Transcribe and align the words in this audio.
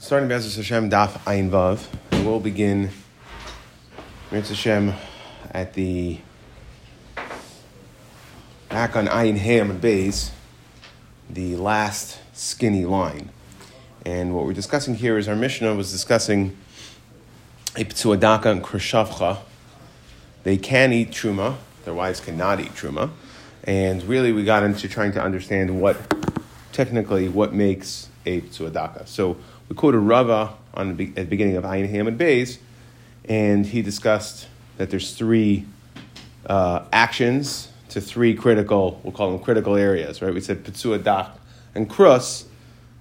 Starting 0.00 0.28
Bezos 0.28 0.56
Hashem 0.56 0.90
Daf 0.90 1.20
Ayin 1.20 1.50
Vav, 1.50 1.86
we'll 2.24 2.40
begin 2.40 2.90
Bezos 4.28 4.48
Hashem 4.48 4.92
at 5.52 5.74
the 5.74 6.18
back 8.68 8.96
on 8.96 9.06
Ayin 9.06 9.36
Ham 9.36 9.70
and 9.70 9.80
Bays, 9.80 10.32
the 11.30 11.54
last 11.54 12.18
skinny 12.32 12.84
line. 12.84 13.28
And 14.04 14.34
what 14.34 14.44
we're 14.46 14.52
discussing 14.52 14.96
here 14.96 15.16
is 15.16 15.28
our 15.28 15.36
Mishnah 15.36 15.76
was 15.76 15.92
discussing 15.92 16.56
Iptsuadaka 17.76 18.46
and 18.46 18.64
Krishavcha. 18.64 19.38
They 20.42 20.56
can 20.56 20.92
eat 20.92 21.12
truma, 21.12 21.54
their 21.84 21.94
wives 21.94 22.18
cannot 22.18 22.58
eat 22.58 22.74
truma. 22.74 23.10
And 23.62 24.02
really, 24.02 24.32
we 24.32 24.42
got 24.42 24.64
into 24.64 24.88
trying 24.88 25.12
to 25.12 25.22
understand 25.22 25.80
what, 25.80 25.96
technically, 26.72 27.28
what 27.28 27.52
makes 27.52 28.08
a 28.26 28.40
Ptsuadaka. 28.40 29.06
So, 29.06 29.36
we 29.68 29.76
quoted 29.76 29.98
Rava 29.98 30.54
on 30.74 30.96
the, 30.96 31.08
at 31.08 31.14
the 31.14 31.24
beginning 31.24 31.56
of 31.56 31.64
Ayin 31.64 31.88
Ham 31.88 32.06
and 32.06 32.18
Bays, 32.18 32.58
and 33.26 33.66
he 33.66 33.82
discussed 33.82 34.48
that 34.76 34.90
there's 34.90 35.14
three 35.14 35.64
uh, 36.46 36.84
actions 36.92 37.68
to 37.90 38.00
three 38.00 38.34
critical, 38.34 39.00
we'll 39.02 39.12
call 39.12 39.30
them 39.30 39.38
critical 39.38 39.76
areas, 39.76 40.20
right? 40.20 40.34
We 40.34 40.40
said 40.40 40.64
Pitsua 40.64 41.02
Dak 41.02 41.30
and 41.74 41.88
Krus, 41.88 42.46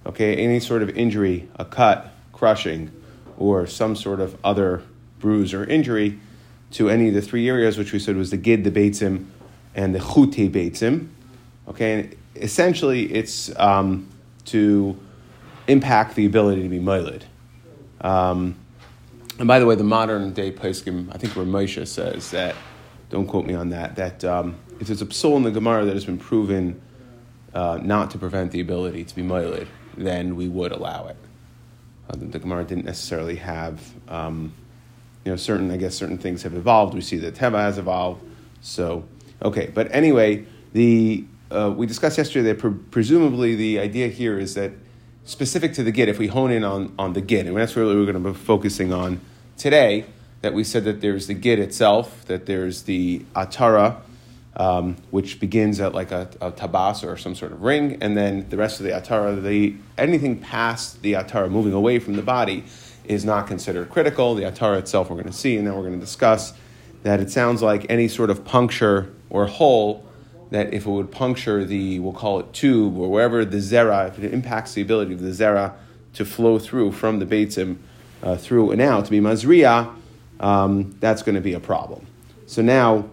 okay, 0.05 0.35
any 0.35 0.59
sort 0.59 0.83
of 0.83 0.89
injury, 0.91 1.49
a 1.55 1.65
cut, 1.65 2.13
crushing, 2.31 2.91
or 3.37 3.65
some 3.65 3.95
sort 3.95 4.19
of 4.19 4.37
other 4.43 4.83
bruise 5.19 5.53
or 5.53 5.65
injury 5.65 6.19
to 6.71 6.89
any 6.89 7.07
of 7.07 7.13
the 7.13 7.21
three 7.21 7.49
areas, 7.49 7.77
which 7.77 7.93
we 7.93 7.99
said 7.99 8.15
was 8.15 8.29
the 8.29 8.37
Gid, 8.37 8.63
the 8.63 8.71
Beitzim, 8.71 9.25
and 9.75 9.95
the 9.95 9.99
Chute 9.99 10.51
Beitzim. 10.51 11.07
Okay, 11.67 11.93
and 11.93 12.15
essentially 12.35 13.11
it's 13.13 13.57
um, 13.59 14.07
to 14.45 14.97
impact 15.67 16.15
the 16.15 16.25
ability 16.25 16.63
to 16.63 16.69
be 16.69 16.79
moiled. 16.79 17.25
Um, 18.01 18.55
and 19.39 19.47
by 19.47 19.59
the 19.59 19.65
way, 19.65 19.75
the 19.75 19.83
modern 19.83 20.33
day 20.33 20.51
poskim, 20.51 21.13
I 21.13 21.17
think 21.17 21.33
Ramosha 21.33 21.87
says 21.87 22.31
that, 22.31 22.55
don't 23.09 23.27
quote 23.27 23.45
me 23.45 23.53
on 23.53 23.69
that, 23.69 23.95
that 23.95 24.23
um, 24.23 24.55
if 24.79 24.87
there's 24.87 25.01
a 25.01 25.05
psul 25.05 25.37
in 25.37 25.43
the 25.43 25.51
Gemara 25.51 25.85
that 25.85 25.93
has 25.93 26.05
been 26.05 26.17
proven 26.17 26.81
uh, 27.53 27.79
not 27.81 28.11
to 28.11 28.17
prevent 28.17 28.51
the 28.51 28.59
ability 28.59 29.03
to 29.05 29.15
be 29.15 29.21
moiled, 29.21 29.67
then 29.97 30.35
we 30.35 30.47
would 30.47 30.71
allow 30.71 31.07
it. 31.07 31.17
Uh, 32.09 32.15
the, 32.15 32.25
the, 32.25 32.39
Gemara 32.39 32.63
didn't 32.63 32.85
necessarily 32.85 33.35
have, 33.35 33.81
um, 34.09 34.53
you 35.23 35.31
know, 35.31 35.35
certain, 35.35 35.71
I 35.71 35.77
guess 35.77 35.95
certain 35.95 36.17
things 36.17 36.43
have 36.43 36.53
evolved. 36.53 36.93
We 36.93 37.01
see 37.01 37.17
that 37.17 37.35
Teva 37.35 37.59
has 37.59 37.77
evolved. 37.77 38.23
So, 38.61 39.05
okay. 39.41 39.71
But 39.73 39.93
anyway, 39.93 40.45
the, 40.73 41.25
uh, 41.51 41.73
we 41.75 41.85
discussed 41.85 42.17
yesterday 42.17 42.51
that 42.51 42.59
pre- 42.59 42.73
presumably 42.91 43.55
the 43.55 43.79
idea 43.79 44.07
here 44.07 44.37
is 44.37 44.55
that 44.55 44.71
specific 45.25 45.73
to 45.73 45.83
the 45.83 45.91
Gid, 45.91 46.09
if 46.09 46.19
we 46.19 46.27
hone 46.27 46.51
in 46.51 46.63
on, 46.63 46.93
on 46.97 47.13
the 47.13 47.21
Gid, 47.21 47.47
and 47.47 47.55
that's 47.55 47.75
really 47.75 47.95
what 47.95 48.05
we're 48.05 48.11
going 48.11 48.23
to 48.23 48.31
be 48.31 48.37
focusing 48.37 48.91
on 48.91 49.21
today, 49.57 50.05
that 50.41 50.53
we 50.53 50.63
said 50.63 50.83
that 50.83 51.01
there's 51.01 51.27
the 51.27 51.33
Gid 51.33 51.59
itself, 51.59 52.25
that 52.25 52.45
there's 52.45 52.83
the 52.83 53.19
Atara, 53.35 54.01
um, 54.55 54.97
which 55.09 55.39
begins 55.39 55.79
at 55.79 55.93
like 55.93 56.11
a, 56.11 56.29
a, 56.41 56.51
tabas 56.51 57.03
or 57.03 57.17
some 57.17 57.33
sort 57.33 57.51
of 57.51 57.61
ring, 57.61 57.97
and 58.01 58.15
then 58.15 58.47
the 58.49 58.57
rest 58.57 58.79
of 58.79 58.85
the 58.85 58.91
Atara, 58.91 59.41
the, 59.41 59.75
anything 59.97 60.39
past 60.39 61.01
the 61.01 61.13
Atara 61.13 61.49
moving 61.49 61.73
away 61.73 61.97
from 61.99 62.15
the 62.15 62.21
body 62.21 62.63
is 63.05 63.25
not 63.25 63.47
considered 63.47 63.89
critical. 63.89 64.35
The 64.35 64.43
Atara 64.43 64.79
itself 64.79 65.09
we're 65.09 65.15
going 65.15 65.27
to 65.27 65.33
see, 65.33 65.57
and 65.57 65.65
then 65.65 65.73
we're 65.75 65.81
going 65.81 65.99
to 65.99 66.05
discuss 66.05 66.53
that 67.03 67.19
it 67.19 67.31
sounds 67.31 67.61
like 67.61 67.85
any 67.89 68.07
sort 68.07 68.29
of 68.29 68.45
puncture 68.45 69.13
or 69.29 69.47
hole 69.47 70.05
that 70.53 70.71
if 70.71 70.85
it 70.85 70.89
would 70.89 71.11
puncture 71.11 71.65
the, 71.65 71.99
we'll 71.99 72.13
call 72.13 72.39
it 72.39 72.53
tube, 72.53 72.95
or 72.95 73.09
wherever 73.09 73.43
the 73.43 73.57
zera, 73.57 74.07
if 74.07 74.19
it 74.19 74.31
impacts 74.31 74.75
the 74.75 74.83
ability 74.83 75.11
of 75.11 75.19
the 75.19 75.31
zera 75.31 75.73
to 76.13 76.23
flow 76.23 76.59
through 76.59 76.91
from 76.91 77.17
the 77.17 77.25
beitzim 77.25 77.77
uh, 78.21 78.35
through 78.35 78.69
and 78.69 78.79
out 78.79 79.03
to 79.03 79.09
be 79.09 79.19
mazriya, 79.19 79.91
um, 80.39 80.95
that's 80.99 81.23
going 81.23 81.33
to 81.33 81.41
be 81.41 81.53
a 81.53 81.59
problem. 81.59 82.05
So 82.45 82.61
now, 82.61 83.09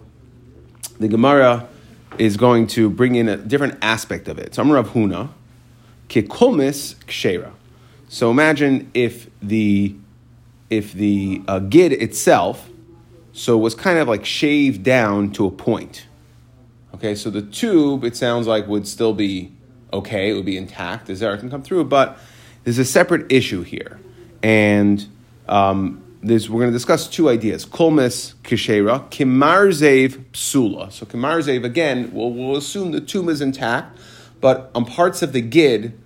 the 0.99 1.07
Gemara 1.07 1.67
is 2.19 2.37
going 2.37 2.67
to 2.67 2.91
bring 2.91 3.15
in 3.15 3.27
a 3.27 3.37
different 3.37 3.79
aspect 3.81 4.27
of 4.27 4.37
it. 4.37 4.53
So 4.53 4.61
I'm 4.61 4.71
Rav 4.71 4.89
Huna, 4.89 5.29
kikolmis 6.09 6.93
kshera. 7.05 7.53
So 8.07 8.29
imagine 8.29 8.91
if 8.93 9.31
the 9.41 9.95
if 10.69 10.93
the 10.93 11.41
uh, 11.47 11.57
gid 11.57 11.91
itself, 11.91 12.69
so 13.33 13.57
was 13.57 13.73
kind 13.73 13.97
of 13.97 14.07
like 14.07 14.25
shaved 14.25 14.83
down 14.83 15.31
to 15.31 15.47
a 15.47 15.51
point. 15.51 16.05
Okay, 16.95 17.15
so 17.15 17.29
the 17.29 17.41
tube, 17.41 18.03
it 18.03 18.15
sounds 18.15 18.47
like, 18.47 18.67
would 18.67 18.87
still 18.87 19.13
be 19.13 19.53
okay, 19.93 20.29
it 20.29 20.33
would 20.33 20.45
be 20.45 20.57
intact, 20.57 21.07
the 21.07 21.13
zera 21.13 21.39
can 21.39 21.49
come 21.49 21.63
through, 21.63 21.85
but 21.85 22.17
there's 22.63 22.77
a 22.77 22.85
separate 22.85 23.31
issue 23.31 23.63
here. 23.63 23.99
And 24.43 25.05
um, 25.47 26.03
we're 26.23 26.39
going 26.39 26.67
to 26.67 26.71
discuss 26.71 27.07
two 27.07 27.29
ideas. 27.29 27.65
Kolmes 27.65 28.35
kishera, 28.43 29.09
kimarzev 29.09 30.25
psula. 30.31 30.91
So 30.91 31.05
kimarzev, 31.05 31.63
again, 31.63 32.11
we'll, 32.13 32.31
we'll 32.31 32.57
assume 32.57 32.91
the 32.91 33.01
tube 33.01 33.29
is 33.29 33.41
intact, 33.41 33.97
but 34.39 34.71
on 34.75 34.85
parts 34.85 35.21
of 35.21 35.33
the 35.33 35.41
gid, 35.41 35.97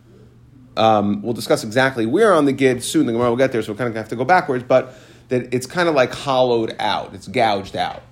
um, 0.78 1.22
we'll 1.22 1.34
discuss 1.34 1.64
exactly 1.64 2.06
where 2.06 2.34
on 2.34 2.46
the 2.46 2.52
gid 2.52 2.84
soon. 2.84 3.06
The 3.06 3.14
Gemara 3.14 3.30
will 3.30 3.38
get 3.38 3.52
there, 3.52 3.62
so 3.62 3.72
we're 3.72 3.78
kind 3.78 3.90
of 3.90 3.96
have 3.96 4.10
to 4.10 4.16
go 4.16 4.26
backwards, 4.26 4.66
but 4.68 4.94
that 5.30 5.54
it's 5.54 5.66
kind 5.66 5.88
of 5.88 5.96
like 5.96 6.14
hollowed 6.14 6.76
out, 6.80 7.14
it's 7.14 7.28
gouged 7.28 7.76
out. 7.76 8.04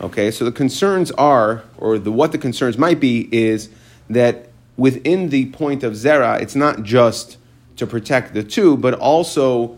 Okay, 0.00 0.30
so 0.30 0.44
the 0.44 0.52
concerns 0.52 1.10
are, 1.12 1.64
or 1.78 1.98
the, 1.98 2.12
what 2.12 2.32
the 2.32 2.38
concerns 2.38 2.76
might 2.76 3.00
be, 3.00 3.28
is 3.32 3.70
that 4.10 4.50
within 4.76 5.30
the 5.30 5.46
point 5.50 5.82
of 5.82 5.94
zera, 5.94 6.40
it's 6.40 6.54
not 6.54 6.82
just 6.82 7.38
to 7.76 7.86
protect 7.86 8.34
the 8.34 8.42
two, 8.42 8.76
but 8.76 8.92
also 8.94 9.76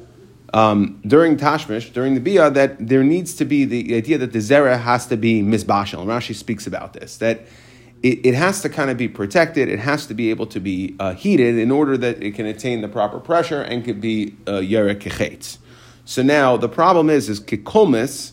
um, 0.54 1.00
during 1.06 1.36
tashmish, 1.36 1.92
during 1.92 2.14
the 2.14 2.20
bia, 2.20 2.50
that 2.50 2.88
there 2.88 3.04
needs 3.04 3.34
to 3.34 3.44
be 3.44 3.64
the 3.64 3.94
idea 3.94 4.18
that 4.18 4.32
the 4.32 4.40
zera 4.40 4.80
has 4.80 5.06
to 5.06 5.16
be 5.16 5.40
misbashal. 5.42 6.04
Rashi 6.04 6.34
speaks 6.34 6.66
about 6.66 6.94
this 6.94 7.18
that 7.18 7.46
it, 8.02 8.26
it, 8.26 8.34
has 8.34 8.62
to 8.62 8.68
kind 8.68 8.90
of 8.90 8.96
be 8.96 9.08
protected. 9.08 9.68
It 9.68 9.80
has 9.80 10.06
to 10.06 10.14
be 10.14 10.30
able 10.30 10.46
to 10.46 10.60
be 10.60 10.94
uh, 11.00 11.14
heated 11.14 11.58
in 11.58 11.70
order 11.70 11.96
that 11.98 12.22
it 12.22 12.34
can 12.34 12.46
attain 12.46 12.80
the 12.80 12.88
proper 12.88 13.18
pressure 13.18 13.60
and 13.60 13.84
could 13.84 14.00
be 14.00 14.36
uh, 14.46 14.52
yerek 14.52 15.58
So 16.04 16.22
now 16.22 16.56
the 16.56 16.68
problem 16.68 17.10
is 17.10 17.28
is 17.28 17.40
kikolmis 17.40 18.32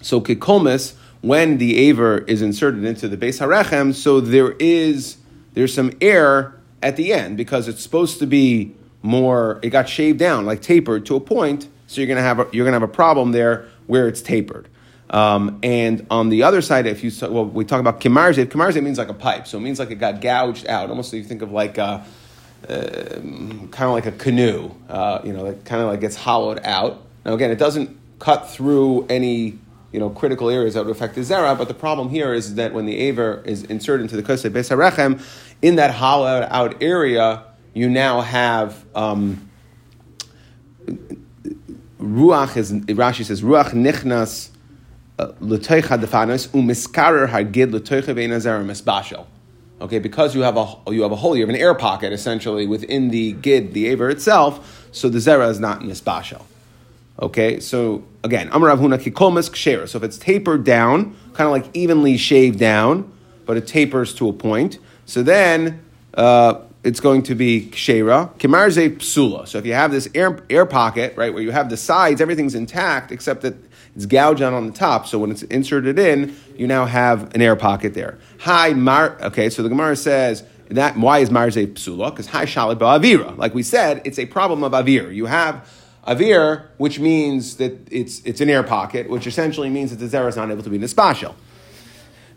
so 0.00 0.20
kikolmis, 0.20 0.94
when 1.20 1.58
the 1.58 1.76
aver 1.76 2.18
is 2.18 2.42
inserted 2.42 2.84
into 2.84 3.08
the 3.08 3.16
base 3.16 3.40
harechem, 3.40 3.94
so 3.94 4.20
there 4.20 4.52
is 4.52 5.16
there's 5.54 5.74
some 5.74 5.92
air 6.00 6.54
at 6.82 6.96
the 6.96 7.12
end 7.12 7.36
because 7.36 7.68
it's 7.68 7.82
supposed 7.82 8.18
to 8.20 8.26
be 8.26 8.74
more. 9.02 9.58
It 9.62 9.70
got 9.70 9.88
shaved 9.88 10.18
down, 10.18 10.46
like 10.46 10.62
tapered 10.62 11.06
to 11.06 11.16
a 11.16 11.20
point. 11.20 11.68
So 11.86 12.00
you're 12.00 12.08
gonna 12.08 12.20
have 12.20 12.38
a, 12.38 12.48
you're 12.52 12.64
gonna 12.64 12.76
have 12.76 12.88
a 12.88 12.92
problem 12.92 13.32
there 13.32 13.66
where 13.86 14.08
it's 14.08 14.22
tapered. 14.22 14.68
Um, 15.10 15.58
and 15.62 16.06
on 16.10 16.28
the 16.28 16.42
other 16.42 16.60
side, 16.60 16.86
if 16.86 17.02
you 17.02 17.10
well, 17.28 17.46
we 17.46 17.64
talk 17.64 17.80
about 17.80 18.00
kimarze. 18.00 18.44
Kimarze 18.44 18.82
means 18.82 18.98
like 18.98 19.08
a 19.08 19.14
pipe, 19.14 19.46
so 19.46 19.58
it 19.58 19.62
means 19.62 19.78
like 19.78 19.90
it 19.90 19.96
got 19.96 20.20
gouged 20.20 20.66
out. 20.66 20.90
Almost, 20.90 21.12
you 21.14 21.24
think 21.24 21.42
of 21.42 21.50
like 21.50 21.78
a, 21.78 22.04
uh, 22.68 23.14
kind 23.70 23.84
of 23.84 23.92
like 23.92 24.06
a 24.06 24.12
canoe. 24.12 24.70
Uh, 24.88 25.20
you 25.24 25.32
know, 25.32 25.44
that 25.44 25.64
kind 25.64 25.82
of 25.82 25.88
like 25.88 26.00
gets 26.00 26.16
hollowed 26.16 26.60
out. 26.62 27.02
Now 27.24 27.32
again, 27.32 27.50
it 27.50 27.58
doesn't 27.58 27.96
cut 28.18 28.50
through 28.50 29.06
any 29.08 29.58
you 29.92 29.98
know, 29.98 30.10
critical 30.10 30.50
areas 30.50 30.74
that 30.74 30.84
would 30.84 30.94
affect 30.94 31.14
the 31.14 31.22
zera. 31.22 31.56
But 31.56 31.68
the 31.68 31.74
problem 31.74 32.10
here 32.10 32.34
is 32.34 32.56
that 32.56 32.74
when 32.74 32.86
the 32.86 32.98
aver 32.98 33.42
is 33.44 33.64
inserted 33.64 34.02
into 34.02 34.16
the 34.16 34.22
kosei 34.22 34.50
beis 34.50 34.68
harechem, 34.70 35.22
in 35.62 35.76
that 35.76 35.92
hollowed 35.92 36.46
out 36.50 36.82
area, 36.82 37.44
you 37.74 37.88
now 37.88 38.20
have 38.20 38.84
um, 38.94 39.48
ruach. 42.00 42.56
Is 42.56 42.72
Rashi 42.72 43.24
says 43.24 43.42
ruach 43.42 43.70
nichnas 43.70 44.50
uh, 45.18 45.32
l'toicha 45.40 45.98
defanos 46.02 46.48
umiskarer 46.48 47.28
hargid 47.28 47.72
l'toicha 47.72 48.14
ve'inazera 48.14 48.64
misbashel. 48.64 49.26
Okay, 49.80 50.00
because 50.00 50.34
you 50.34 50.42
have 50.42 50.56
a 50.56 50.74
you 50.88 51.02
have 51.02 51.12
a 51.12 51.16
hole, 51.16 51.36
you 51.36 51.42
have 51.42 51.48
an 51.48 51.56
air 51.60 51.74
pocket 51.74 52.12
essentially 52.12 52.66
within 52.66 53.10
the 53.10 53.32
gid, 53.32 53.74
the 53.74 53.86
aver 53.88 54.10
itself, 54.10 54.88
so 54.92 55.08
the 55.08 55.18
zera 55.18 55.48
is 55.48 55.60
not 55.60 55.80
misbashel. 55.80 56.42
Okay, 57.20 57.58
so 57.58 58.04
again, 58.22 58.48
Amar 58.52 58.68
Rav 58.68 58.78
Huna 58.78 58.98
kikomas 58.98 59.50
kshera. 59.50 59.88
So 59.88 59.98
if 59.98 60.04
it's 60.04 60.18
tapered 60.18 60.64
down, 60.64 61.16
kind 61.32 61.46
of 61.46 61.50
like 61.50 61.66
evenly 61.74 62.16
shaved 62.16 62.58
down, 62.58 63.12
but 63.44 63.56
it 63.56 63.66
tapers 63.66 64.14
to 64.14 64.28
a 64.28 64.32
point, 64.32 64.78
so 65.04 65.22
then 65.22 65.82
uh, 66.14 66.60
it's 66.84 67.00
going 67.00 67.22
to 67.24 67.34
be 67.34 67.70
kshera. 67.72 68.32
Kimarze 68.38 68.96
psula. 68.98 69.48
So 69.48 69.58
if 69.58 69.66
you 69.66 69.72
have 69.72 69.90
this 69.90 70.08
air, 70.14 70.44
air 70.48 70.64
pocket, 70.64 71.16
right, 71.16 71.32
where 71.34 71.42
you 71.42 71.50
have 71.50 71.70
the 71.70 71.76
sides, 71.76 72.20
everything's 72.20 72.54
intact 72.54 73.10
except 73.10 73.42
that 73.42 73.56
it's 73.96 74.06
gouged 74.06 74.42
out 74.42 74.52
on 74.52 74.66
the 74.66 74.72
top. 74.72 75.08
So 75.08 75.18
when 75.18 75.32
it's 75.32 75.42
inserted 75.44 75.98
in, 75.98 76.36
you 76.56 76.68
now 76.68 76.84
have 76.84 77.34
an 77.34 77.42
air 77.42 77.56
pocket 77.56 77.94
there. 77.94 78.18
Hi, 78.40 78.74
Mar. 78.74 79.16
Okay, 79.22 79.50
so 79.50 79.64
the 79.64 79.68
Gemara 79.68 79.96
says 79.96 80.44
that 80.68 80.96
why 80.96 81.18
is 81.18 81.30
marze 81.30 81.56
psula? 81.56 82.10
Because 82.10 82.26
hi 82.26 82.44
shalib 82.44 82.78
avira. 82.78 83.36
Like 83.36 83.54
we 83.54 83.62
said, 83.62 84.02
it's 84.04 84.18
a 84.18 84.26
problem 84.26 84.62
of 84.62 84.72
avir. 84.72 85.12
You 85.12 85.26
have 85.26 85.68
avir, 86.08 86.66
which 86.78 86.98
means 86.98 87.56
that 87.56 87.86
it's, 87.90 88.20
it's 88.24 88.40
an 88.40 88.48
air 88.48 88.62
pocket, 88.62 89.08
which 89.08 89.26
essentially 89.26 89.68
means 89.68 89.90
that 89.90 89.96
the 89.96 90.06
zera 90.06 90.28
is 90.28 90.36
not 90.36 90.50
able 90.50 90.62
to 90.62 90.70
be 90.70 90.78
nispashel. 90.78 91.34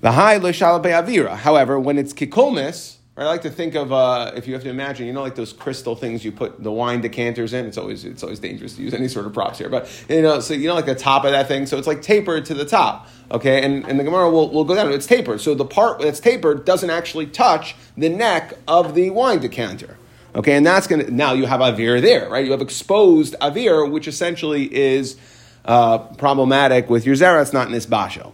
The 0.02 0.12
high 0.12 0.38
l'shalabei 0.38 0.92
avira. 0.92 1.38
However, 1.38 1.80
when 1.80 1.98
it's 1.98 2.14
kikolmis, 2.14 2.98
I 3.18 3.26
like 3.26 3.42
to 3.42 3.50
think 3.50 3.76
of 3.76 3.92
uh, 3.92 4.32
if 4.36 4.48
you 4.48 4.54
have 4.54 4.64
to 4.64 4.70
imagine, 4.70 5.06
you 5.06 5.14
know, 5.14 5.22
like 5.22 5.36
those 5.36 5.54
crystal 5.54 5.96
things 5.96 6.24
you 6.24 6.32
put 6.32 6.64
the 6.64 6.72
wine 6.72 7.02
decanters 7.02 7.54
in. 7.54 7.66
It's 7.66 7.78
always 7.78 8.06
it's 8.06 8.24
always 8.24 8.40
dangerous 8.40 8.76
to 8.78 8.82
use 8.82 8.94
any 8.94 9.10
sort 9.10 9.26
of 9.28 9.34
props 9.34 9.60
here, 9.60 9.70
but 9.70 9.88
you 10.10 10.22
know, 10.22 10.40
so 10.40 10.54
you 10.54 10.68
know, 10.68 10.76
like 10.76 10.86
the 10.86 10.96
top 10.96 11.26
of 11.26 11.32
that 11.32 11.48
thing. 11.48 11.66
So 11.66 11.78
it's 11.78 11.88
like 11.88 12.02
tapered 12.02 12.46
to 12.46 12.54
the 12.54 12.66
top, 12.66 13.10
okay? 13.30 13.64
And 13.64 13.86
and 13.86 14.00
the 14.00 14.06
Gemara 14.06 14.32
will, 14.32 14.50
will 14.50 14.64
go 14.64 14.76
down. 14.76 14.92
It's 14.94 15.06
tapered, 15.06 15.42
so 15.42 15.54
the 15.54 15.66
part 15.66 16.00
that's 16.00 16.22
tapered 16.22 16.66
doesn't 16.66 16.90
actually 16.90 17.28
touch 17.28 17.76
the 17.98 18.10
neck 18.10 18.54
of 18.68 18.96
the 18.96 19.10
wine 19.10 19.40
decanter. 19.40 19.98
Okay, 20.34 20.56
and 20.56 20.66
that's 20.66 20.88
gonna 20.88 21.10
now 21.10 21.34
you 21.34 21.46
have 21.46 21.60
avir 21.60 22.02
there, 22.02 22.30
right? 22.30 22.46
You 22.46 22.52
have 22.52 22.62
exposed 22.62 23.36
avir, 23.42 23.90
which 23.90 24.08
essentially 24.08 24.74
is 24.74 25.18
uh, 25.66 25.98
problematic 25.98 26.90
with 26.90 27.06
your 27.06 27.16
zera. 27.16 27.42
It's 27.42 27.54
not 27.54 27.68
in 27.68 27.74
this 27.74 27.86
basho. 27.86 28.32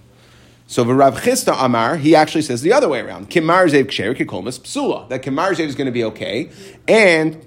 So 0.67 0.83
Rav 0.83 1.21
Chisda 1.21 1.55
Amar, 1.57 1.95
he 1.95 2.13
actually 2.13 2.41
says 2.41 2.61
the 2.61 2.73
other 2.73 2.89
way 2.89 2.99
around. 2.99 3.29
Kimar 3.29 3.69
zev 3.69 3.85
ksher 3.85 4.15
kikolmas 4.15 4.59
psula. 4.59 5.07
That 5.09 5.23
kimar 5.23 5.51
zev 5.51 5.61
is 5.61 5.75
going 5.75 5.85
to 5.85 5.91
be 5.91 6.03
okay, 6.03 6.51
and 6.87 7.43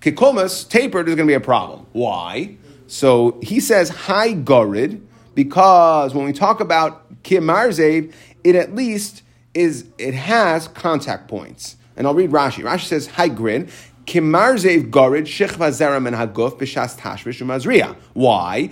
kikolmas 0.00 0.68
tapered 0.68 1.08
is 1.08 1.14
going 1.14 1.26
to 1.26 1.30
be 1.30 1.34
a 1.34 1.40
problem. 1.40 1.86
Why? 1.92 2.56
So 2.86 3.38
he 3.42 3.58
says 3.58 3.88
high 3.88 4.34
gorid 4.34 5.00
because 5.34 6.14
when 6.14 6.26
we 6.26 6.32
talk 6.32 6.60
about 6.60 7.22
kimar 7.22 7.68
zev, 7.70 8.12
it 8.44 8.54
at 8.54 8.74
least 8.74 9.22
is 9.54 9.86
it 9.96 10.14
has 10.14 10.68
contact 10.68 11.26
points. 11.26 11.77
And 11.98 12.06
I'll 12.06 12.14
read 12.14 12.30
Rashi. 12.30 12.64
Rashi 12.64 12.86
says 12.86 13.08
high 13.08 13.28
grid. 13.28 13.70
Kimar 14.06 14.54
zev 14.54 14.90
gorid 14.90 15.24
shechva 15.24 15.68
zera 15.68 16.00
men 16.00 16.14
haguf 16.14 16.58
b'shas 16.58 16.96
tashvish 16.98 17.42
umazriya. 17.42 17.94
Why? 18.14 18.70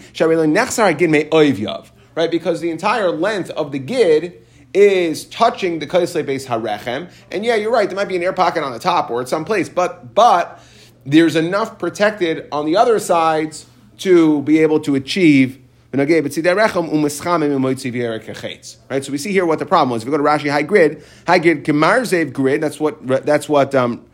Right? 2.14 2.30
Because 2.30 2.60
the 2.62 2.70
entire 2.70 3.10
length 3.10 3.50
of 3.50 3.72
the 3.72 3.78
gid 3.78 4.42
is 4.72 5.26
touching 5.26 5.80
the 5.80 5.86
kaisle 5.86 6.22
base 6.22 6.46
harechem. 6.46 7.10
And 7.30 7.44
yeah, 7.44 7.56
you're 7.56 7.72
right. 7.72 7.88
There 7.88 7.96
might 7.96 8.08
be 8.08 8.16
an 8.16 8.22
air 8.22 8.32
pocket 8.32 8.62
on 8.62 8.72
the 8.72 8.78
top 8.78 9.10
or 9.10 9.20
at 9.20 9.28
some 9.28 9.44
place, 9.44 9.68
but 9.68 10.14
but 10.14 10.62
there's 11.04 11.36
enough 11.36 11.78
protected 11.78 12.48
on 12.52 12.64
the 12.64 12.76
other 12.76 12.98
sides 12.98 13.66
to 13.98 14.42
be 14.42 14.60
able 14.60 14.80
to 14.80 14.94
achieve. 14.94 15.60
Right, 18.90 19.04
so 19.04 19.12
we 19.12 19.18
see 19.18 19.32
here 19.32 19.46
what 19.46 19.58
the 19.58 19.66
problem 19.66 19.90
was. 19.90 20.02
If 20.02 20.08
we 20.08 20.10
go 20.10 20.18
to 20.18 20.22
Rashi 20.22 20.50
high 20.50 20.62
grid, 20.62 21.02
high 21.26 21.38
grid 21.38 21.64
zev 21.64 22.32
grid. 22.32 22.60
That's 22.60 22.78
what 22.80 23.06
that's 23.26 23.48
what 23.48 23.74
um, 23.74 24.04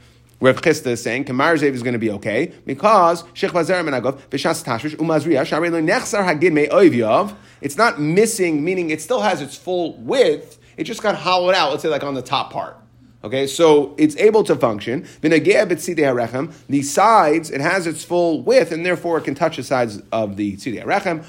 Rav 0.43 0.61
Chisda 0.61 0.89
is 0.89 1.01
saying 1.01 1.25
Kamar 1.25 1.55
Zev 1.55 1.73
is 1.73 1.85
going 1.85 1.93
to 1.93 2.01
be 2.01 2.11
okay 2.11 2.53
because 2.67 3.23
Shech 3.35 3.51
Vazer 3.51 3.81
Menagov 3.89 4.19
Tashvish 4.29 4.97
Umazriya 4.97 5.43
Sharei 5.43 5.71
Nechsar 5.71 6.27
Hagid 6.27 6.53
Me 6.53 6.67
Oivyav. 6.67 7.37
It's 7.61 7.77
not 7.77 8.01
missing, 8.01 8.65
meaning 8.65 8.91
it 8.91 9.01
still 9.01 9.21
has 9.21 9.41
its 9.41 9.57
full 9.57 9.97
width. 9.99 10.59
It 10.77 10.85
just 10.85 11.01
got 11.01 11.15
hollowed 11.15 11.55
out. 11.55 11.71
Let's 11.71 11.85
say 11.85 11.89
like 11.89 12.03
on 12.03 12.15
the 12.15 12.23
top 12.23 12.53
part. 12.53 12.77
Okay, 13.25 13.47
so 13.47 13.95
it's 13.99 14.17
able 14.17 14.43
to 14.43 14.57
function. 14.57 15.07
The 15.21 16.83
sides, 16.83 17.51
it 17.51 17.61
has 17.61 17.87
its 17.87 18.05
full 18.05 18.43
width, 18.43 18.73
and 18.73 18.85
therefore 18.85 19.19
it 19.19 19.23
can 19.23 19.37
touch 19.37 19.57
the 19.57 19.63
sides 19.63 20.03
of 20.11 20.37
the 20.37 20.57
tzidei 20.57 20.83
harechem. 20.83 21.25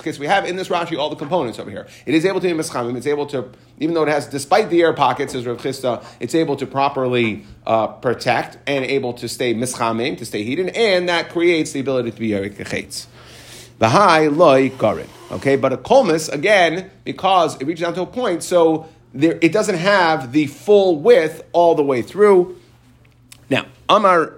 Okay, 0.00 0.12
so 0.12 0.20
we 0.20 0.26
have 0.26 0.44
in 0.44 0.54
this 0.54 0.68
Rashi 0.68 0.96
all 0.96 1.10
the 1.10 1.16
components 1.16 1.58
over 1.58 1.68
here. 1.68 1.88
It 2.06 2.14
is 2.14 2.24
able 2.24 2.40
to 2.40 2.46
be 2.46 2.52
mischamim. 2.52 2.96
It's 2.96 3.08
able 3.08 3.26
to, 3.26 3.50
even 3.80 3.94
though 3.94 4.04
it 4.04 4.08
has, 4.08 4.26
despite 4.26 4.70
the 4.70 4.82
air 4.82 4.92
pockets, 4.92 5.34
as 5.34 5.44
Rav 5.46 5.58
Chisda, 5.58 6.04
it's 6.20 6.36
able 6.36 6.54
to 6.56 6.66
properly 6.66 7.44
uh, 7.66 7.88
protect 7.88 8.58
and 8.68 8.84
able 8.84 9.14
to 9.14 9.28
stay 9.28 9.52
mischamim, 9.52 10.16
to 10.18 10.24
stay 10.24 10.44
heated, 10.44 10.68
and 10.68 11.08
that 11.08 11.30
creates 11.30 11.72
the 11.72 11.80
ability 11.80 12.12
to 12.12 12.20
be 12.20 12.28
yerek 12.28 13.06
The 13.78 13.88
high 13.88 14.28
loy 14.28 14.68
garin. 14.70 15.08
Okay, 15.32 15.56
but 15.56 15.72
a 15.72 15.76
kolmis 15.76 16.32
again 16.32 16.90
because 17.04 17.60
it 17.60 17.64
reaches 17.64 17.82
down 17.82 17.94
to 17.94 18.02
a 18.02 18.06
point. 18.06 18.42
So 18.42 18.88
there, 19.12 19.38
it 19.40 19.52
doesn't 19.52 19.76
have 19.76 20.32
the 20.32 20.46
full 20.46 21.00
width 21.00 21.42
all 21.52 21.74
the 21.74 21.82
way 21.82 22.02
through. 22.02 22.58
Now, 23.48 23.66
Amar 23.88 24.34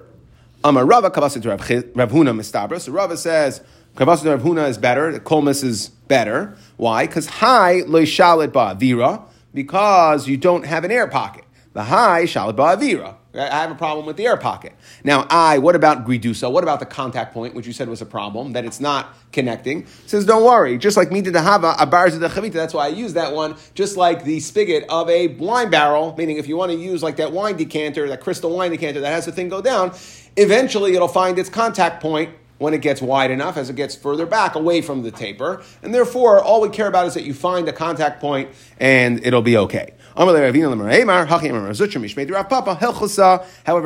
Amar 0.64 0.86
Rava 0.86 1.10
Kavasit 1.10 1.44
Rav 1.44 2.10
Huna 2.10 2.34
Mistabra. 2.34 2.80
So 2.80 2.92
Rava 2.92 3.16
says 3.16 3.62
Kavasit 3.96 4.26
Rav 4.26 4.42
Huna 4.42 4.68
is 4.68 4.78
better. 4.78 5.12
The 5.12 5.20
Kolmas 5.20 5.62
is 5.64 5.88
better. 5.88 6.56
Why? 6.76 7.06
Because 7.06 7.26
high 7.26 7.82
loishalit 7.82 8.48
ba'avira 8.48 9.22
because 9.52 10.28
you 10.28 10.36
don't 10.36 10.64
have 10.64 10.84
an 10.84 10.90
air 10.90 11.06
pocket. 11.06 11.44
The 11.72 11.84
high 11.84 12.24
shalit 12.24 12.54
ba'avira. 12.56 13.16
I 13.34 13.62
have 13.62 13.70
a 13.70 13.74
problem 13.74 14.06
with 14.06 14.16
the 14.16 14.26
air 14.26 14.36
pocket. 14.36 14.74
Now, 15.04 15.26
I, 15.30 15.58
what 15.58 15.74
about 15.74 16.06
Gridusa? 16.06 16.50
What 16.50 16.62
about 16.62 16.80
the 16.80 16.86
contact 16.86 17.34
point, 17.34 17.54
which 17.54 17.66
you 17.66 17.72
said 17.72 17.88
was 17.88 18.00
a 18.00 18.06
problem, 18.06 18.52
that 18.52 18.64
it's 18.64 18.80
not 18.80 19.14
connecting? 19.32 19.86
says, 20.06 20.24
don't 20.24 20.44
worry. 20.44 20.78
Just 20.78 20.96
like 20.96 21.10
me 21.10 21.22
to 21.22 21.30
the 21.30 21.42
Hava, 21.42 21.74
a 21.78 21.86
bars 21.86 22.16
the 22.18 22.28
Chavita, 22.28 22.52
that's 22.52 22.74
why 22.74 22.86
I 22.86 22.88
use 22.88 23.14
that 23.14 23.32
one, 23.32 23.56
just 23.74 23.96
like 23.96 24.24
the 24.24 24.40
spigot 24.40 24.84
of 24.88 25.10
a 25.10 25.28
wine 25.28 25.70
barrel, 25.70 26.14
meaning 26.16 26.36
if 26.36 26.46
you 26.46 26.56
want 26.56 26.70
to 26.72 26.78
use 26.78 27.02
like 27.02 27.16
that 27.16 27.32
wine 27.32 27.56
decanter, 27.56 28.08
that 28.08 28.20
crystal 28.20 28.54
wine 28.54 28.70
decanter 28.70 29.00
that 29.00 29.10
has 29.10 29.26
the 29.26 29.32
thing 29.32 29.48
go 29.48 29.60
down, 29.60 29.92
eventually 30.36 30.94
it'll 30.94 31.08
find 31.08 31.38
its 31.38 31.48
contact 31.48 32.00
point 32.00 32.34
when 32.58 32.72
it 32.72 32.80
gets 32.80 33.02
wide 33.02 33.32
enough 33.32 33.56
as 33.56 33.68
it 33.68 33.76
gets 33.76 33.96
further 33.96 34.24
back 34.24 34.54
away 34.54 34.80
from 34.80 35.02
the 35.02 35.10
taper. 35.10 35.62
And 35.82 35.92
therefore, 35.92 36.40
all 36.40 36.60
we 36.60 36.68
care 36.68 36.86
about 36.86 37.06
is 37.06 37.14
that 37.14 37.24
you 37.24 37.34
find 37.34 37.68
a 37.68 37.72
contact 37.72 38.20
point 38.20 38.50
and 38.78 39.24
it'll 39.26 39.42
be 39.42 39.56
okay. 39.56 39.94
However, 40.14 40.52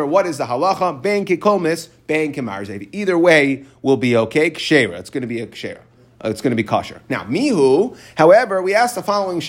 what 0.06 0.26
is 0.26 0.38
the 0.38 0.44
halacha? 0.44 1.02
Ben 1.02 1.24
kikolmis, 1.24 1.88
kemarzev. 2.08 2.88
Either 2.92 3.18
way 3.18 3.64
will 3.82 3.96
be 3.96 4.16
okay. 4.16 4.50
Kshera. 4.50 4.98
It's 4.98 5.10
going 5.10 5.22
to 5.22 5.26
be 5.26 5.40
a 5.40 5.46
kshera. 5.46 5.80
Uh, 6.24 6.30
it's 6.30 6.40
going 6.40 6.50
to 6.50 6.56
be 6.56 6.64
kosher. 6.64 7.02
Now, 7.10 7.24
mihu, 7.24 7.94
however, 8.16 8.62
we 8.62 8.74
ask 8.74 8.94
the 8.94 9.02
following 9.02 9.40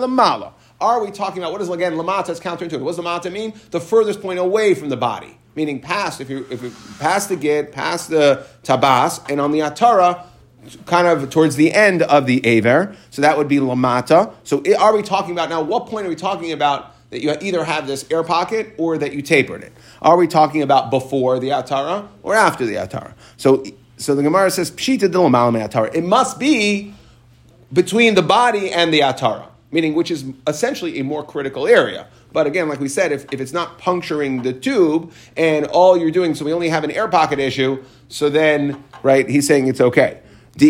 lamala. 0.00 0.52
Are 0.80 1.04
we 1.04 1.10
talking 1.10 1.42
about, 1.42 1.52
what 1.52 1.60
is, 1.60 1.68
again, 1.68 1.92
lamata 1.94 2.30
is 2.30 2.40
counterintuitive. 2.40 2.80
What 2.80 2.96
does 2.96 3.04
lamata 3.04 3.30
mean? 3.30 3.52
The 3.70 3.80
furthest 3.80 4.20
point 4.20 4.38
away 4.38 4.74
from 4.74 4.88
the 4.88 4.96
body. 4.96 5.36
Meaning 5.54 5.80
past, 5.80 6.20
if 6.20 6.30
you, 6.30 6.46
if 6.50 6.62
you 6.62 6.72
past 6.98 7.28
the 7.28 7.36
gid, 7.36 7.70
past 7.70 8.08
the 8.08 8.46
tabas, 8.62 9.20
and 9.30 9.40
on 9.40 9.52
the 9.52 9.60
atara, 9.60 10.24
kind 10.86 11.06
of 11.06 11.30
towards 11.30 11.56
the 11.56 11.72
end 11.72 12.02
of 12.02 12.26
the 12.26 12.44
Aver. 12.46 12.94
So 13.10 13.22
that 13.22 13.36
would 13.36 13.48
be 13.48 13.56
Lamata. 13.56 14.34
So 14.44 14.62
are 14.78 14.94
we 14.94 15.02
talking 15.02 15.32
about 15.32 15.48
now? 15.48 15.62
What 15.62 15.86
point 15.86 16.06
are 16.06 16.08
we 16.08 16.16
talking 16.16 16.52
about 16.52 16.94
that 17.10 17.22
you 17.22 17.34
either 17.40 17.64
have 17.64 17.86
this 17.86 18.06
air 18.10 18.22
pocket 18.22 18.74
or 18.78 18.98
that 18.98 19.12
you 19.12 19.22
tapered 19.22 19.62
it? 19.62 19.72
Are 20.00 20.16
we 20.16 20.26
talking 20.26 20.62
about 20.62 20.90
before 20.90 21.38
the 21.38 21.48
Atara 21.48 22.08
or 22.22 22.34
after 22.34 22.66
the 22.66 22.74
Atara? 22.74 23.14
So, 23.36 23.64
so 23.96 24.14
the 24.14 24.22
Gemara 24.22 24.50
says, 24.50 24.70
Pshita 24.70 25.10
Atara. 25.10 25.94
It 25.94 26.04
must 26.04 26.38
be 26.38 26.94
between 27.72 28.14
the 28.14 28.22
body 28.22 28.70
and 28.70 28.92
the 28.92 29.00
Atara, 29.00 29.46
meaning 29.70 29.94
which 29.94 30.10
is 30.10 30.24
essentially 30.46 31.00
a 31.00 31.04
more 31.04 31.24
critical 31.24 31.66
area. 31.66 32.06
But 32.32 32.46
again, 32.46 32.68
like 32.68 32.78
we 32.78 32.88
said, 32.88 33.10
if, 33.10 33.26
if 33.32 33.40
it's 33.40 33.52
not 33.52 33.78
puncturing 33.78 34.42
the 34.42 34.52
tube 34.52 35.12
and 35.36 35.66
all 35.66 35.96
you're 35.96 36.12
doing, 36.12 36.36
so 36.36 36.44
we 36.44 36.52
only 36.52 36.68
have 36.68 36.84
an 36.84 36.92
air 36.92 37.08
pocket 37.08 37.40
issue, 37.40 37.82
so 38.08 38.30
then, 38.30 38.84
right, 39.02 39.28
he's 39.28 39.48
saying 39.48 39.66
it's 39.66 39.80
okay 39.80 40.20
and 40.58 40.62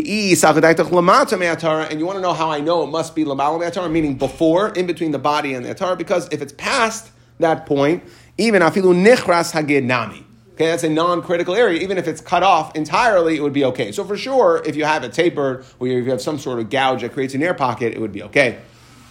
you 1.99 2.07
want 2.07 2.17
to 2.17 2.21
know 2.21 2.33
how 2.33 2.51
I 2.51 2.61
know 2.61 2.83
it 2.85 2.89
must 2.89 3.15
be 3.15 3.25
lamala 3.25 3.91
meaning 3.91 4.17
before, 4.17 4.69
in 4.71 4.87
between 4.87 5.11
the 5.11 5.19
body 5.19 5.55
and 5.55 5.65
the 5.65 5.75
atara, 5.75 5.97
because 5.97 6.29
if 6.33 6.43
it's 6.43 6.53
past 6.53 7.11
that 7.39 7.67
point, 7.67 8.05
even 8.39 8.63
afilu 8.63 8.95
nichras 8.95 9.53
hagid 9.53 9.85
nami. 9.85 10.25
Okay, 10.55 10.67
that's 10.67 10.85
a 10.85 10.91
non-critical 10.91 11.55
area. 11.55 11.81
Even 11.81 11.97
if 11.97 12.07
it's 12.07 12.21
cut 12.21 12.43
off 12.43 12.77
entirely, 12.77 13.37
it 13.37 13.43
would 13.43 13.55
be 13.55 13.65
okay. 13.65 13.93
So 13.93 14.05
for 14.05 14.19
sure, 14.19 14.63
if 14.67 14.77
you 14.77 14.85
have 14.85 15.05
it 15.05 15.15
tapered 15.15 15.65
or 15.79 15.87
if 15.87 16.05
you 16.05 16.11
have 16.11 16.21
some 16.21 16.39
sort 16.39 16.59
of 16.59 16.69
gouge 16.69 17.01
that 17.01 17.15
creates 17.15 17.35
an 17.35 17.43
air 17.43 17.55
pocket, 17.55 17.95
it 17.95 18.01
would 18.01 18.13
be 18.13 18.23
okay. 18.25 18.59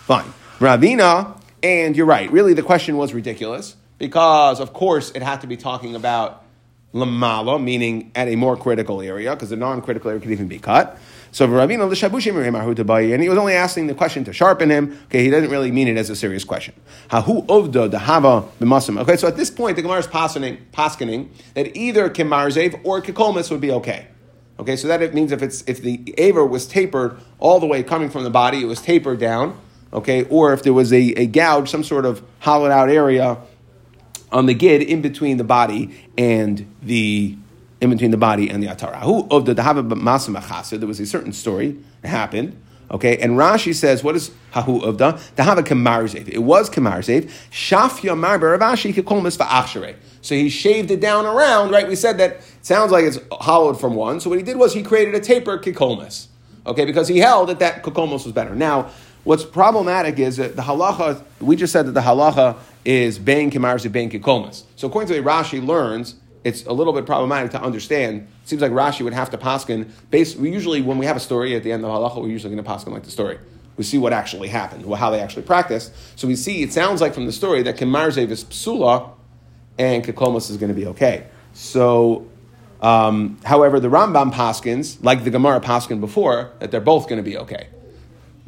Fine. 0.02 0.32
Ravina, 0.60 1.42
and 1.64 1.98
you're 1.98 2.06
right. 2.06 2.32
Really, 2.32 2.54
the 2.54 2.62
question 2.62 2.98
was 2.98 3.16
ridiculous 3.16 3.76
because, 3.98 4.60
of 4.60 4.74
course, 4.74 5.10
it 5.12 5.24
had 5.24 5.42
to 5.42 5.48
be 5.48 5.58
talking 5.58 5.96
about 5.96 6.44
lamala, 6.94 7.62
meaning 7.62 8.12
at 8.16 8.28
a 8.28 8.36
more 8.36 8.58
critical 8.58 9.02
area, 9.02 9.36
because 9.36 9.50
the 9.50 9.56
non-critical 9.56 10.10
area 10.10 10.22
could 10.22 10.32
even 10.32 10.48
be 10.48 10.60
cut. 10.60 10.98
So 11.32 11.48
Ravina 11.48 13.14
and 13.14 13.22
he 13.22 13.30
was 13.30 13.38
only 13.38 13.54
asking 13.54 13.88
the 13.88 13.94
question 13.94 14.24
to 14.24 14.34
sharpen 14.34 14.70
him. 14.72 15.00
Okay, 15.06 15.24
he 15.24 15.30
doesn't 15.30 15.52
really 15.52 15.72
mean 15.72 15.88
it 15.88 15.96
as 15.96 16.10
a 16.10 16.16
serious 16.16 16.44
question. 16.44 16.74
Hahu 17.10 17.46
ovdo 17.48 17.88
dehava 17.88 18.50
b'masim. 18.60 19.00
Okay, 19.00 19.16
so 19.16 19.28
at 19.28 19.38
this 19.38 19.52
point 19.52 19.76
the 19.76 19.84
Gemara 19.84 20.00
is 20.00 20.08
paskening 20.08 21.30
that 21.54 21.78
either 21.78 22.10
kemarzev 22.10 22.82
or 22.84 23.02
kikolmis 23.02 23.52
would 23.52 23.62
be 23.62 23.72
okay. 23.72 24.08
Okay, 24.58 24.76
so 24.76 24.88
that 24.88 25.02
it 25.02 25.14
means 25.14 25.32
if 25.32 25.44
it's 25.44 25.64
if 25.68 25.82
the 25.82 26.14
aver 26.18 26.46
was 26.46 26.66
tapered 26.66 27.20
all 27.38 27.60
the 27.60 27.68
way 27.68 27.84
coming 27.84 28.10
from 28.10 28.24
the 28.24 28.30
body, 28.32 28.62
it 28.62 28.66
was 28.66 28.82
tapered 28.82 29.20
down. 29.20 29.60
Okay, 29.94 30.24
or 30.26 30.52
if 30.54 30.64
there 30.64 30.74
was 30.74 30.92
a, 30.92 31.14
a 31.14 31.28
gouge, 31.28 31.70
some 31.70 31.84
sort 31.84 32.06
of 32.06 32.24
hollowed 32.40 32.72
out 32.72 32.90
area 32.90 33.38
on 34.32 34.46
the 34.46 34.54
gid 34.54 34.82
in 34.82 35.02
between 35.02 35.38
the 35.38 35.44
body 35.44 36.08
and 36.18 36.74
the 36.82 37.38
in 37.82 37.90
between 37.90 38.12
the 38.12 38.18
body 38.18 38.50
and 38.50 38.62
the 38.62 38.68
atara. 38.68 39.02
Who 39.02 39.28
of 39.32 39.46
the 39.46 39.56
dahava 39.56 40.80
There 40.80 40.88
was 40.88 41.00
a 41.00 41.06
certain 41.06 41.34
story 41.34 41.78
that 42.02 42.10
happened. 42.10 42.62
Okay, 42.92 43.18
and 43.20 43.34
Rashi 43.34 43.76
says, 43.76 44.04
what 44.04 44.16
is 44.16 44.32
hahu 44.52 44.84
of 44.84 44.98
the 44.98 45.14
dahava 45.38 45.64
kamarzev? 45.64 46.28
It 46.28 46.40
was 46.40 46.70
kamarzev. 46.70 47.32
Shafya 47.52 48.18
marber 48.18 48.58
Ravashi 48.58 48.94
kikolmas 48.94 49.38
va'achshere. 49.38 49.96
So 50.22 50.36
he 50.36 50.50
shaved 50.50 50.92
it 50.92 51.00
down 51.00 51.26
around. 51.26 51.72
Right, 51.72 51.88
we 51.88 51.96
said 51.96 52.18
that 52.18 52.42
sounds 52.62 52.92
like 52.92 53.06
it's 53.06 53.20
hollowed 53.32 53.80
from 53.80 53.96
one. 53.96 54.20
So 54.20 54.30
what 54.30 54.40
he 54.40 54.44
did 54.44 54.58
was 54.58 54.74
he 54.74 54.84
created 54.84 55.16
a 55.16 55.20
taper 55.20 55.58
kikolmas. 55.58 56.28
Okay, 56.66 56.84
because 56.84 57.08
he 57.08 57.20
held 57.20 57.50
that 57.50 57.60
that 57.60 57.84
kikolmas 57.84 58.26
was 58.26 58.34
better. 58.34 58.56
Now 58.56 58.90
What's 59.24 59.44
problematic 59.44 60.18
is 60.18 60.38
that 60.38 60.56
the 60.56 60.62
halacha, 60.62 61.24
we 61.42 61.56
just 61.56 61.74
said 61.74 61.86
that 61.88 61.92
the 61.92 62.02
halacha 62.02 62.58
is 62.90 63.20
ben 63.20 63.52
kemarzi 63.52 63.92
ben 63.92 64.10
kikomas. 64.10 64.64
So 64.76 64.88
according 64.88 65.10
to 65.10 65.14
the 65.14 65.22
Rashi 65.22 65.64
learns, 65.64 66.16
it's 66.44 66.66
a 66.66 66.74
little 66.74 66.92
bit 66.92 67.06
problematic 67.06 67.52
to 67.52 67.62
understand. 67.62 68.28
It 68.42 68.50
seems 68.50 68.64
like 68.64 68.72
Rashi 68.72 69.04
would 69.04 69.14
have 69.14 69.30
to 69.30 69.38
paskin. 69.38 69.92
Based, 70.10 70.38
we 70.38 70.52
usually, 70.52 70.82
when 70.82 70.98
we 70.98 71.06
have 71.06 71.16
a 71.16 71.20
story 71.20 71.56
at 71.56 71.62
the 71.62 71.72
end 71.72 71.86
of 71.86 71.92
halacha, 71.92 72.20
we're 72.20 72.30
usually 72.30 72.52
going 72.52 72.66
to 72.66 72.68
paskin 72.68 72.92
like 72.92 73.04
the 73.04 73.12
story. 73.12 73.38
We 73.78 73.84
see 73.84 74.00
what 74.00 74.12
actually 74.12 74.48
happened, 74.48 74.92
how 74.96 75.12
they 75.12 75.20
actually 75.20 75.44
practiced. 75.44 75.94
So 76.18 76.28
we 76.28 76.36
see, 76.36 76.64
it 76.64 76.74
sounds 76.74 77.00
like 77.00 77.14
from 77.14 77.28
the 77.28 77.32
story 77.32 77.62
that 77.62 77.78
kemarzev 77.78 78.32
is 78.32 78.44
psula 78.44 79.12
and 79.78 80.04
kikomas 80.04 80.50
is 80.50 80.58
going 80.58 80.70
to 80.70 80.76
be 80.76 80.88
okay. 80.88 81.28
So 81.54 82.28
um, 82.82 83.38
however, 83.46 83.80
the 83.80 83.90
Rambam 83.90 84.34
paskins, 84.34 84.98
like 85.04 85.24
the 85.24 85.30
Gemara 85.30 85.62
paskin 85.62 86.00
before, 86.00 86.54
that 86.58 86.72
they're 86.72 86.82
both 86.82 87.08
going 87.08 87.24
to 87.24 87.30
be 87.30 87.38
okay. 87.38 87.68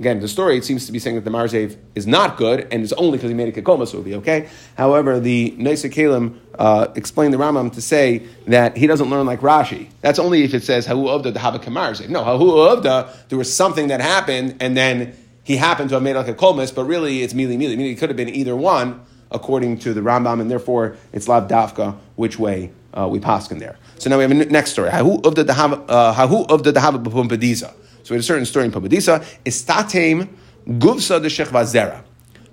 Again, 0.02 0.20
the 0.20 0.28
story 0.28 0.58
it 0.58 0.66
seems 0.66 0.88
to 0.88 0.92
be 0.92 0.98
saying 0.98 1.16
that 1.16 1.26
the 1.26 1.30
marzev 1.30 1.78
is 1.94 2.08
not 2.08 2.36
good, 2.36 2.68
and 2.72 2.82
it's 2.82 2.92
only 2.94 3.20
because 3.20 3.30
he 3.30 3.36
made 3.36 3.56
a 3.56 3.62
kikoma, 3.62 3.86
so 3.86 4.00
it'll 4.00 4.02
be 4.02 4.16
okay. 4.16 4.50
However, 4.76 5.20
the 5.20 5.52
Neisa 5.60 5.92
Kalim 5.92 6.40
uh, 6.58 6.88
explained 6.96 7.36
the 7.36 7.38
Rambam 7.38 7.72
to 7.74 7.84
say 7.84 8.24
that 8.48 8.76
he 8.76 8.88
doesn't 8.88 9.12
learn 9.12 9.28
like 9.28 9.42
Rashi. 9.42 9.90
That's 10.02 10.18
only 10.18 10.44
if 10.44 10.56
it 10.56 10.64
says 10.64 10.88
hahu 10.88 11.06
avda 11.06 11.32
the 11.32 11.40
kamarzev. 11.40 12.10
No, 12.10 12.24
hahu 12.24 12.82
avda 12.82 13.28
there 13.30 13.38
was 13.38 13.56
something 13.56 13.90
that 13.90 14.02
happened, 14.02 14.56
and 14.60 14.76
then 14.76 15.16
he 15.44 15.58
happened 15.58 15.90
to 15.90 15.98
have 15.98 16.02
made 16.02 16.16
like 16.16 16.28
a 16.28 16.34
kolmis, 16.34 16.74
but 16.74 16.86
really 16.86 17.22
it's 17.22 17.36
mili 17.36 17.56
mili. 17.56 17.92
It 17.92 18.00
could 18.00 18.10
have 18.10 18.18
been 18.18 18.30
either 18.30 18.56
one 18.56 19.06
according 19.30 19.78
to 19.82 19.94
the 19.94 20.02
Rambam, 20.02 20.42
and 20.42 20.50
therefore 20.50 20.98
it's 21.14 21.28
lav 21.28 21.48
dafka 21.48 21.96
which 22.16 22.40
way 22.40 22.72
uh, 22.96 23.08
we 23.08 23.20
paskin 23.20 23.60
there. 23.60 23.78
So 24.00 24.10
now 24.10 24.18
we 24.18 24.24
have 24.24 24.32
a 24.32 24.46
next 24.46 24.72
story. 24.72 24.90
Hahu 24.90 25.24
of 25.24 25.36
the 25.36 25.44
hahu 25.44 26.50
of 26.50 26.64
the 26.64 26.74
dahava. 26.74 27.76
So 28.04 28.14
we 28.14 28.16
had 28.16 28.22
a 28.22 28.24
certain 28.24 28.46
story 28.46 28.66
in 28.66 28.72
Pumbedisa. 28.72 29.24
Istatem 29.46 30.30
guvsa 30.68 31.22
de 31.22 31.30
zera. 31.30 32.04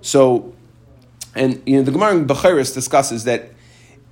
So, 0.01 0.53
and 1.35 1.61
you 1.65 1.77
know 1.77 1.83
the 1.83 1.91
Gemara 1.91 2.15
in 2.15 2.27
Bechoros 2.27 2.73
discusses 2.73 3.23
that 3.25 3.51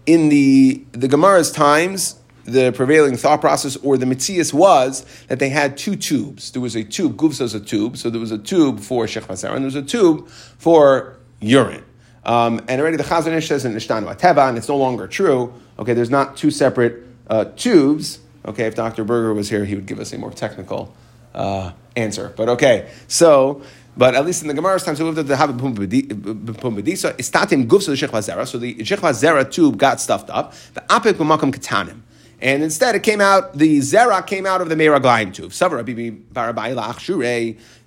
in 0.05 0.29
the 0.29 0.83
the 0.91 1.07
Gemara's 1.07 1.51
times, 1.51 2.19
the 2.45 2.71
prevailing 2.71 3.17
thought 3.17 3.41
process 3.41 3.75
or 3.77 3.97
the 3.97 4.05
mitzias 4.05 4.53
was 4.53 5.05
that 5.27 5.39
they 5.39 5.49
had 5.49 5.77
two 5.77 5.95
tubes. 5.95 6.51
There 6.51 6.61
was 6.61 6.75
a 6.75 6.83
tube, 6.83 7.17
guvsa 7.17 7.41
is 7.41 7.53
a 7.53 7.59
tube, 7.59 7.97
so 7.97 8.09
there 8.09 8.21
was 8.21 8.31
a 8.31 8.37
tube 8.37 8.79
for 8.79 9.05
shechva 9.05 9.33
zera, 9.33 9.53
and 9.53 9.59
there 9.59 9.65
was 9.65 9.75
a 9.75 9.81
tube 9.81 10.27
for 10.29 11.17
urine. 11.39 11.83
Um, 12.25 12.61
and 12.67 12.81
already 12.81 12.97
the 12.97 13.03
Chazon 13.03 13.31
Ish 13.33 13.47
says 13.47 13.63
in 13.63 13.73
Ishtanu 13.73 14.13
Ateva, 14.13 14.49
and 14.49 14.57
it's 14.57 14.67
no 14.67 14.75
longer 14.75 15.07
true. 15.07 15.53
Okay, 15.79 15.93
there's 15.93 16.09
not 16.09 16.35
two 16.35 16.51
separate 16.51 17.05
uh, 17.29 17.45
tubes. 17.55 18.19
Okay, 18.45 18.65
if 18.65 18.75
Dr. 18.75 19.05
Berger 19.05 19.33
was 19.33 19.49
here, 19.49 19.63
he 19.63 19.75
would 19.75 19.85
give 19.85 19.99
us 19.99 20.11
a 20.11 20.17
more 20.17 20.31
technical 20.31 20.93
uh, 21.37 21.71
answer. 21.95 22.33
But 22.35 22.49
okay, 22.49 22.89
so, 23.07 23.61
but 23.95 24.15
at 24.15 24.25
least 24.25 24.41
in 24.41 24.49
the 24.49 24.53
Gemara's 24.53 24.83
time, 24.83 24.95
so 24.95 25.09
we 25.09 25.15
have 25.15 25.27
to 25.27 25.35
have 25.35 25.49
a 25.49 25.53
pumbedisa. 25.53 27.13
Istatim 27.17 27.69
the 27.69 27.77
shechva 27.77 28.19
zera. 28.19 28.45
So 28.45 28.57
the 28.57 28.75
shechva 28.75 29.11
zera 29.13 29.49
tube 29.49 29.77
got 29.77 30.01
stuffed 30.01 30.29
up. 30.29 30.53
The 30.73 30.81
apik 30.81 31.13
b'makam 31.13 31.53
katanim. 31.53 32.01
And 32.39 32.61
instead, 32.61 32.93
it 32.93 33.01
came 33.01 33.19
out, 33.19 33.57
the 33.57 33.79
zera 33.79 34.25
came 34.25 34.45
out 34.45 34.61
of 34.61 34.69
the 34.69 34.75
meraglayim 34.75 35.33
tube. 35.33 35.51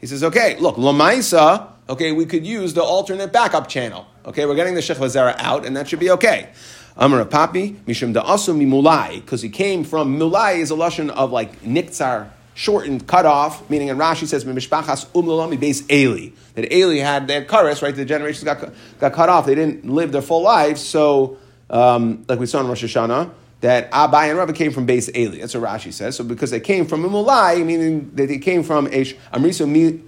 He 0.00 0.06
says, 0.06 0.24
okay, 0.24 0.56
look, 0.58 0.74
lamaisa, 0.74 1.68
okay, 1.88 2.10
we 2.10 2.26
could 2.26 2.44
use 2.44 2.74
the 2.74 2.82
alternate 2.82 3.32
backup 3.32 3.68
channel. 3.68 4.06
Okay, 4.26 4.46
we're 4.46 4.56
getting 4.56 4.74
the 4.74 4.80
shechva 4.80 5.06
zera 5.06 5.36
out, 5.38 5.64
and 5.64 5.76
that 5.76 5.88
should 5.88 6.00
be 6.00 6.10
okay. 6.10 6.48
Amar 6.96 7.24
Papi, 7.24 7.76
Mishum 7.84 8.12
Da'asu 8.12 8.52
Mimulai, 8.54 9.20
because 9.20 9.40
he 9.40 9.48
came 9.48 9.84
from 9.84 10.18
Mulai 10.18 10.58
is 10.58 10.72
a 10.72 10.74
lashon 10.74 11.10
of 11.10 11.30
like 11.30 11.62
Niktzar, 11.62 12.28
shortened, 12.60 13.06
cut 13.06 13.24
off, 13.24 13.70
meaning 13.70 13.88
in 13.88 13.96
Rashi 13.96 14.26
says 14.26 14.44
Mishpachas 14.44 15.06
Umlalami 15.12 15.58
base 15.58 15.82
Eli. 15.90 16.32
That 16.54 16.70
Eli 16.70 16.98
had 16.98 17.26
their 17.26 17.42
kares, 17.42 17.80
right? 17.80 17.96
The 17.96 18.04
generations 18.04 18.44
got, 18.44 18.74
got 18.98 19.14
cut 19.14 19.30
off. 19.30 19.46
They 19.46 19.54
didn't 19.54 19.86
live 19.86 20.12
their 20.12 20.20
full 20.20 20.42
lives, 20.42 20.82
so 20.82 21.38
um, 21.70 22.22
like 22.28 22.38
we 22.38 22.44
saw 22.44 22.60
in 22.60 22.68
Rosh 22.68 22.84
Hashanah, 22.84 23.30
that 23.62 23.90
Abai 23.92 24.28
and 24.28 24.36
Rabba 24.36 24.52
came 24.52 24.72
from 24.72 24.84
base 24.84 25.08
Eli. 25.16 25.38
That's 25.38 25.54
what 25.54 25.62
Rashi 25.62 25.90
says. 25.90 26.16
So 26.16 26.24
because 26.24 26.50
they 26.50 26.60
came 26.60 26.84
from 26.84 27.02
Mulai, 27.02 27.64
meaning 27.64 28.10
that 28.14 28.26
they 28.26 28.36
came 28.36 28.62
from 28.62 28.88
Amrisu 28.88 30.04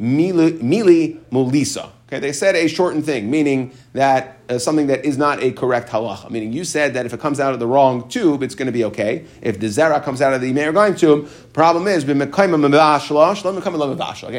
Mili 0.00 1.20
Mulisa. 1.30 1.90
Okay, 2.08 2.20
they 2.20 2.32
said 2.32 2.54
a 2.54 2.68
shortened 2.68 3.04
thing, 3.04 3.28
meaning 3.28 3.72
that 3.92 4.38
uh, 4.48 4.60
something 4.60 4.86
that 4.86 5.04
is 5.04 5.18
not 5.18 5.42
a 5.42 5.50
correct 5.50 5.88
halacha. 5.88 6.30
Meaning 6.30 6.52
you 6.52 6.62
said 6.62 6.94
that 6.94 7.04
if 7.04 7.12
it 7.12 7.18
comes 7.18 7.40
out 7.40 7.52
of 7.52 7.58
the 7.58 7.66
wrong 7.66 8.08
tube, 8.08 8.44
it's 8.44 8.54
going 8.54 8.66
to 8.66 8.72
be 8.72 8.84
okay. 8.84 9.24
If 9.42 9.58
the 9.58 9.66
zera 9.66 10.00
comes 10.00 10.22
out 10.22 10.32
of 10.32 10.40
the 10.40 10.52
meragayim 10.52 10.96
tube, 10.96 11.28
problem 11.52 11.88
is 11.88 12.04
again 12.04 12.30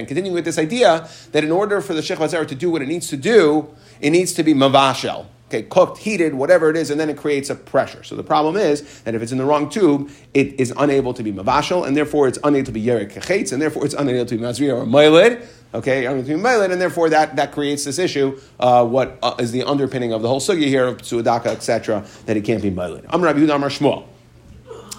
continuing 0.06 0.34
with 0.34 0.46
this 0.46 0.58
idea 0.58 1.10
that 1.34 1.44
in 1.44 1.52
order 1.52 1.82
for 1.82 1.94
the 1.94 2.00
shech 2.00 2.18
zera 2.30 2.48
to 2.48 2.56
do 2.56 2.72
what 2.72 2.82
it 2.82 2.88
needs 2.88 3.10
to 3.10 3.18
do, 3.18 3.68
it 4.00 4.12
needs 4.12 4.32
to 4.32 4.44
be 4.44 4.54
mavashel. 4.54 5.26
Okay, 5.48 5.64
cooked, 5.64 6.00
heated, 6.00 6.34
whatever 6.34 6.70
it 6.70 6.76
is, 6.76 6.90
and 6.90 7.00
then 7.00 7.10
it 7.10 7.16
creates 7.16 7.50
a 7.50 7.56
pressure. 7.56 8.04
So 8.04 8.18
the 8.18 8.24
problem 8.24 8.58
is 8.58 9.02
that 9.04 9.16
if 9.16 9.22
it's 9.22 9.32
in 9.32 9.38
the 9.38 9.46
wrong 9.46 9.70
tube, 9.70 10.10
it 10.34 10.60
is 10.60 10.74
unable 10.76 11.14
to 11.14 11.24
be 11.24 11.32
mavashel, 11.32 11.88
and 11.88 11.96
therefore 11.96 12.28
it's 12.28 12.38
unable 12.44 12.66
to 12.66 12.72
be 12.74 12.84
yerik 12.84 13.14
kechetz, 13.14 13.54
and 13.54 13.62
therefore 13.62 13.86
it's 13.86 13.94
unable 13.94 14.26
to 14.26 14.36
be 14.36 14.44
mazriya 14.44 14.76
or 14.76 14.86
moilid. 14.86 15.46
Okay, 15.74 16.06
unable 16.06 16.28
to 16.28 16.36
be 16.36 16.42
moilid, 16.42 16.74
and 16.74 16.82
therefore 16.82 17.10
that, 17.12 17.38
that 17.38 17.54
creates 17.54 17.86
this 17.86 17.98
issue. 17.98 18.38
Uh, 18.60 18.86
what 18.86 19.18
uh, 19.24 19.36
is 19.40 19.54
the 19.54 19.64
underpinning 19.64 20.12
of 20.12 20.22
the 20.22 20.28
whole 20.28 20.42
sugya 20.42 20.66
here 20.66 20.86
of 20.86 20.98
suadaka, 20.98 21.48
etc., 21.48 22.06
that 22.26 22.36
it 22.36 22.42
can't 22.42 22.62
be 22.62 22.72
moilid. 22.72 23.06
Amr 23.10 23.28
Rabbi 23.28 23.40
Shmuel. 23.40 24.06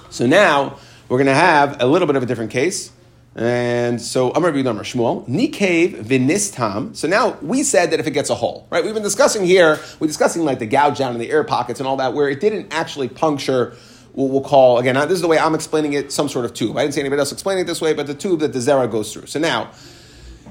So 0.09 0.27
now 0.27 0.79
we're 1.11 1.19
going 1.19 1.27
to 1.27 1.35
have 1.35 1.83
a 1.83 1.87
little 1.87 2.07
bit 2.07 2.17
of 2.17 2.23
a 2.23 2.27
different 2.27 2.51
case. 2.51 2.91
And 3.39 4.01
so 4.03 4.33
Amar 4.33 4.51
Amar 4.51 4.83
Shmuel, 4.83 5.25
Nikev 5.29 6.03
Vinistam. 6.03 6.97
So 6.97 7.07
now 7.07 7.39
we 7.41 7.63
said 7.63 7.93
that 7.93 8.01
if 8.01 8.07
it 8.09 8.11
gets 8.11 8.31
a 8.31 8.35
hole, 8.35 8.67
right? 8.69 8.85
We've 8.85 8.95
been 8.95 9.05
discussing 9.05 9.47
here, 9.47 9.79
we're 10.01 10.09
discussing 10.09 10.45
like 10.45 10.59
the 10.59 10.67
gouge 10.67 10.99
down 10.99 11.13
in 11.13 11.21
the 11.21 11.31
air 11.31 11.45
pockets 11.45 11.79
and 11.79 11.87
all 11.87 11.99
that, 11.99 12.15
where 12.15 12.29
it 12.29 12.41
didn't 12.41 12.75
actually 12.75 13.09
puncture 13.09 13.77
what 14.13 14.31
we'll 14.31 14.41
call, 14.41 14.79
again, 14.79 14.97
this 14.97 15.13
is 15.13 15.21
the 15.21 15.29
way 15.29 15.39
I'm 15.39 15.55
explaining 15.55 15.93
it, 15.93 16.11
some 16.11 16.29
sort 16.29 16.47
of 16.47 16.53
tube. 16.53 16.77
I 16.77 16.83
didn't 16.83 16.95
see 16.95 17.01
anybody 17.01 17.21
else 17.21 17.31
explaining 17.31 17.63
it 17.63 17.67
this 17.69 17.81
way, 17.81 17.95
but 17.95 18.09
the 18.09 18.15
tube 18.15 18.41
that 18.41 18.53
the 18.53 18.59
Zera 18.59 18.91
goes 18.91 19.13
through. 19.13 19.27
So 19.27 19.39
now, 19.39 19.71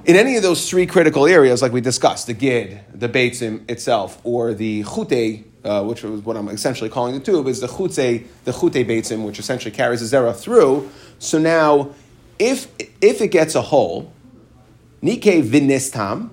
in 0.05 0.15
any 0.15 0.37
of 0.37 0.43
those 0.43 0.69
three 0.69 0.85
critical 0.85 1.27
areas, 1.27 1.61
like 1.61 1.73
we 1.73 1.81
discussed, 1.81 2.27
the 2.27 2.33
gid, 2.33 2.79
the 2.93 3.09
beitzim 3.09 3.69
itself, 3.69 4.21
or 4.23 4.53
the 4.53 4.83
chute, 4.83 5.43
uh, 5.65 5.83
which 5.83 6.03
was 6.03 6.21
what 6.21 6.37
I'm 6.37 6.47
essentially 6.47 6.89
calling 6.89 7.15
the 7.15 7.19
tube, 7.19 7.47
is 7.47 7.59
the 7.59 7.67
chute, 7.67 8.45
the 8.45 8.53
chute 8.53 8.87
beitzim, 8.87 9.25
which 9.25 9.39
essentially 9.39 9.71
carries 9.71 9.99
the 10.09 10.17
zera 10.17 10.33
through. 10.33 10.89
So 11.19 11.37
now, 11.37 11.93
if 12.39 12.67
if 13.01 13.21
it 13.21 13.29
gets 13.29 13.55
a 13.55 13.61
hole, 13.61 14.11
nike 15.01 15.41
vinistam. 15.41 16.29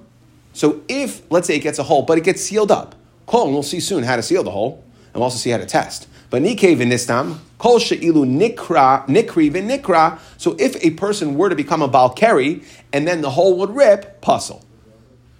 So 0.52 0.82
if 0.88 1.22
let's 1.30 1.46
say 1.46 1.56
it 1.56 1.60
gets 1.60 1.78
a 1.78 1.82
hole, 1.82 2.02
but 2.02 2.18
it 2.18 2.24
gets 2.24 2.42
sealed 2.42 2.70
up, 2.70 2.94
kol, 3.26 3.52
we'll 3.52 3.62
see 3.62 3.80
soon 3.80 4.04
how 4.04 4.16
to 4.16 4.22
seal 4.22 4.42
the 4.42 4.50
hole, 4.50 4.84
and 5.06 5.14
we'll 5.14 5.24
also 5.24 5.38
see 5.38 5.50
how 5.50 5.58
to 5.58 5.66
test. 5.66 6.08
But 6.30 6.42
nike 6.42 6.74
vinistam, 6.76 7.38
kol 7.58 7.78
she'ilu 7.78 8.24
nikra 8.24 9.06
nikri 9.06 9.50
vinikra. 9.50 10.18
So 10.36 10.56
if 10.58 10.82
a 10.84 10.90
person 10.90 11.36
were 11.36 11.48
to 11.48 11.56
become 11.56 11.82
a 11.82 11.88
balkari, 11.88 12.64
and 12.92 13.06
then 13.06 13.20
the 13.20 13.30
hole 13.30 13.56
would 13.58 13.70
rip, 13.74 14.20
puzzle. 14.20 14.64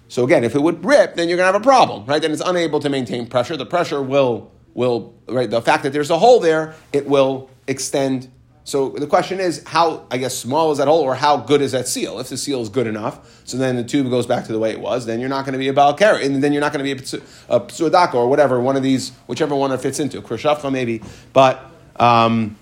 So 0.07 0.23
again, 0.23 0.43
if 0.43 0.55
it 0.55 0.61
would 0.61 0.85
rip, 0.85 1.15
then 1.15 1.27
you're 1.27 1.37
going 1.37 1.47
to 1.47 1.53
have 1.53 1.61
a 1.61 1.63
problem, 1.63 2.05
right? 2.05 2.21
Then 2.21 2.31
it's 2.31 2.41
unable 2.45 2.79
to 2.79 2.89
maintain 2.89 3.27
pressure. 3.27 3.57
The 3.57 3.65
pressure 3.65 4.01
will 4.01 4.51
will 4.73 5.13
right. 5.27 5.49
The 5.49 5.61
fact 5.61 5.83
that 5.83 5.93
there's 5.93 6.11
a 6.11 6.19
hole 6.19 6.39
there, 6.39 6.75
it 6.93 7.07
will 7.07 7.49
extend 7.67 8.31
so 8.65 8.89
the 8.89 9.05
question 9.05 9.39
is, 9.39 9.63
how, 9.67 10.07
I 10.09 10.17
guess, 10.17 10.35
small 10.35 10.71
is 10.71 10.79
that 10.79 10.87
hole, 10.87 11.01
or 11.01 11.13
how 11.13 11.37
good 11.37 11.61
is 11.61 11.73
that 11.73 11.87
seal? 11.87 12.19
If 12.19 12.29
the 12.29 12.37
seal 12.37 12.61
is 12.61 12.69
good 12.69 12.87
enough, 12.87 13.43
so 13.45 13.57
then 13.57 13.75
the 13.75 13.83
tube 13.83 14.09
goes 14.09 14.25
back 14.25 14.45
to 14.45 14.51
the 14.51 14.57
way 14.57 14.71
it 14.71 14.79
was, 14.79 15.05
then 15.05 15.19
you're 15.19 15.29
not 15.29 15.45
going 15.45 15.53
to 15.53 15.59
be 15.59 15.67
a 15.67 15.73
Balkar, 15.73 16.15
and 16.15 16.43
then 16.43 16.51
you're 16.51 16.61
not 16.61 16.73
going 16.73 16.83
to 16.83 16.95
be 16.95 17.17
a, 17.47 17.55
a 17.57 17.59
Psuadaka, 17.59 18.15
or 18.15 18.27
whatever, 18.27 18.59
one 18.59 18.75
of 18.75 18.81
these, 18.81 19.11
whichever 19.27 19.53
one 19.53 19.71
it 19.71 19.79
fits 19.81 19.99
into, 19.99 20.19
Krishafcha 20.19 20.71
maybe. 20.71 21.03
But 21.31 21.63
um, 21.97 22.57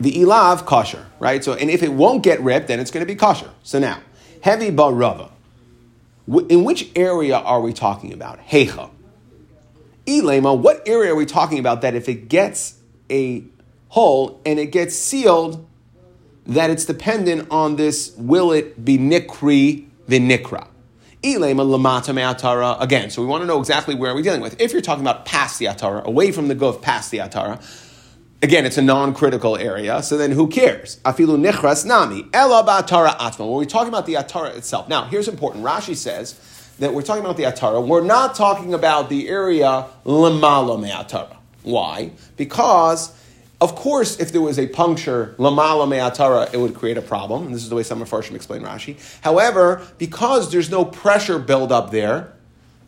the 0.00 0.12
Ilav, 0.12 0.64
kosher, 0.64 1.06
right? 1.20 1.44
So, 1.44 1.52
and 1.52 1.68
if 1.68 1.82
it 1.82 1.92
won't 1.92 2.22
get 2.22 2.40
ripped, 2.40 2.68
then 2.68 2.80
it's 2.80 2.90
going 2.90 3.06
to 3.06 3.06
be 3.06 3.16
kosher. 3.16 3.50
So 3.62 3.78
now, 3.78 4.00
heavy 4.42 4.70
Barava. 4.70 5.30
In 6.48 6.64
which 6.64 6.90
area 6.96 7.36
are 7.36 7.60
we 7.60 7.74
talking 7.74 8.14
about? 8.14 8.40
Hecha. 8.46 8.90
Ilema, 10.06 10.58
what 10.58 10.88
area 10.88 11.12
are 11.12 11.16
we 11.16 11.26
talking 11.26 11.58
about 11.58 11.82
that 11.82 11.94
if 11.94 12.08
it 12.08 12.30
gets 12.30 12.78
a 13.10 13.44
hole 13.88 14.40
and 14.44 14.58
it 14.58 14.72
gets 14.72 14.96
sealed, 14.96 15.66
that 16.46 16.70
it's 16.70 16.84
dependent 16.84 17.48
on 17.50 17.76
this 17.76 18.12
will 18.16 18.52
it 18.52 18.84
be 18.84 18.98
nikri 18.98 19.86
vinikra. 20.08 20.68
Again, 21.24 23.10
so 23.10 23.20
we 23.22 23.26
want 23.26 23.42
to 23.42 23.46
know 23.46 23.58
exactly 23.58 23.96
where 23.96 24.12
are 24.12 24.14
we're 24.14 24.22
dealing 24.22 24.40
with. 24.40 24.60
If 24.60 24.72
you're 24.72 24.82
talking 24.82 25.02
about 25.02 25.24
past 25.24 25.58
the 25.58 25.64
atara, 25.64 26.04
away 26.04 26.30
from 26.30 26.46
the 26.46 26.54
guf, 26.54 26.80
past 26.80 27.10
the 27.10 27.18
atara, 27.18 27.60
again, 28.42 28.64
it's 28.64 28.78
a 28.78 28.82
non-critical 28.82 29.56
area, 29.56 30.02
so 30.04 30.16
then 30.16 30.30
who 30.30 30.46
cares? 30.46 31.00
Afilu 31.04 31.36
nichras 31.36 31.84
nami, 31.84 32.26
ela 32.32 32.62
atara 32.64 33.16
atma. 33.18 33.44
When 33.44 33.56
we're 33.56 33.64
talking 33.64 33.88
about 33.88 34.06
the 34.06 34.14
atara 34.14 34.56
itself. 34.56 34.88
Now, 34.88 35.06
here's 35.06 35.26
important. 35.26 35.64
Rashi 35.64 35.96
says 35.96 36.36
that 36.78 36.94
we're 36.94 37.02
talking 37.02 37.24
about 37.24 37.38
the 37.38 37.44
atara. 37.44 37.84
We're 37.84 38.04
not 38.04 38.36
talking 38.36 38.72
about 38.72 39.08
the 39.08 39.28
area 39.28 39.86
lemala 40.04 40.80
me 40.80 40.90
atara. 40.90 41.36
Why? 41.66 42.12
Because 42.36 43.12
Of 43.58 43.74
course, 43.74 44.20
if 44.20 44.32
there 44.32 44.42
was 44.42 44.58
a 44.58 44.66
puncture, 44.66 45.34
lamala 45.38 45.88
me'atara, 45.88 46.52
it 46.52 46.58
would 46.58 46.74
create 46.74 46.98
a 46.98 47.02
problem. 47.02 47.46
And 47.46 47.54
this 47.54 47.62
is 47.62 47.70
the 47.70 47.74
way 47.74 47.82
some 47.82 48.02
of 48.02 48.10
Farshim 48.10 48.34
explain 48.34 48.60
Rashi. 48.62 48.96
However, 49.22 49.86
because 49.96 50.52
there's 50.52 50.70
no 50.70 50.84
pressure 50.84 51.38
buildup 51.38 51.90
there, 51.90 52.32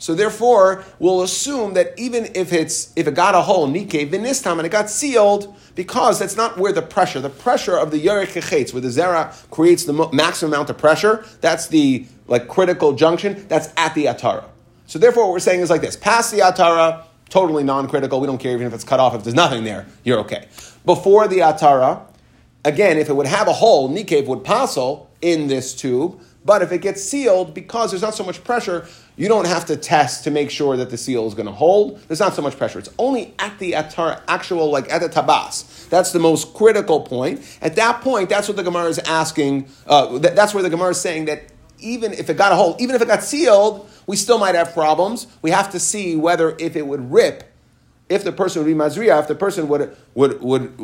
so 0.00 0.14
therefore, 0.14 0.84
we'll 1.00 1.22
assume 1.22 1.74
that 1.74 1.98
even 1.98 2.28
if 2.36 2.52
it's 2.52 2.92
if 2.94 3.08
it 3.08 3.14
got 3.14 3.34
a 3.34 3.40
hole, 3.40 3.66
nike 3.66 4.06
vinistam, 4.06 4.58
and 4.58 4.66
it 4.66 4.68
got 4.68 4.90
sealed, 4.90 5.56
because 5.74 6.20
that's 6.20 6.36
not 6.36 6.56
where 6.56 6.72
the 6.72 6.82
pressure, 6.82 7.20
the 7.20 7.30
pressure 7.30 7.76
of 7.76 7.90
the 7.90 8.04
yarek 8.04 8.72
where 8.72 8.80
the 8.80 8.88
zera 8.88 9.34
creates 9.50 9.84
the 9.84 10.08
maximum 10.12 10.52
amount 10.52 10.70
of 10.70 10.78
pressure, 10.78 11.24
that's 11.40 11.66
the 11.66 12.06
like 12.28 12.46
critical 12.46 12.92
junction, 12.92 13.44
that's 13.48 13.72
at 13.76 13.94
the 13.96 14.04
atara. 14.04 14.44
So 14.86 15.00
therefore, 15.00 15.24
what 15.24 15.32
we're 15.32 15.40
saying 15.40 15.62
is 15.62 15.70
like 15.70 15.80
this: 15.80 15.96
past 15.96 16.30
the 16.30 16.40
atara, 16.40 17.02
totally 17.30 17.64
non-critical. 17.64 18.20
We 18.20 18.26
don't 18.26 18.38
care 18.38 18.52
even 18.52 18.66
if 18.66 18.74
it's 18.74 18.84
cut 18.84 19.00
off. 19.00 19.14
If 19.14 19.24
there's 19.24 19.34
nothing 19.34 19.64
there, 19.64 19.86
you're 20.04 20.20
okay. 20.20 20.48
Before 20.84 21.28
the 21.28 21.38
atara, 21.38 22.02
again, 22.64 22.98
if 22.98 23.08
it 23.08 23.14
would 23.14 23.26
have 23.26 23.48
a 23.48 23.52
hole, 23.52 23.88
nikev 23.88 24.26
would 24.26 24.44
passel 24.44 25.10
in 25.20 25.48
this 25.48 25.74
tube. 25.74 26.20
But 26.44 26.62
if 26.62 26.72
it 26.72 26.80
gets 26.80 27.02
sealed, 27.04 27.52
because 27.52 27.90
there's 27.90 28.00
not 28.00 28.14
so 28.14 28.24
much 28.24 28.42
pressure, 28.42 28.86
you 29.16 29.28
don't 29.28 29.46
have 29.46 29.66
to 29.66 29.76
test 29.76 30.24
to 30.24 30.30
make 30.30 30.50
sure 30.50 30.78
that 30.78 30.88
the 30.88 30.96
seal 30.96 31.26
is 31.26 31.34
going 31.34 31.46
to 31.46 31.52
hold. 31.52 32.00
There's 32.08 32.20
not 32.20 32.34
so 32.34 32.40
much 32.40 32.56
pressure. 32.56 32.78
It's 32.78 32.88
only 32.98 33.34
at 33.38 33.58
the 33.58 33.72
atar, 33.72 34.22
actual, 34.28 34.70
like 34.70 34.90
at 34.90 35.00
the 35.00 35.08
tabas. 35.08 35.88
That's 35.90 36.12
the 36.12 36.20
most 36.20 36.54
critical 36.54 37.00
point. 37.00 37.58
At 37.60 37.76
that 37.76 38.00
point, 38.00 38.30
that's 38.30 38.48
what 38.48 38.56
the 38.56 38.62
Gemara 38.62 38.86
is 38.86 38.98
asking. 39.00 39.68
Uh, 39.86 40.18
that's 40.18 40.54
where 40.54 40.62
the 40.62 40.70
Gemara 40.70 40.90
is 40.90 41.00
saying 41.00 41.26
that 41.26 41.42
even 41.80 42.12
if 42.12 42.30
it 42.30 42.36
got 42.36 42.52
a 42.52 42.56
hold, 42.56 42.80
even 42.80 42.94
if 42.94 43.02
it 43.02 43.08
got 43.08 43.22
sealed, 43.22 43.88
we 44.06 44.16
still 44.16 44.38
might 44.38 44.54
have 44.54 44.72
problems. 44.72 45.26
We 45.42 45.50
have 45.50 45.70
to 45.72 45.80
see 45.80 46.16
whether 46.16 46.56
if 46.58 46.76
it 46.76 46.86
would 46.86 47.10
rip, 47.12 47.44
if 48.08 48.24
the 48.24 48.32
person 48.32 48.62
would 48.62 48.68
be 48.68 48.74
mazriya, 48.74 49.20
if 49.20 49.28
the 49.28 49.34
person 49.34 49.68
would 49.68 49.96
would 50.14 50.40
would 50.40 50.78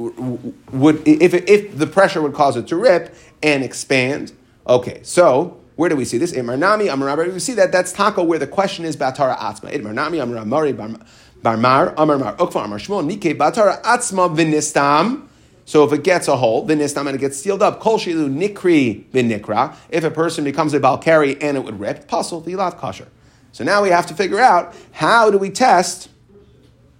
would 0.72 1.08
if 1.08 1.34
if 1.34 1.76
the 1.76 1.86
pressure 1.86 2.20
would 2.22 2.34
cause 2.34 2.56
it 2.56 2.66
to 2.68 2.76
rip 2.76 3.14
and 3.42 3.64
expand. 3.64 4.32
Okay, 4.66 5.00
so 5.02 5.60
where 5.76 5.88
do 5.88 5.96
we 5.96 6.04
see 6.04 6.18
this? 6.18 6.32
Nami, 6.32 6.88
Amar 6.88 7.16
We 7.16 7.38
see 7.40 7.54
that 7.54 7.72
that's 7.72 7.92
taco 7.92 8.22
where 8.22 8.38
the 8.38 8.46
question 8.46 8.84
is 8.84 8.96
Batara 8.96 9.36
Atzma. 9.38 9.92
Nami, 9.92 10.18
Amar 10.18 10.44
Mari, 10.44 10.72
Barmar, 10.72 11.94
Amar 11.96 12.18
Mar, 12.18 12.36
Ukfa, 12.36 12.64
Amar 12.64 12.78
Shmuel, 12.78 13.06
Nike, 13.06 13.34
Batara 13.34 13.82
Atzma, 13.82 14.34
Vinistam. 14.34 15.28
So 15.66 15.85
if 15.85 15.92
it 15.92 16.04
gets 16.04 16.28
a 16.28 16.37
hole, 16.37 16.66
vinistam, 16.66 17.06
and 17.06 17.16
it 17.16 17.18
gets 17.18 17.38
sealed 17.38 17.62
up, 17.62 17.80
kol 17.80 17.99
shilu 17.99 18.28
nikri 18.28 19.04
vinikra. 19.11 19.75
If 19.88 20.04
a 20.04 20.11
person 20.11 20.44
becomes 20.44 20.75
a 20.75 20.80
balkari 20.80 21.38
and 21.40 21.56
it 21.56 21.64
would 21.64 21.80
rip, 21.80 22.06
pasul 22.06 22.44
vilat 22.44 22.76
kosher. 22.76 23.09
So 23.52 23.64
now 23.64 23.83
we 23.83 23.88
have 23.88 24.06
to 24.06 24.14
figure 24.14 24.40
out 24.40 24.75
how 24.92 25.30
do 25.30 25.38
we 25.38 25.49
test, 25.49 26.09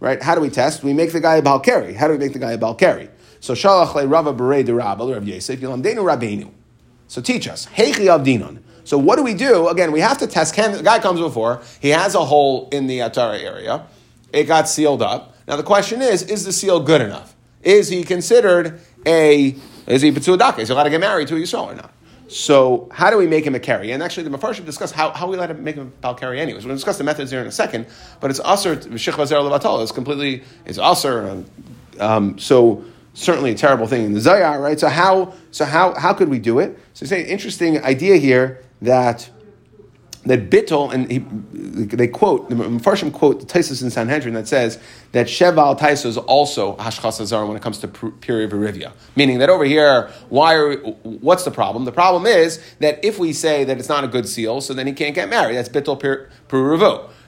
right? 0.01 0.23
How 0.23 0.35
do 0.35 0.41
we 0.41 0.51
test? 0.51 0.83
We 0.83 0.93
make 0.95 1.13
the 1.13 1.21
guy 1.21 1.37
a 1.37 1.43
balkari. 1.43 1.95
How 1.95 2.07
do 2.07 2.15
we 2.15 2.19
make 2.19 2.33
the 2.33 2.39
guy 2.39 2.53
a 2.53 2.59
balkari? 2.59 3.11
So 3.41 3.55
shalach 3.55 3.95
le 3.95 4.07
rava 4.07 4.33
berei 4.33 4.65
de 4.65 4.73
Rav 4.73 5.01
Yosef, 5.01 5.61
yilamdenu. 5.61 6.51
So 7.09 7.21
teach 7.21 7.47
us. 7.49 7.67
Heichi 7.67 8.07
avdinon. 8.07 8.63
So 8.85 8.97
what 8.99 9.17
do 9.17 9.23
we 9.23 9.35
do? 9.35 9.69
Again, 9.69 9.93
we 9.93 10.01
have 10.01 10.19
to 10.19 10.27
test. 10.27 10.55
Can, 10.55 10.73
the 10.73 10.83
guy 10.83 10.99
comes 10.99 11.21
before. 11.21 11.63
He 11.81 11.91
has 11.91 12.15
a 12.15 12.25
hole 12.25 12.69
in 12.71 12.87
the 12.87 13.01
Atara 13.01 13.43
area. 13.43 13.87
It 14.33 14.45
got 14.45 14.69
sealed 14.69 15.03
up. 15.03 15.35
Now 15.47 15.57
the 15.57 15.63
question 15.63 16.01
is, 16.03 16.23
is 16.23 16.45
the 16.45 16.53
seal 16.53 16.81
good 16.81 17.01
enough? 17.01 17.34
Is 17.65 17.89
he 17.89 18.05
considered 18.05 18.81
a, 19.07 19.57
is 19.87 20.03
he 20.03 20.13
Petsuadaka? 20.13 20.61
Is 20.61 20.69
he 20.69 20.75
allowed 20.75 20.85
to 20.85 20.91
get 20.91 21.01
married 21.01 21.29
to 21.29 21.37
a 21.37 21.39
Yisrael 21.39 21.73
or 21.73 21.75
not? 21.75 21.93
So 22.29 22.89
how 22.91 23.11
do 23.11 23.19
we 23.19 23.27
make 23.27 23.47
him 23.47 23.55
a 23.55 23.61
carry? 23.61 23.93
And 23.93 24.03
actually, 24.03 24.29
the 24.29 24.37
Mepharshim 24.37 24.65
discuss 24.65 24.91
how, 24.91 25.11
how 25.11 25.29
we 25.29 25.37
let 25.37 25.51
him 25.51 25.63
make 25.63 25.77
him 25.77 25.93
a 26.03 26.15
carry 26.15 26.41
anyways. 26.41 26.65
We're 26.65 26.69
going 26.69 26.77
to 26.77 26.81
discuss 26.81 26.99
the 26.99 27.05
methods 27.05 27.31
here 27.31 27.41
in 27.41 27.47
a 27.47 27.53
second, 27.53 27.87
but 28.21 28.31
it's 28.31 28.41
usher, 28.41 28.77
Shech 28.77 29.13
Vazer 29.13 29.37
Levatal, 29.37 29.83
it's 29.83 29.93
completely, 29.93 30.43
it's 30.65 30.79
usher. 30.79 31.45
Um, 32.01 32.39
so 32.39 32.85
certainly 33.13 33.53
a 33.53 33.55
terrible 33.55 33.87
thing 33.87 34.05
in 34.05 34.13
the 34.15 34.21
Zayar, 34.21 34.61
right? 34.61 34.81
So 34.81 34.89
how, 34.89 35.35
so 35.51 35.65
how, 35.65 35.95
how 35.95 36.13
could 36.13 36.29
we 36.29 36.39
do 36.39 36.59
it? 36.59 36.79
So 36.95 37.07
say 37.07 37.25
interesting 37.25 37.83
idea 37.85 38.17
here 38.17 38.65
that 38.83 39.31
that 40.27 40.51
Bittel, 40.51 40.93
and 40.93 41.11
he, 41.11 41.19
they 41.97 42.09
quote, 42.09 42.49
the 42.49 42.55
Mepharshim 42.55 43.13
quote 43.13 43.41
the 43.41 43.47
Taisus 43.47 43.83
in 43.83 43.91
Sanhedrin 43.91 44.35
that 44.35 44.49
says 44.49 44.79
that 45.13 45.27
Sheval 45.27 45.79
Taisa 45.79 46.07
is 46.07 46.17
also 46.17 46.77
Hashchas 46.77 47.19
Hazar 47.19 47.47
when 47.47 47.57
it 47.57 47.63
comes 47.63 47.79
to 47.79 47.89
Puri 47.89 48.49
Verivia. 48.49 48.93
Meaning 49.17 49.39
that 49.39 49.51
over 49.51 49.65
here, 49.65 50.11
why 50.29 50.55
are, 50.55 50.77
what's 50.77 51.45
the 51.45 51.51
problem? 51.51 51.85
The 51.85 51.93
problem 51.93 52.27
is 52.27 52.63
that 52.81 53.05
if 53.05 53.19
we 53.19 53.33
say 53.33 53.65
that 53.65 53.79
it's 53.79 53.89
not 53.89 54.05
a 54.05 54.09
good 54.09 54.29
seal, 54.29 54.61
so 54.61 54.73
then 54.75 54.87
he 54.87 54.93
can't 54.93 55.15
get 55.15 55.29
married. 55.29 55.57
That's 55.57 55.69
Bittel 55.69 55.99
Puri 56.01 56.29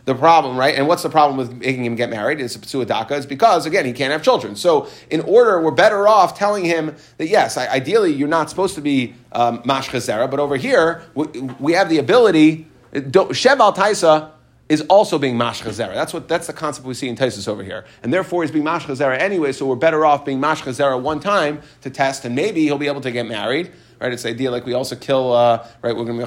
the 0.07 0.14
problem, 0.14 0.57
right? 0.57 0.75
And 0.75 0.87
what's 0.87 1.03
the 1.03 1.11
problem 1.11 1.37
with 1.37 1.53
making 1.53 1.85
him 1.85 1.97
get 1.97 2.09
married? 2.09 2.40
Is 2.40 2.55
Daka? 2.55 3.16
Is 3.16 3.27
because 3.27 3.66
again 3.66 3.85
he 3.85 3.92
can't 3.92 4.12
have 4.12 4.23
children. 4.23 4.55
So 4.55 4.88
in 5.11 5.20
order, 5.20 5.61
we're 5.61 5.73
better 5.73 6.09
off 6.09 6.38
telling 6.38 6.64
him 6.64 6.94
that 7.18 7.27
yes, 7.27 7.59
ideally 7.59 8.12
you're 8.12 8.29
not 8.29 8.49
supposed 8.49 8.77
to 8.77 8.81
be 8.81 9.14
um, 9.33 9.62
mashchazera, 9.64 10.31
but 10.31 10.38
over 10.38 10.57
here 10.57 11.03
we, 11.14 11.25
we 11.59 11.73
have 11.73 11.88
the 11.88 11.99
ability. 11.99 12.68
Sheval 13.00 13.74
Taisa 13.74 14.32
is 14.68 14.82
also 14.82 15.18
being 15.18 15.37
mashchazera. 15.37 15.94
That's 15.94 16.12
what 16.12 16.28
that's 16.28 16.46
the 16.46 16.52
concept 16.52 16.87
we 16.87 16.94
see 16.94 17.09
in 17.09 17.16
Taisus 17.16 17.46
over 17.46 17.62
here, 17.62 17.85
and 18.02 18.12
therefore 18.12 18.42
he's 18.42 18.50
being 18.50 18.64
mashchazera 18.64 19.18
anyway. 19.18 19.52
So 19.52 19.66
we're 19.66 19.76
better 19.76 20.04
off 20.04 20.24
being 20.24 20.40
mashchazera 20.40 21.00
one 21.00 21.20
time 21.20 21.62
to 21.82 21.90
test, 21.90 22.24
and 22.24 22.35
maybe 22.35 22.62
he'll 22.62 22.78
be 22.78 22.88
able 22.88 23.02
to 23.02 23.12
get 23.12 23.26
married. 23.26 23.72
Right? 24.00 24.12
It's 24.12 24.24
the 24.24 24.30
idea 24.30 24.50
like 24.50 24.66
we 24.66 24.74
also 24.74 24.96
kill. 24.96 25.32
Uh, 25.32 25.66
right? 25.82 25.96
We're 25.96 26.04
going 26.04 26.18
to 26.18 26.26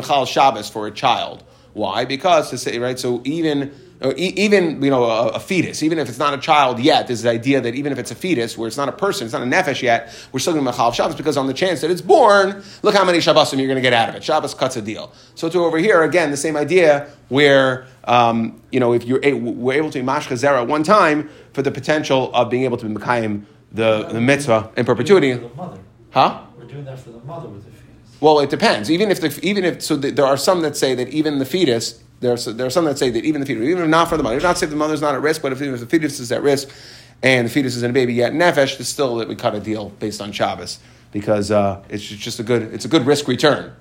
be 0.00 0.26
Shabbos 0.26 0.68
for 0.68 0.86
a 0.86 0.90
child 0.90 1.44
why? 1.76 2.06
Because 2.06 2.48
to 2.50 2.58
say 2.58 2.78
right, 2.78 2.98
so 2.98 3.20
even 3.24 3.70
even 4.16 4.82
you 4.82 4.90
know 4.90 5.04
a, 5.04 5.28
a, 5.28 5.40
fetus, 5.40 5.82
even 5.82 5.98
if 5.98 6.08
it's 6.08 6.18
not 6.18 6.34
a 6.34 6.38
child 6.38 6.78
yet, 6.78 7.06
there's 7.06 7.22
the 7.22 7.30
idea 7.30 7.60
that 7.60 7.74
even 7.74 7.92
if 7.92 7.98
it's 7.98 8.10
a 8.10 8.14
fetus, 8.14 8.56
where 8.56 8.68
it's 8.68 8.76
not 8.76 8.88
a 8.88 8.92
person, 8.92 9.24
it's 9.26 9.32
not 9.32 9.42
a 9.42 9.46
nefesh 9.46 9.82
yet, 9.82 10.14
we're 10.32 10.38
still 10.38 10.52
going 10.52 10.64
to 10.64 10.70
Machal 10.70 10.92
Shabbos 10.92 11.16
because 11.16 11.36
on 11.36 11.46
the 11.46 11.54
chance 11.54 11.80
that 11.80 11.90
it's 11.90 12.02
born, 12.02 12.62
look 12.82 12.94
how 12.94 13.04
many 13.04 13.18
Shabbosim 13.18 13.58
you're 13.58 13.66
going 13.66 13.76
to 13.76 13.82
get 13.82 13.92
out 13.92 14.08
of 14.08 14.14
it. 14.14 14.22
Shabbos 14.24 14.54
cuts 14.54 14.76
a 14.76 14.82
deal. 14.82 15.12
So 15.34 15.48
to 15.48 15.64
over 15.64 15.78
here 15.78 16.02
again, 16.02 16.30
the 16.30 16.36
same 16.36 16.56
idea 16.56 17.08
where 17.28 17.86
um, 18.04 18.60
you 18.70 18.80
know 18.80 18.92
if 18.92 19.04
you're 19.04 19.20
a, 19.22 19.32
we're 19.32 19.74
able 19.74 19.90
to 19.90 20.00
be 20.00 20.04
mashcha 20.04 20.32
zera 20.32 20.66
one 20.66 20.82
time 20.82 21.30
for 21.52 21.62
the 21.62 21.70
potential 21.70 22.34
of 22.34 22.50
being 22.50 22.64
able 22.64 22.76
to 22.76 22.86
be 22.86 22.94
mekayim 22.94 23.44
the 23.72 24.04
the 24.06 24.20
mitzvah 24.20 24.70
in 24.76 24.84
perpetuity. 24.84 25.32
The 25.32 25.48
mother, 25.50 25.80
Huh? 26.10 26.42
We're 26.56 26.64
doing 26.64 26.84
that 26.86 26.98
for 26.98 27.10
the 27.10 27.20
mother 27.20 27.46
with 27.48 27.64
the 27.66 27.70
fetus. 27.70 28.20
well, 28.20 28.40
it 28.40 28.48
depends. 28.48 28.90
Even 28.90 29.10
if 29.10 29.20
the, 29.20 29.38
even 29.42 29.64
if 29.64 29.82
so, 29.82 29.96
the, 29.96 30.10
there 30.10 30.24
are 30.24 30.38
some 30.38 30.62
that 30.62 30.76
say 30.76 30.94
that 30.94 31.08
even 31.08 31.38
the 31.38 31.44
fetus. 31.44 32.02
There 32.20 32.32
are, 32.32 32.36
there 32.36 32.66
are 32.66 32.70
some 32.70 32.86
that 32.86 32.98
say 32.98 33.10
that 33.10 33.24
even 33.24 33.40
the 33.40 33.46
fetus, 33.46 33.62
even 33.64 33.82
if 33.82 33.88
not 33.88 34.08
for 34.08 34.16
the 34.16 34.22
mother, 34.22 34.40
not 34.40 34.56
say 34.58 34.66
the 34.66 34.76
mother's 34.76 35.02
not 35.02 35.14
at 35.14 35.20
risk, 35.20 35.42
but 35.42 35.52
if, 35.52 35.60
if 35.60 35.80
the 35.80 35.86
fetus 35.86 36.18
is 36.18 36.32
at 36.32 36.42
risk, 36.42 36.68
and 37.22 37.46
the 37.46 37.50
fetus 37.50 37.76
is 37.76 37.82
in 37.82 37.90
a 37.90 37.92
baby 37.92 38.14
yet 38.14 38.32
nefesh, 38.32 38.78
it's 38.80 38.88
still 38.88 39.16
that 39.16 39.28
we 39.28 39.36
cut 39.36 39.54
a 39.54 39.60
deal 39.60 39.90
based 39.98 40.20
on 40.20 40.32
Shabbos 40.32 40.78
because 41.12 41.50
uh, 41.50 41.82
it's 41.88 42.04
just 42.04 42.40
a 42.40 42.42
good 42.42 42.62
it's 42.74 42.84
a 42.84 42.88
good 42.88 43.06
risk 43.06 43.28
return. 43.28 43.72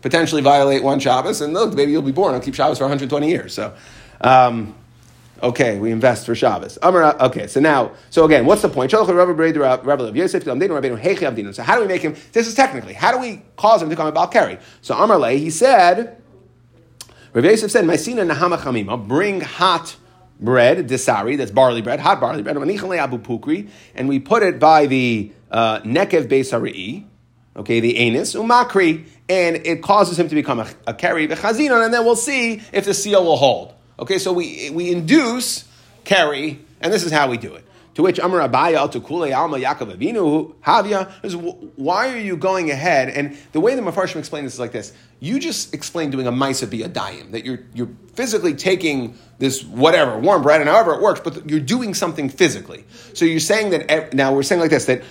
Potentially 0.00 0.42
violate 0.42 0.82
one 0.82 1.00
Shabbos, 1.00 1.40
and 1.40 1.54
look, 1.54 1.70
the 1.70 1.76
baby 1.76 1.92
you'll 1.92 2.02
be 2.02 2.12
born. 2.12 2.34
I'll 2.34 2.40
keep 2.40 2.54
Shabbos 2.54 2.78
for 2.78 2.84
120 2.84 3.28
years. 3.28 3.54
So. 3.54 3.74
Um, 4.20 4.74
Okay, 5.42 5.80
we 5.80 5.90
invest 5.90 6.24
for 6.24 6.36
Shabbos. 6.36 6.78
Okay, 6.80 7.48
so 7.48 7.58
now, 7.58 7.90
so 8.10 8.24
again, 8.24 8.46
what's 8.46 8.62
the 8.62 8.68
point? 8.68 8.92
So 8.92 9.04
how 9.04 9.16
do 11.74 11.80
we 11.80 11.88
make 11.88 12.02
him? 12.02 12.14
This 12.30 12.46
is 12.46 12.54
technically 12.54 12.92
how 12.92 13.10
do 13.10 13.18
we 13.18 13.42
cause 13.56 13.82
him 13.82 13.90
to 13.90 13.96
come 13.96 14.06
about 14.06 14.30
carry? 14.30 14.58
So 14.82 14.94
Amar 14.94 15.18
Le, 15.18 15.32
he 15.32 15.50
said, 15.50 16.21
Rav 17.32 17.44
Yosef 17.44 17.70
said, 17.70 17.84
"Ma'asina 17.84 18.30
nahama 18.30 18.58
chamima, 18.58 18.96
bring 19.06 19.40
hot." 19.40 19.96
bread, 20.42 20.88
desari, 20.88 21.38
that's 21.38 21.50
barley 21.50 21.80
bread, 21.80 22.00
hot 22.00 22.20
barley 22.20 22.42
bread, 22.42 22.56
abu 22.56 23.18
pukri, 23.18 23.68
and 23.94 24.08
we 24.08 24.18
put 24.18 24.42
it 24.42 24.58
by 24.58 24.86
the 24.86 25.30
uh, 25.50 25.80
nekev 25.80 26.26
beisari, 26.26 27.04
okay, 27.56 27.80
the 27.80 27.96
anus, 27.96 28.34
umakri, 28.34 29.06
and 29.28 29.56
it 29.56 29.82
causes 29.82 30.18
him 30.18 30.28
to 30.28 30.34
become 30.34 30.58
a, 30.58 30.68
a 30.86 30.94
carry, 30.94 31.26
the 31.26 31.36
chazinon, 31.36 31.84
and 31.84 31.94
then 31.94 32.04
we'll 32.04 32.16
see 32.16 32.60
if 32.72 32.84
the 32.84 32.94
seal 32.94 33.24
will 33.24 33.36
hold. 33.36 33.72
Okay, 33.98 34.18
so 34.18 34.32
we, 34.32 34.70
we 34.70 34.90
induce 34.90 35.64
carry, 36.04 36.58
and 36.80 36.92
this 36.92 37.04
is 37.04 37.12
how 37.12 37.30
we 37.30 37.36
do 37.36 37.54
it. 37.54 37.64
To 37.94 38.02
which 38.02 38.18
Amar 38.18 38.48
Abaya 38.48 38.90
to 38.90 39.00
Kule 39.00 39.32
Alma 39.34 39.58
Yaakov 39.58 39.96
Avinu 39.96 40.54
Havia 40.64 41.12
is 41.22 41.36
why 41.36 42.08
are 42.08 42.18
you 42.18 42.36
going 42.36 42.70
ahead? 42.70 43.10
And 43.10 43.36
the 43.52 43.60
way 43.60 43.74
the 43.74 43.82
Mefarshim 43.82 44.16
explain 44.16 44.44
this 44.44 44.54
is 44.54 44.60
like 44.60 44.72
this: 44.72 44.92
you 45.20 45.38
just 45.38 45.74
explain 45.74 46.10
doing 46.10 46.26
a 46.26 46.32
Maisa 46.32 46.66
Biyadayim 46.66 47.32
that 47.32 47.44
you're 47.44 47.60
you're 47.74 47.90
physically 48.14 48.54
taking 48.54 49.18
this 49.38 49.62
whatever 49.62 50.18
warm 50.18 50.42
bread 50.42 50.60
and 50.60 50.70
however 50.70 50.94
it 50.94 51.02
works, 51.02 51.20
but 51.20 51.48
you're 51.50 51.60
doing 51.60 51.92
something 51.92 52.30
physically. 52.30 52.84
So 53.12 53.24
you're 53.24 53.40
saying 53.40 53.70
that 53.70 54.14
now 54.14 54.34
we're 54.34 54.42
saying 54.42 54.60
like 54.60 54.70
this 54.70 54.86
that 54.86 55.02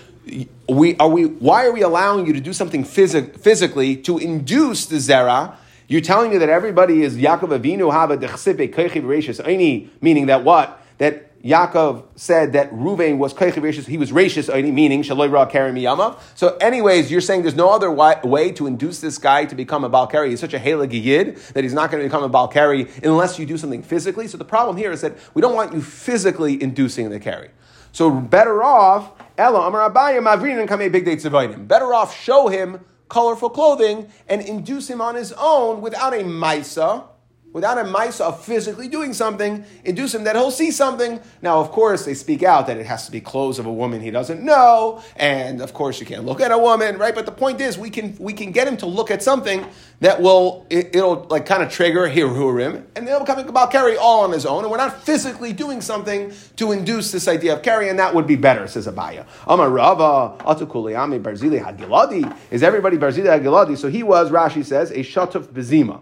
we 0.67 0.97
are 0.97 1.09
we 1.09 1.25
why 1.25 1.65
are 1.65 1.71
we 1.71 1.81
allowing 1.81 2.25
you 2.25 2.33
to 2.33 2.41
do 2.41 2.53
something 2.53 2.83
phys- 2.83 3.39
physically 3.39 3.95
to 3.97 4.17
induce 4.17 4.85
the 4.85 4.97
zera 4.97 5.55
you're 5.91 5.99
telling 5.99 6.31
me 6.31 6.37
that 6.37 6.47
everybody 6.47 7.01
is 7.01 7.17
Yaakov 7.17 7.59
Avinu 7.59 7.91
Hava 7.91 8.15
Dechsipe 8.15 8.73
Aini, 8.73 9.89
meaning 9.99 10.27
that 10.27 10.45
what? 10.45 10.81
That 10.99 11.30
Yaakov 11.43 12.05
said 12.15 12.53
that 12.53 12.71
Ruvain 12.71 13.17
was 13.17 13.33
Rashis, 13.33 13.87
he 13.87 13.97
was 13.97 14.11
Rashis 14.11 14.53
Aini, 14.53 14.69
uh, 14.69 14.73
meaning 14.73 15.01
Shaloi. 15.03 16.19
So, 16.35 16.55
anyways, 16.57 17.11
you're 17.11 17.21
saying 17.21 17.41
there's 17.41 17.55
no 17.55 17.71
other 17.71 17.91
way 17.91 18.51
to 18.51 18.67
induce 18.67 19.01
this 19.01 19.17
guy 19.17 19.45
to 19.45 19.55
become 19.55 19.83
a 19.83 19.89
Balkari. 19.89 20.29
He's 20.29 20.39
such 20.39 20.53
a 20.53 20.59
Halag 20.59 20.91
Yid 20.91 21.37
that 21.53 21.63
he's 21.63 21.73
not 21.73 21.89
going 21.91 22.03
to 22.03 22.07
become 22.07 22.23
a 22.23 22.29
Balkari 22.29 23.03
unless 23.03 23.39
you 23.39 23.45
do 23.45 23.57
something 23.57 23.81
physically. 23.81 24.27
So, 24.27 24.37
the 24.37 24.45
problem 24.45 24.77
here 24.77 24.91
is 24.91 25.01
that 25.01 25.17
we 25.33 25.41
don't 25.41 25.55
want 25.55 25.73
you 25.73 25.81
physically 25.81 26.61
inducing 26.61 27.09
the 27.09 27.19
carry. 27.19 27.49
So 27.93 28.09
better 28.09 28.63
off, 28.63 29.11
Ella 29.37 29.67
and 29.67 30.91
Big 30.91 31.67
Better 31.67 31.93
off 31.93 32.17
show 32.17 32.47
him 32.47 32.85
colorful 33.09 33.49
clothing 33.49 34.09
and 34.29 34.41
induce 34.41 34.89
him 34.89 35.01
on 35.01 35.15
his 35.15 35.33
own 35.33 35.81
without 35.81 36.13
a 36.13 36.23
Maisa 36.23 37.03
without 37.53 37.77
a 37.77 37.83
mice 37.83 38.19
of 38.21 38.43
physically 38.43 38.87
doing 38.87 39.13
something, 39.13 39.65
induce 39.83 40.15
him 40.15 40.23
that 40.23 40.35
he'll 40.35 40.51
see 40.51 40.71
something. 40.71 41.19
Now, 41.41 41.59
of 41.59 41.71
course, 41.71 42.05
they 42.05 42.13
speak 42.13 42.43
out 42.43 42.67
that 42.67 42.77
it 42.77 42.85
has 42.85 43.05
to 43.05 43.11
be 43.11 43.21
clothes 43.21 43.59
of 43.59 43.65
a 43.65 43.71
woman 43.71 44.01
he 44.01 44.11
doesn't 44.11 44.41
know, 44.43 45.01
and 45.15 45.61
of 45.61 45.73
course, 45.73 45.99
you 45.99 46.05
can't 46.05 46.25
look 46.25 46.41
at 46.41 46.51
a 46.51 46.57
woman, 46.57 46.97
right? 46.97 47.13
But 47.13 47.25
the 47.25 47.31
point 47.31 47.61
is, 47.61 47.77
we 47.77 47.89
can 47.89 48.15
we 48.19 48.33
can 48.33 48.51
get 48.51 48.67
him 48.67 48.77
to 48.77 48.85
look 48.85 49.11
at 49.11 49.21
something 49.21 49.65
that 49.99 50.21
will 50.21 50.65
it, 50.69 50.95
will 50.95 51.27
like 51.29 51.45
kind 51.45 51.61
of 51.63 51.71
trigger 51.71 52.07
hirurim, 52.07 52.83
and 52.95 53.07
they'll 53.07 53.19
become 53.19 53.39
about 53.39 53.71
carry 53.71 53.97
all 53.97 54.21
on 54.21 54.31
his 54.31 54.45
own, 54.45 54.63
and 54.63 54.71
we're 54.71 54.77
not 54.77 55.03
physically 55.03 55.53
doing 55.53 55.81
something 55.81 56.33
to 56.55 56.71
induce 56.71 57.11
this 57.11 57.27
idea 57.27 57.53
of 57.53 57.61
carry, 57.61 57.89
and 57.89 57.99
that 57.99 58.13
would 58.13 58.27
be 58.27 58.35
better, 58.35 58.67
says 58.67 58.87
Abaya. 58.87 59.25
Amar 59.47 59.69
Rava 59.69 60.37
Atukuliami 60.39 61.21
Barzili 61.21 61.61
Hagiladi 61.61 62.35
is 62.49 62.63
everybody 62.63 62.97
Barzili 62.97 63.27
Hagiladi. 63.27 63.77
So 63.77 63.89
he 63.89 64.03
was 64.03 64.31
Rashi 64.31 64.65
says 64.65 64.91
a 64.91 64.99
shatuf 64.99 65.47
bezima. 65.47 66.01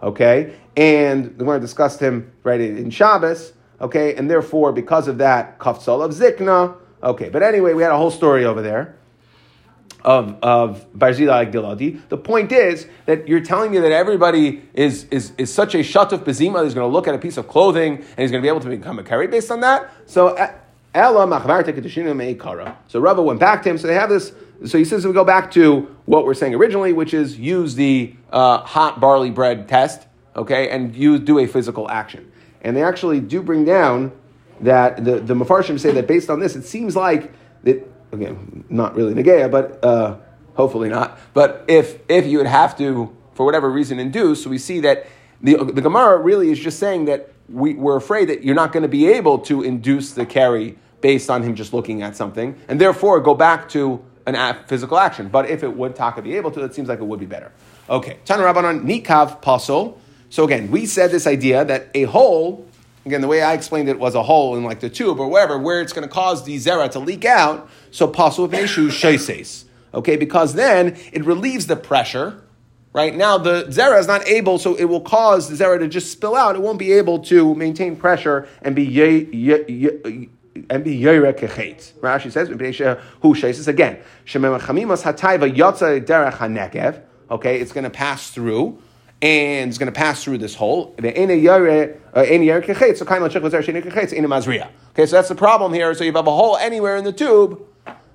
Okay, 0.00 0.54
and 0.78 1.24
the 1.24 1.30
Gemara 1.30 1.58
discussed 1.58 1.98
him 1.98 2.30
right 2.44 2.60
in 2.60 2.88
Shabbos. 2.90 3.52
Okay, 3.80 4.14
and 4.14 4.30
therefore, 4.30 4.72
because 4.72 5.08
of 5.08 5.18
that, 5.18 5.58
kafsal 5.58 6.04
of 6.04 6.12
zikna. 6.12 6.76
Okay, 7.02 7.28
but 7.28 7.42
anyway, 7.42 7.74
we 7.74 7.82
had 7.82 7.92
a 7.92 7.96
whole 7.96 8.10
story 8.12 8.44
over 8.44 8.62
there 8.62 8.96
of 10.04 10.38
of 10.40 10.86
Barzila 10.92 11.50
Giladi. 11.52 12.00
The 12.08 12.16
point 12.16 12.52
is 12.52 12.86
that 13.06 13.26
you're 13.26 13.40
telling 13.40 13.72
me 13.72 13.78
that 13.78 13.90
everybody 13.90 14.62
is 14.72 15.04
is, 15.10 15.32
is 15.36 15.52
such 15.52 15.74
a 15.74 15.82
shot 15.82 16.12
of 16.12 16.22
bezima 16.22 16.62
He's 16.62 16.74
going 16.74 16.88
to 16.88 16.92
look 16.92 17.08
at 17.08 17.14
a 17.14 17.18
piece 17.18 17.36
of 17.36 17.48
clothing 17.48 17.96
and 17.96 18.18
he's 18.18 18.30
going 18.30 18.40
to 18.40 18.46
be 18.46 18.48
able 18.48 18.60
to 18.60 18.68
become 18.68 19.00
a 19.00 19.04
carry 19.04 19.26
based 19.26 19.50
on 19.50 19.60
that. 19.60 19.92
So. 20.06 20.36
So 20.94 21.04
Rava 23.00 23.22
went 23.22 23.38
back 23.38 23.62
to 23.62 23.68
him. 23.68 23.78
So 23.78 23.86
they 23.86 23.94
have 23.94 24.08
this. 24.08 24.32
So 24.64 24.78
he 24.78 24.84
says 24.86 25.06
we 25.06 25.12
go 25.12 25.22
back 25.22 25.50
to 25.52 25.94
what 26.06 26.24
we're 26.24 26.34
saying 26.34 26.54
originally, 26.54 26.94
which 26.94 27.12
is 27.12 27.38
use 27.38 27.74
the 27.74 28.16
uh, 28.32 28.58
hot 28.58 28.98
barley 28.98 29.30
bread 29.30 29.68
test 29.68 30.07
okay, 30.38 30.70
and 30.70 30.94
you 30.96 31.18
do 31.18 31.38
a 31.38 31.46
physical 31.46 31.90
action. 31.90 32.30
And 32.62 32.76
they 32.76 32.82
actually 32.82 33.20
do 33.20 33.42
bring 33.42 33.64
down 33.64 34.12
that 34.60 35.04
the, 35.04 35.20
the 35.20 35.34
Mefarshim 35.34 35.78
say 35.78 35.92
that 35.92 36.06
based 36.06 36.30
on 36.30 36.40
this, 36.40 36.56
it 36.56 36.64
seems 36.64 36.96
like 36.96 37.32
that, 37.62 37.86
again, 38.12 38.64
not 38.68 38.96
really 38.96 39.14
Negea, 39.14 39.50
but 39.50 39.84
uh, 39.84 40.16
hopefully 40.54 40.88
not, 40.88 41.18
but 41.34 41.64
if, 41.68 41.98
if 42.08 42.26
you 42.26 42.38
would 42.38 42.46
have 42.46 42.76
to, 42.78 43.14
for 43.34 43.46
whatever 43.46 43.70
reason, 43.70 43.98
induce, 43.98 44.46
we 44.46 44.58
see 44.58 44.80
that 44.80 45.06
the, 45.40 45.56
the 45.56 45.80
Gemara 45.80 46.18
really 46.18 46.50
is 46.50 46.58
just 46.58 46.78
saying 46.78 47.04
that 47.04 47.32
we, 47.48 47.74
we're 47.74 47.96
afraid 47.96 48.28
that 48.28 48.42
you're 48.42 48.56
not 48.56 48.72
going 48.72 48.82
to 48.82 48.88
be 48.88 49.06
able 49.06 49.38
to 49.38 49.62
induce 49.62 50.12
the 50.12 50.26
carry 50.26 50.76
based 51.00 51.30
on 51.30 51.42
him 51.42 51.54
just 51.54 51.72
looking 51.72 52.02
at 52.02 52.16
something, 52.16 52.58
and 52.66 52.80
therefore 52.80 53.20
go 53.20 53.34
back 53.34 53.68
to 53.68 54.04
an 54.26 54.56
physical 54.66 54.98
action. 54.98 55.28
But 55.28 55.48
if 55.48 55.62
it 55.62 55.74
would 55.74 55.94
Taka 55.94 56.22
be 56.22 56.36
able 56.36 56.50
to, 56.50 56.64
it 56.64 56.74
seems 56.74 56.88
like 56.88 56.98
it 56.98 57.04
would 57.04 57.20
be 57.20 57.26
better. 57.26 57.52
Okay, 57.88 58.18
Tana 58.24 58.42
Rabbanon 58.42 58.84
Nikav 58.84 59.40
Pasul. 59.40 59.98
So 60.30 60.44
again, 60.44 60.70
we 60.70 60.86
said 60.86 61.10
this 61.10 61.26
idea 61.26 61.64
that 61.64 61.88
a 61.94 62.04
hole, 62.04 62.66
again, 63.06 63.20
the 63.20 63.28
way 63.28 63.42
I 63.42 63.54
explained 63.54 63.88
it 63.88 63.98
was 63.98 64.14
a 64.14 64.22
hole 64.22 64.56
in 64.56 64.64
like 64.64 64.80
the 64.80 64.90
tube 64.90 65.18
or 65.18 65.28
wherever, 65.28 65.58
where 65.58 65.80
it's 65.80 65.92
going 65.92 66.06
to 66.06 66.12
cause 66.12 66.44
the 66.44 66.56
zera 66.56 66.90
to 66.90 66.98
leak 66.98 67.24
out. 67.24 67.68
So 67.90 68.06
pasul 68.08 68.48
peshu 68.48 68.90
shaises. 68.90 69.64
Okay, 69.94 70.16
because 70.16 70.54
then 70.54 70.98
it 71.12 71.24
relieves 71.24 71.66
the 71.66 71.76
pressure. 71.76 72.42
Right 72.92 73.14
now, 73.14 73.38
the 73.38 73.64
zera 73.68 73.98
is 73.98 74.06
not 74.06 74.26
able, 74.26 74.58
so 74.58 74.74
it 74.74 74.84
will 74.84 75.00
cause 75.00 75.48
the 75.48 75.62
zera 75.62 75.78
to 75.78 75.88
just 75.88 76.12
spill 76.12 76.34
out. 76.34 76.56
It 76.56 76.62
won't 76.62 76.78
be 76.78 76.92
able 76.92 77.20
to 77.20 77.54
maintain 77.54 77.96
pressure 77.96 78.46
and 78.60 78.74
be 78.74 78.84
ye, 78.84 79.26
ye, 79.32 79.64
ye, 79.66 80.28
and 80.68 80.84
be 80.84 80.98
yoyre 80.98 81.32
kechet. 81.38 81.92
Rashi 82.00 82.30
says, 82.32 82.48
"Who 83.22 83.34
shases 83.34 83.68
again? 83.68 83.98
Hatayva 84.26 85.54
yotza 85.54 86.32
hanekev." 86.32 87.00
Okay, 87.30 87.60
it's 87.60 87.72
going 87.72 87.84
to 87.84 87.90
pass 87.90 88.30
through 88.30 88.78
and 89.20 89.68
it's 89.68 89.78
going 89.78 89.92
to 89.92 89.98
pass 89.98 90.22
through 90.22 90.38
this 90.38 90.54
hole. 90.54 90.94
Uh, 90.98 91.02
okay, 91.02 91.26
so 95.06 95.16
that's 95.16 95.28
the 95.28 95.34
problem 95.34 95.74
here. 95.74 95.92
So 95.94 96.04
you 96.04 96.12
have 96.12 96.26
a 96.26 96.30
hole 96.30 96.56
anywhere 96.56 96.96
in 96.96 97.04
the 97.04 97.12
tube. 97.12 97.60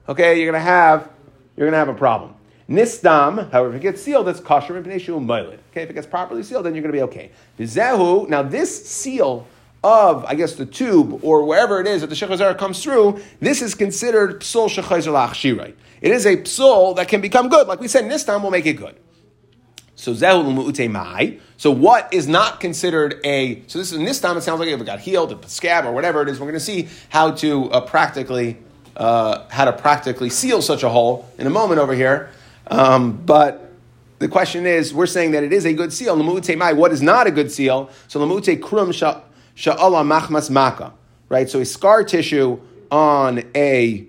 Okay, 0.08 0.38
you're 0.38 0.50
going 0.52 0.62
to 0.62 0.66
have 0.66 1.10
you're 1.56 1.68
going 1.68 1.74
to 1.74 1.78
have 1.78 1.90
a 1.90 1.94
problem. 1.94 2.34
Nistam, 2.70 3.52
however, 3.52 3.70
if 3.70 3.76
it 3.76 3.82
gets 3.82 4.02
sealed, 4.02 4.28
it's 4.30 4.40
kosher 4.40 4.76
Okay, 4.76 4.96
if 4.96 5.90
it 5.90 5.94
gets 5.94 6.08
properly 6.08 6.42
sealed, 6.44 6.66
then 6.66 6.74
you're 6.74 6.82
going 6.82 6.94
to 6.94 6.98
be 6.98 7.04
okay. 7.04 7.30
Vizehu, 7.60 8.28
now 8.30 8.42
this 8.42 8.90
seal 8.90 9.46
of, 9.84 10.24
I 10.26 10.36
guess, 10.36 10.56
the 10.56 10.66
tube 10.66 11.20
or 11.24 11.44
wherever 11.44 11.82
it 11.82 11.88
is 11.88 12.02
that 12.02 12.08
the 12.08 12.16
shechazar 12.16 12.58
comes 12.58 12.82
through, 12.82 13.22
this 13.42 13.62
is 13.62 13.76
considered 13.76 14.42
psul 14.42 14.70
shechazar 14.70 15.74
It 16.02 16.12
is 16.12 16.26
a 16.26 16.38
psul 16.38 16.96
that 16.96 17.10
can 17.10 17.22
become 17.22 17.50
good. 17.50 17.68
Like 17.68 17.82
we 17.82 17.90
said, 17.90 18.06
nistam 18.06 18.42
will 18.42 18.52
make 18.52 18.66
it 18.66 18.74
good. 18.74 18.96
So. 19.96 20.14
So 20.14 21.72
what 21.72 22.14
is 22.14 22.28
not 22.28 22.60
considered 22.60 23.22
a 23.24 23.64
so 23.68 23.80
this 23.80 23.92
is 23.92 24.00
this 24.00 24.20
time 24.20 24.38
it 24.38 24.42
sounds 24.42 24.60
like 24.60 24.70
if 24.70 24.82
it 24.82 24.86
got 24.86 25.00
healed, 25.00 25.32
a 25.32 25.48
scab 25.48 25.86
or 25.86 25.92
whatever 25.92 26.22
it 26.22 26.30
is. 26.30 26.40
We're 26.40 26.48
going 26.48 26.56
to 26.56 26.60
see 26.60 26.90
how 27.10 27.32
to 27.32 27.72
uh, 27.72 27.82
practically 27.82 28.58
uh, 28.98 29.48
how 29.50 29.66
to 29.66 29.74
practically 29.74 30.30
seal 30.30 30.62
such 30.62 30.84
a 30.84 30.90
hole 30.90 31.28
in 31.38 31.48
a 31.48 31.50
moment 31.50 31.80
over 31.80 31.94
here. 31.94 32.32
Um, 32.68 33.14
but 33.14 33.72
the 34.20 34.28
question 34.28 34.66
is, 34.66 34.94
we're 34.94 35.06
saying 35.06 35.32
that 35.32 35.44
it 35.44 35.54
is 35.54 35.66
a 35.66 35.74
good 35.74 35.94
seal. 35.94 36.16
mai. 36.16 36.74
What 36.74 36.92
is 36.92 37.02
not 37.02 37.28
a 37.28 37.32
good 37.32 37.52
seal? 37.52 37.90
So 38.08 38.20
lamute 38.20 38.60
krum 38.62 38.90
sha'ala 39.56 40.06
machmas 40.06 40.50
maka. 40.50 40.94
Right. 41.30 41.50
So 41.50 41.60
a 41.60 41.66
scar 41.66 42.04
tissue 42.04 42.60
on 42.92 43.44
a 43.56 44.06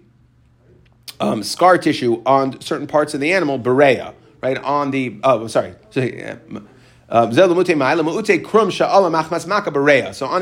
um, 1.21 1.43
scar 1.43 1.79
tissue 1.79 2.23
on 2.27 2.61
certain 2.61 2.87
parts 2.87 3.15
of 3.15 3.21
the 3.21 3.33
animal, 3.33 3.59
berea 3.59 4.15
right, 4.45 4.59
on 4.59 4.91
the, 4.91 5.19
oh, 5.25 5.47
sorry. 5.47 5.75
So, 5.91 6.03
um, 7.09 7.33
so 7.33 7.47
on 7.47 7.55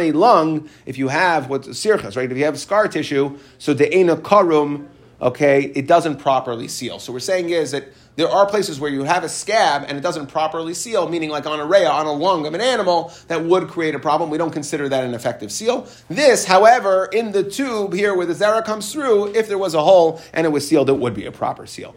a 0.01 0.12
lung, 0.12 0.69
if 0.87 0.99
you 0.99 1.09
have 1.09 1.49
what's 1.49 1.69
sirchas, 1.69 2.17
right? 2.17 2.31
If 2.31 2.37
you 2.37 2.45
have 2.45 2.59
scar 2.59 2.88
tissue, 2.88 3.38
so 3.59 3.75
de'ena 3.75 4.17
karum, 4.17 4.88
okay, 5.21 5.73
it 5.75 5.87
doesn't 5.87 6.17
properly 6.17 6.69
seal. 6.69 6.99
So 6.99 7.12
we're 7.12 7.21
saying 7.21 7.51
is 7.51 7.71
that 7.71 7.87
there 8.16 8.29
are 8.29 8.44
places 8.46 8.79
where 8.79 8.90
you 8.90 9.05
have 9.05 9.25
a 9.25 9.29
scab 9.29 9.85
and 9.88 9.96
it 9.96 10.03
doesn't 10.03 10.27
properly 10.27 10.75
seal, 10.75 11.09
meaning 11.09 11.31
like 11.31 11.46
on 11.46 11.59
a 11.61 11.64
rhea, 11.64 11.88
on 11.88 12.07
a 12.07 12.12
lung 12.12 12.46
of 12.46 12.53
an 12.53 12.61
animal, 12.61 13.11
that 13.29 13.42
would 13.44 13.68
create 13.68 13.94
a 13.94 13.98
problem. 13.98 14.29
We 14.29 14.37
don't 14.37 14.51
consider 14.51 14.88
that 14.90 15.05
an 15.05 15.14
effective 15.14 15.51
seal. 15.51 15.87
This, 16.09 16.44
however, 16.44 17.09
in 17.12 17.33
the 17.33 17.42
tube 17.42 17.94
here 17.94 18.14
where 18.14 18.27
the 18.27 18.35
zera 18.35 18.62
comes 18.64 18.92
through, 18.92 19.35
if 19.35 19.48
there 19.48 19.57
was 19.57 19.75
a 19.75 19.83
hole 19.83 20.20
and 20.35 20.46
it 20.46 20.51
was 20.51 20.68
sealed, 20.68 20.90
it 20.90 20.98
would 20.98 21.14
be 21.14 21.25
a 21.25 21.33
proper 21.33 21.66
seal. 21.66 21.94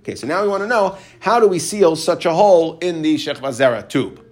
Okay, 0.00 0.14
so 0.14 0.26
now 0.26 0.42
we 0.42 0.48
want 0.48 0.62
to 0.62 0.68
know 0.68 0.98
how 1.20 1.40
do 1.40 1.48
we 1.48 1.58
seal 1.58 1.96
such 1.96 2.26
a 2.26 2.34
hole 2.34 2.78
in 2.78 3.00
the 3.00 3.14
shechva 3.16 3.48
zera 3.48 3.88
tube? 3.88 4.22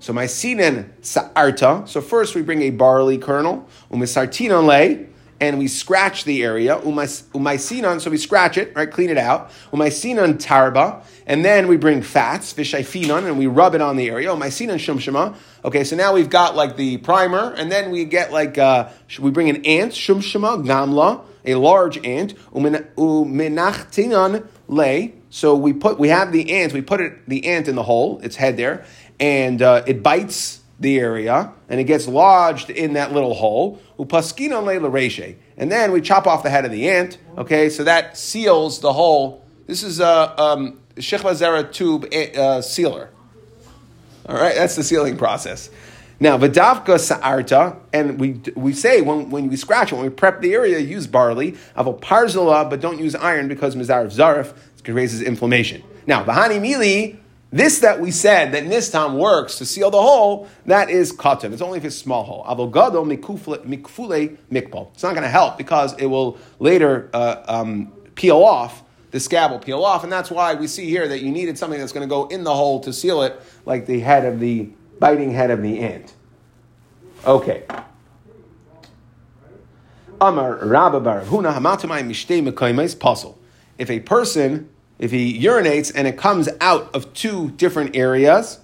So 0.00 0.12
my 0.12 0.24
sinen 0.24 0.90
sa'arta. 1.00 1.84
So 1.86 2.00
first 2.00 2.34
we 2.34 2.42
bring 2.42 2.62
a 2.62 2.70
barley 2.70 3.18
kernel, 3.18 3.68
umisartinon 3.92 4.66
lay, 4.66 5.06
and 5.42 5.58
we 5.58 5.66
scratch 5.66 6.22
the 6.22 6.44
area, 6.44 6.78
umaisinan, 6.78 8.00
so 8.00 8.12
we 8.12 8.16
scratch 8.16 8.56
it, 8.56 8.72
right, 8.76 8.88
clean 8.88 9.10
it 9.10 9.18
out, 9.18 9.50
umaisinan 9.72 10.34
tarba, 10.34 11.02
and 11.26 11.44
then 11.44 11.66
we 11.66 11.76
bring 11.76 12.00
fats, 12.00 12.54
vishaifinan, 12.54 13.26
and 13.26 13.36
we 13.36 13.48
rub 13.48 13.74
it 13.74 13.80
on 13.80 13.96
the 13.96 14.08
area, 14.08 14.28
umaisinan 14.28 14.76
shumshama. 14.76 15.34
Okay, 15.64 15.82
so 15.82 15.96
now 15.96 16.14
we've 16.14 16.30
got 16.30 16.54
like 16.54 16.76
the 16.76 16.98
primer, 16.98 17.52
and 17.54 17.72
then 17.72 17.90
we 17.90 18.04
get 18.04 18.30
like, 18.30 18.56
uh, 18.56 18.88
we 19.18 19.32
bring 19.32 19.50
an 19.50 19.64
ant, 19.66 19.90
shumshama, 19.92 20.64
gamla, 20.64 21.24
a 21.44 21.56
large 21.56 21.98
ant, 22.06 22.36
umenachtinan 22.54 24.46
lay, 24.68 25.12
so 25.28 25.56
we 25.56 25.72
put, 25.72 25.98
we 25.98 26.06
have 26.06 26.30
the 26.30 26.52
ant, 26.52 26.72
we 26.72 26.82
put 26.82 27.00
it, 27.00 27.28
the 27.28 27.46
ant 27.46 27.66
in 27.66 27.74
the 27.74 27.82
hole, 27.82 28.20
its 28.20 28.36
head 28.36 28.56
there, 28.56 28.84
and 29.18 29.60
uh, 29.60 29.82
it 29.88 30.04
bites 30.04 30.61
the 30.82 30.98
area 30.98 31.52
and 31.68 31.80
it 31.80 31.84
gets 31.84 32.06
lodged 32.06 32.68
in 32.70 32.92
that 32.94 33.12
little 33.12 33.34
hole. 33.34 33.80
And 33.98 35.70
then 35.70 35.92
we 35.92 36.00
chop 36.00 36.26
off 36.26 36.42
the 36.42 36.50
head 36.50 36.64
of 36.64 36.70
the 36.70 36.88
ant. 36.88 37.18
Okay, 37.38 37.68
so 37.70 37.84
that 37.84 38.16
seals 38.16 38.80
the 38.80 38.92
hole. 38.92 39.44
This 39.66 39.82
is 39.82 40.00
a 40.00 40.40
um, 40.40 40.80
Zera 40.96 41.72
tube 41.72 42.06
uh, 42.12 42.60
sealer. 42.60 43.10
All 44.26 44.36
right, 44.36 44.54
that's 44.54 44.76
the 44.76 44.84
sealing 44.84 45.16
process. 45.16 45.70
Now, 46.20 46.38
Vidavka 46.38 47.00
Sa'arta, 47.00 47.76
and 47.92 48.20
we, 48.20 48.40
we 48.54 48.72
say 48.72 49.00
when, 49.00 49.30
when 49.30 49.48
we 49.48 49.56
scratch 49.56 49.90
it, 49.90 49.96
when 49.96 50.04
we 50.04 50.10
prep 50.10 50.40
the 50.40 50.54
area, 50.54 50.78
use 50.78 51.08
barley, 51.08 51.52
Aval 51.76 51.98
Parzala, 51.98 52.70
but 52.70 52.80
don't 52.80 53.00
use 53.00 53.16
iron 53.16 53.48
because 53.48 53.74
Mizar 53.74 54.04
of 54.04 54.12
Zarif 54.12 54.54
raises 54.86 55.20
inflammation. 55.20 55.82
Now, 56.06 56.22
Bahani 56.22 56.60
Mili, 56.60 57.18
this 57.52 57.80
that 57.80 58.00
we 58.00 58.10
said 58.10 58.52
that 58.52 58.64
nistam 58.64 59.16
works 59.18 59.58
to 59.58 59.66
seal 59.66 59.90
the 59.90 60.00
hole, 60.00 60.48
that 60.64 60.88
is 60.88 61.12
katan. 61.12 61.52
It's 61.52 61.60
only 61.60 61.78
if 61.78 61.84
it's 61.84 61.96
a 61.96 61.98
small 61.98 62.24
hole. 62.24 62.44
Avogado 62.44 63.04
mikfule 63.04 64.38
mikpol. 64.50 64.92
It's 64.94 65.02
not 65.02 65.10
going 65.10 65.22
to 65.22 65.28
help 65.28 65.58
because 65.58 65.92
it 65.98 66.06
will 66.06 66.38
later 66.58 67.10
uh, 67.12 67.42
um, 67.46 67.92
peel 68.14 68.42
off. 68.42 68.82
The 69.10 69.20
scab 69.20 69.50
will 69.50 69.58
peel 69.58 69.84
off, 69.84 70.04
and 70.04 70.10
that's 70.10 70.30
why 70.30 70.54
we 70.54 70.66
see 70.66 70.88
here 70.88 71.06
that 71.06 71.20
you 71.20 71.30
needed 71.30 71.58
something 71.58 71.78
that's 71.78 71.92
going 71.92 72.08
to 72.08 72.10
go 72.10 72.26
in 72.28 72.44
the 72.44 72.54
hole 72.54 72.80
to 72.80 72.92
seal 72.94 73.20
it, 73.20 73.38
like 73.66 73.84
the 73.84 74.00
head 74.00 74.24
of 74.24 74.40
the 74.40 74.70
biting 74.98 75.32
head 75.32 75.50
of 75.50 75.60
the 75.60 75.80
ant. 75.80 76.14
Okay. 77.26 77.64
Amar 80.18 80.64
Rabba 80.64 81.26
Huna 81.26 81.52
Hamatamai 81.54 82.02
Mishtei 82.08 82.48
Mekaimes 82.48 82.98
Puzzle. 82.98 83.38
If 83.76 83.90
a 83.90 84.00
person, 84.00 84.70
if 85.02 85.10
he 85.10 85.36
urinates 85.42 85.90
and 85.92 86.06
it 86.06 86.16
comes 86.16 86.48
out 86.60 86.94
of 86.94 87.12
two 87.12 87.50
different 87.50 87.96
areas, 87.96 88.60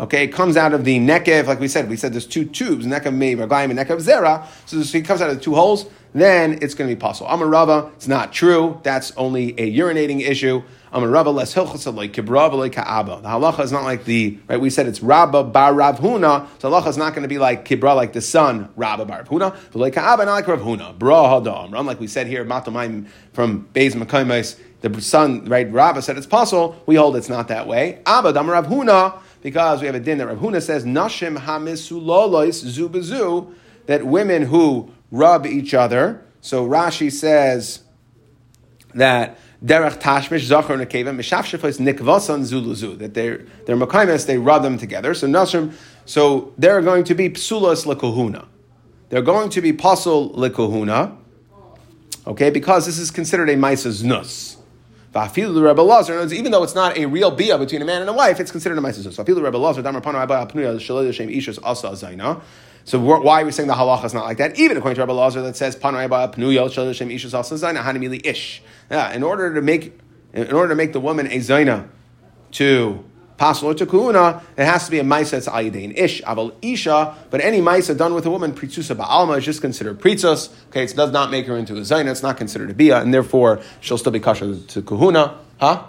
okay, 0.00 0.24
it 0.24 0.32
comes 0.32 0.56
out 0.56 0.74
of 0.74 0.84
the 0.84 0.98
nekev, 0.98 1.46
like 1.46 1.60
we 1.60 1.68
said, 1.68 1.88
we 1.88 1.94
said 1.94 2.12
there's 2.12 2.26
two 2.26 2.44
tubes, 2.44 2.84
nekev 2.84 3.14
mei 3.14 3.36
ragayim 3.36 3.70
and 3.70 3.78
nekev 3.78 3.98
zera, 3.98 4.44
so 4.66 4.80
he 4.80 5.00
comes 5.00 5.22
out 5.22 5.30
of 5.30 5.36
the 5.36 5.40
two 5.40 5.54
holes, 5.54 5.86
then 6.12 6.54
it's 6.60 6.74
going 6.74 6.90
to 6.90 6.96
be 6.96 7.00
possible. 7.00 7.30
Amar 7.30 7.46
Rava, 7.46 7.88
it's 7.94 8.08
not 8.08 8.32
true, 8.32 8.80
that's 8.82 9.12
only 9.16 9.50
a 9.60 9.72
urinating 9.72 10.22
issue. 10.22 10.60
Amar 10.90 11.08
Rava, 11.08 11.30
less 11.30 11.54
hilchas 11.54 11.94
like 11.94 12.14
kibra 12.14 12.52
like 12.52 12.72
ka'aba. 12.72 13.20
The 13.22 13.28
halacha 13.28 13.60
is 13.60 13.70
not 13.70 13.84
like 13.84 14.06
the, 14.06 14.40
right, 14.48 14.60
we 14.60 14.70
said 14.70 14.88
it's 14.88 15.00
Rabba 15.00 15.44
bar 15.44 15.72
Rav 15.72 16.00
Huna, 16.00 16.48
so 16.58 16.68
halacha 16.68 16.88
is 16.88 16.96
not 16.96 17.14
going 17.14 17.22
to 17.22 17.28
be 17.28 17.38
like 17.38 17.64
kibra, 17.64 17.94
like 17.94 18.12
the 18.12 18.20
son, 18.20 18.70
Rabba 18.74 19.04
bar 19.04 19.18
Rav 19.18 19.28
Huna, 19.28 19.56
but 19.70 19.76
like 19.76 19.92
ka'aba, 19.92 20.24
not 20.24 20.32
like 20.32 20.48
Rav 20.48 20.62
Huna. 20.62 20.98
Bra 20.98 21.40
hadam. 21.40 21.84
Like 21.84 22.00
we 22.00 22.08
said 22.08 22.26
here, 22.26 22.44
matomayim 22.44 23.06
from 23.32 23.68
Beis 23.72 23.94
Makaimes, 23.94 24.58
the 24.82 25.00
son, 25.00 25.44
right, 25.44 25.70
Rabba 25.70 26.02
said 26.02 26.16
it's 26.16 26.26
possible, 26.26 26.80
we 26.86 26.96
hold 26.96 27.16
it's 27.16 27.28
not 27.28 27.48
that 27.48 27.66
way. 27.66 28.00
Abba, 28.06 28.28
Amar 28.30 28.54
Rav 28.54 28.66
Huna, 28.66 29.18
because 29.42 29.80
we 29.80 29.86
have 29.86 29.94
a 29.94 30.00
din 30.00 30.18
that 30.18 30.26
Rav 30.26 30.38
Huna 30.38 30.62
says, 30.62 30.84
Nashim 30.84 31.38
hamisulolois 31.38 32.64
zubazu, 32.64 33.52
that 33.86 34.06
women 34.06 34.42
who 34.42 34.90
rub 35.10 35.46
each 35.46 35.74
other, 35.74 36.24
so 36.40 36.66
Rashi 36.66 37.12
says 37.12 37.82
that 38.94 39.38
derech 39.64 40.00
tashmish 40.00 40.46
zachar 40.46 40.78
nekeva 40.78 41.14
mishafshefos 41.14 41.78
nikvasan 41.78 42.40
zuluzu 42.40 42.98
that 42.98 43.14
they're 43.14 43.44
they're 43.66 43.76
makaimes 43.76 44.26
they 44.26 44.38
rub 44.38 44.62
them 44.62 44.78
together. 44.78 45.12
So 45.14 45.26
nashim, 45.26 45.74
so 46.06 46.52
they're 46.56 46.82
going 46.82 47.04
to 47.04 47.14
be 47.14 47.28
psulas 47.30 47.84
lekohuna. 47.84 48.46
They're 49.10 49.22
going 49.22 49.50
to 49.50 49.60
be 49.60 49.72
pasul 49.72 50.34
lekohuna. 50.34 51.16
Okay, 52.26 52.50
because 52.50 52.86
this 52.86 52.98
is 52.98 53.10
considered 53.10 53.48
a 53.48 53.56
maisas 53.56 54.04
nus. 54.04 54.56
Even 55.12 56.52
though 56.52 56.62
it's 56.62 56.74
not 56.74 56.96
a 56.96 57.06
real 57.06 57.30
bia 57.30 57.58
between 57.58 57.82
a 57.82 57.84
man 57.84 58.00
and 58.00 58.08
a 58.08 58.12
wife, 58.12 58.38
it's 58.38 58.50
considered 58.50 58.78
a 58.78 58.80
ma'aser. 58.80 59.12
So 62.84 62.98
why 62.98 63.42
are 63.42 63.44
we 63.44 63.52
saying 63.52 63.68
the 63.68 63.74
halacha 63.74 64.04
is 64.04 64.14
not 64.14 64.24
like 64.24 64.38
that? 64.38 64.58
Even 64.58 64.76
according 64.76 64.94
to 64.94 65.00
Rabbi 65.02 65.12
Lazar 65.12 65.42
that 65.42 65.56
says 65.56 65.76
Ish. 68.24 68.62
Yeah, 68.90 69.12
in 69.12 69.22
order 69.22 69.54
to 69.54 69.62
make 69.62 69.98
in 70.32 70.52
order 70.52 70.68
to 70.68 70.74
make 70.76 70.92
the 70.92 71.00
woman 71.00 71.26
a 71.26 71.38
zaina 71.38 71.88
to 72.52 73.04
pasul 73.40 73.74
to 73.74 73.86
kuhuna, 73.86 74.42
it 74.58 74.66
has 74.66 74.84
to 74.84 74.90
be 74.90 74.98
a 74.98 75.02
maisa 75.02 75.38
it's 75.38 75.48
ayidain 75.48 75.96
ish 75.96 76.20
aval 76.22 76.52
isha. 76.60 77.16
But 77.30 77.40
any 77.40 77.60
maisa 77.60 77.96
done 77.96 78.12
with 78.12 78.26
a 78.26 78.30
woman 78.30 78.52
pritzusa 78.52 78.94
ba'alma 78.94 79.38
is 79.38 79.44
just 79.46 79.62
considered 79.62 79.98
pritzos. 79.98 80.50
Okay, 80.68 80.84
it 80.84 80.94
does 80.94 81.10
not 81.10 81.30
make 81.30 81.46
her 81.46 81.56
into 81.56 81.74
a 81.76 81.80
zaina. 81.80 82.10
It's 82.10 82.22
not 82.22 82.36
considered 82.36 82.70
a 82.70 82.74
bia, 82.74 83.00
and 83.00 83.14
therefore 83.14 83.60
she'll 83.80 83.98
still 83.98 84.12
be 84.12 84.20
kosher 84.20 84.54
to 84.56 84.82
kuhuna. 84.82 85.36
Huh? 85.58 85.84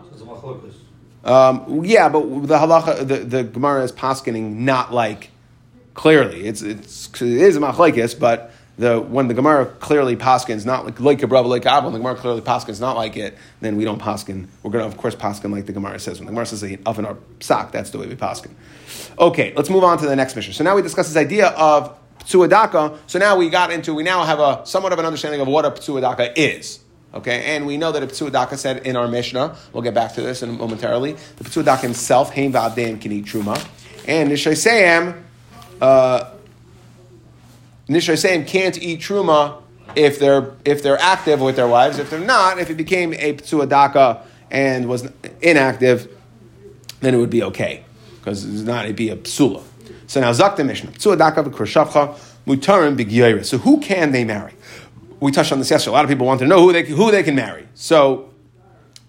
Um, 1.23 1.85
yeah, 1.85 2.09
but 2.09 2.21
the 2.47 2.57
halacha, 2.57 3.07
the, 3.07 3.17
the 3.17 3.43
Gemara 3.43 3.83
is 3.83 3.91
paskening 3.91 4.59
not 4.59 4.93
like 4.93 5.29
clearly. 5.93 6.45
It's, 6.45 6.61
it's 6.61 7.09
it 7.21 7.21
is 7.21 7.57
a 7.57 7.59
machlekes, 7.59 8.17
but 8.17 8.51
the 8.81 8.99
when 8.99 9.27
the 9.27 9.35
Gemara 9.35 9.67
clearly 9.67 10.15
paskins 10.15 10.65
not 10.65 10.85
like 10.85 10.99
like 10.99 11.21
a 11.21 11.27
brother 11.27 11.47
like 11.47 11.67
Abel, 11.67 11.91
the 11.91 11.99
Gemara 11.99 12.15
clearly 12.15 12.41
paskins 12.41 12.81
not 12.81 12.97
like 12.97 13.15
it, 13.15 13.37
then 13.61 13.75
we 13.75 13.85
don't 13.85 14.01
paskin. 14.01 14.47
We're 14.63 14.71
going 14.71 14.83
to 14.83 14.87
of 14.87 14.97
course 14.97 15.15
paskin 15.15 15.51
like 15.51 15.67
the 15.67 15.71
Gemara 15.71 15.99
says. 15.99 16.17
When 16.19 16.25
the 16.25 16.31
Gemara 16.31 16.47
says 16.47 16.63
of 16.63 16.99
in 16.99 17.05
our 17.05 17.17
sock, 17.39 17.71
that's 17.71 17.91
the 17.91 17.99
way 17.99 18.07
we 18.07 18.15
paskin. 18.15 18.51
Okay, 19.19 19.53
let's 19.55 19.69
move 19.69 19.83
on 19.83 19.99
to 19.99 20.07
the 20.07 20.15
next 20.15 20.35
mission. 20.35 20.53
So 20.53 20.63
now 20.63 20.75
we 20.75 20.81
discuss 20.81 21.07
this 21.07 21.15
idea 21.15 21.49
of 21.49 21.95
psuadaka. 22.21 22.97
So 23.05 23.19
now 23.19 23.37
we 23.37 23.49
got 23.49 23.71
into 23.71 23.93
we 23.93 24.01
now 24.01 24.23
have 24.23 24.39
a 24.39 24.65
somewhat 24.65 24.93
of 24.93 24.99
an 24.99 25.05
understanding 25.05 25.41
of 25.41 25.47
what 25.47 25.63
a 25.63 25.71
psuadaka 25.71 26.33
is. 26.35 26.79
Okay, 27.13 27.55
and 27.55 27.67
we 27.67 27.77
know 27.77 27.91
that 27.91 28.01
a 28.01 28.07
psuadaka 28.07 28.57
said 28.57 28.87
in 28.87 28.95
our 28.95 29.07
Mishnah, 29.07 29.55
we'll 29.73 29.83
get 29.83 29.93
back 29.93 30.13
to 30.13 30.21
this 30.21 30.41
in 30.41 30.57
momentarily. 30.57 31.13
The 31.37 31.43
psuadaka 31.43 31.81
himself, 31.81 32.33
Haim 32.33 32.53
Va'avdeim 32.53 32.99
can 32.99 33.11
eat 33.11 33.25
truma, 33.25 33.63
and 34.07 34.31
Nishayseim. 34.31 35.21
Uh, 35.79 36.31
Nishayseim 37.91 38.47
can't 38.47 38.77
eat 38.77 39.01
truma 39.01 39.61
if 39.95 40.17
they're 40.17 40.53
if 40.63 40.81
they're 40.81 40.99
active 40.99 41.41
with 41.41 41.57
their 41.57 41.67
wives. 41.67 41.99
If 41.99 42.09
they're 42.09 42.19
not, 42.19 42.57
if 42.57 42.69
it 42.69 42.75
became 42.75 43.13
a 43.13 43.33
psuadaka 43.33 44.21
and 44.49 44.87
was 44.87 45.09
inactive, 45.41 46.09
then 47.01 47.13
it 47.13 47.17
would 47.17 47.29
be 47.29 47.43
okay 47.43 47.83
because 48.19 48.45
it's 48.45 48.61
not 48.61 48.85
it'd 48.85 48.95
be 48.95 49.09
a 49.09 49.17
psula. 49.17 49.63
So 50.07 50.21
now 50.21 50.31
zakta 50.31 50.65
mishnah 50.65 50.91
psuadaka 50.91 51.43
v'krashavcha 51.45 52.17
mutarim 52.47 52.97
b'gyaris. 52.97 53.45
So 53.45 53.57
who 53.57 53.79
can 53.81 54.11
they 54.11 54.23
marry? 54.23 54.53
We 55.19 55.31
touched 55.31 55.51
on 55.51 55.59
this 55.59 55.69
yesterday. 55.69 55.91
A 55.91 55.93
lot 55.93 56.05
of 56.05 56.09
people 56.09 56.25
want 56.25 56.39
to 56.39 56.47
know 56.47 56.61
who 56.61 56.71
they 56.71 56.83
who 56.83 57.11
they 57.11 57.23
can 57.23 57.35
marry. 57.35 57.67
So 57.73 58.29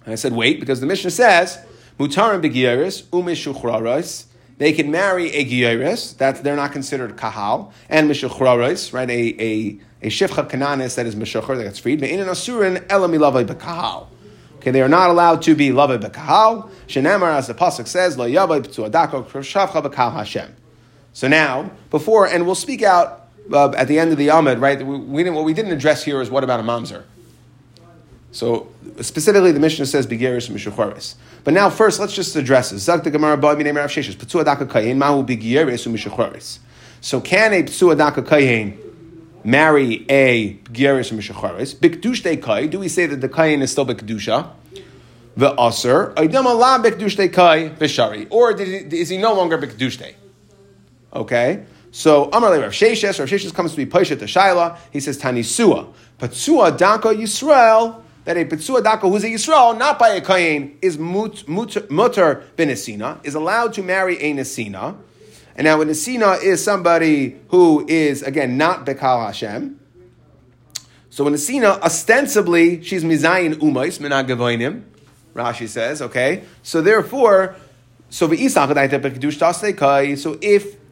I 0.06 0.16
said 0.16 0.32
wait 0.32 0.58
because 0.58 0.80
the 0.80 0.86
mishnah 0.86 1.12
says 1.12 1.58
mutarim 1.98 2.42
b'gyaris 2.42 3.04
umishuchraros 3.04 4.26
they 4.58 4.72
can 4.72 4.90
marry 4.90 5.30
a 5.30 5.44
giyaris, 5.44 6.16
that 6.18 6.42
they're 6.44 6.56
not 6.56 6.72
considered 6.72 7.16
kahal, 7.16 7.72
and 7.88 8.10
mishuchraris, 8.10 8.92
right? 8.92 9.10
A 9.10 9.42
a 9.42 9.80
a 10.02 10.08
shifcha 10.08 10.48
kananis 10.48 10.96
that 10.96 11.06
is 11.06 11.14
mishuchar 11.14 11.56
that 11.56 11.64
gets 11.64 11.78
freed. 11.78 12.00
But 12.00 12.10
in 12.10 12.20
an 12.20 12.28
asurin 12.28 12.86
elami 12.86 13.18
lavai 13.18 13.46
bekahal. 13.46 14.08
Okay, 14.56 14.70
they 14.70 14.82
are 14.82 14.88
not 14.88 15.10
allowed 15.10 15.42
to 15.42 15.54
be 15.54 15.70
lavai 15.70 16.00
bekahal. 16.00 16.70
Shenemar, 16.86 17.36
as 17.36 17.46
the 17.46 17.54
pasuk 17.54 17.86
says, 17.86 18.18
lo 18.18 18.28
yavai 18.28 18.62
p'tuadako 18.62 19.24
shavcha 19.26 19.82
bekahal 19.82 20.12
Hashem. 20.14 20.54
So 21.12 21.28
now, 21.28 21.70
before, 21.90 22.26
and 22.26 22.46
we'll 22.46 22.54
speak 22.54 22.82
out 22.82 23.28
uh, 23.52 23.72
at 23.76 23.88
the 23.88 23.98
end 23.98 24.12
of 24.12 24.18
the 24.18 24.28
Amid, 24.28 24.58
right? 24.58 24.84
We, 24.84 24.98
we 24.98 25.22
didn't, 25.22 25.36
what 25.36 25.44
we 25.44 25.52
didn't 25.52 25.72
address 25.72 26.02
here 26.02 26.20
is 26.20 26.30
what 26.30 26.44
about 26.44 26.60
a 26.60 26.62
mamzer? 26.62 27.04
So 28.30 28.68
specifically, 29.00 29.52
the 29.52 29.60
Mishnah 29.60 29.86
says 29.86 30.06
begeris 30.06 30.50
mishucharis. 30.50 31.16
But 31.44 31.54
now, 31.54 31.70
first, 31.70 31.98
let's 31.98 32.14
just 32.14 32.36
address 32.36 32.70
this. 32.70 32.82
Zak 32.82 33.02
the 33.02 33.10
Gemara 33.10 33.36
ba 33.36 33.56
minei 33.56 33.74
Rav 33.74 33.90
Sheshes 33.90 34.14
p'tzuadaka 34.14 34.66
kayin 34.66 34.96
mahu 34.96 35.26
begeris 35.26 35.90
mishucharis. 35.90 36.60
So 37.00 37.20
can 37.20 37.52
a 37.52 37.62
p'tzuadaka 37.64 38.22
kayin 38.24 38.76
marry 39.44 40.06
a 40.08 40.54
begeris 40.54 41.12
mishucharis? 41.12 41.74
Bikdushte 41.74 42.40
kai. 42.40 42.66
Do 42.66 42.78
we 42.78 42.88
say 42.88 43.06
that 43.06 43.20
the 43.20 43.28
kayin 43.28 43.60
is 43.60 43.72
still 43.72 43.86
bikdusha? 43.86 44.50
The 45.36 45.52
aser 45.60 46.12
aydam 46.16 46.44
Allah 46.44 46.80
bikdushte 46.82 47.32
kai 47.32 47.70
v'shari, 47.70 48.28
or 48.30 48.56
he, 48.56 48.76
is 49.00 49.08
he 49.08 49.18
no 49.18 49.34
longer 49.34 49.58
bikdushte? 49.58 50.14
Okay. 51.12 51.64
So 51.90 52.30
Amar 52.32 52.52
Rav 52.58 52.72
Sheshes, 52.72 53.18
Rav 53.18 53.28
Sheshes 53.28 53.52
comes 53.52 53.72
to 53.72 53.76
be 53.76 53.84
Paisha 53.84 54.18
to 54.18 54.24
Shaila. 54.24 54.78
He 54.92 55.00
says 55.00 55.18
Tani 55.18 55.42
Tanisua, 55.42 55.92
Patsua 56.18 56.76
Daka 56.76 57.08
Yisrael 57.08 58.00
that 58.24 58.36
a 58.36 58.44
Petsua 58.44 58.82
Daka 58.82 59.08
who's 59.08 59.24
a 59.24 59.28
Yisrael, 59.28 59.76
not 59.76 59.98
by 59.98 60.10
a 60.10 60.20
Kayin, 60.20 60.76
is 60.80 60.96
mut, 60.98 61.46
mut, 61.48 61.90
mutter 61.90 62.44
bin 62.56 62.70
is 62.70 63.34
allowed 63.34 63.72
to 63.74 63.82
marry 63.82 64.16
a 64.18 64.32
Nesina. 64.32 64.96
And 65.56 65.64
now 65.64 65.80
a 65.80 65.84
Nesina 65.84 66.42
is 66.42 66.62
somebody 66.62 67.40
who 67.48 67.84
is, 67.88 68.22
again, 68.22 68.56
not 68.56 68.86
Bekal 68.86 69.26
Hashem. 69.26 69.78
So 71.10 71.26
a 71.26 71.30
Nesina, 71.30 71.80
ostensibly, 71.82 72.82
she's 72.82 73.04
Mizayin 73.04 73.54
Umais, 73.54 73.98
Minagavoinim, 73.98 74.84
Rashi 75.34 75.68
says, 75.68 76.00
okay? 76.00 76.44
So 76.62 76.80
therefore, 76.80 77.56
so 78.08 78.28
so 78.28 78.34
if 78.34 78.36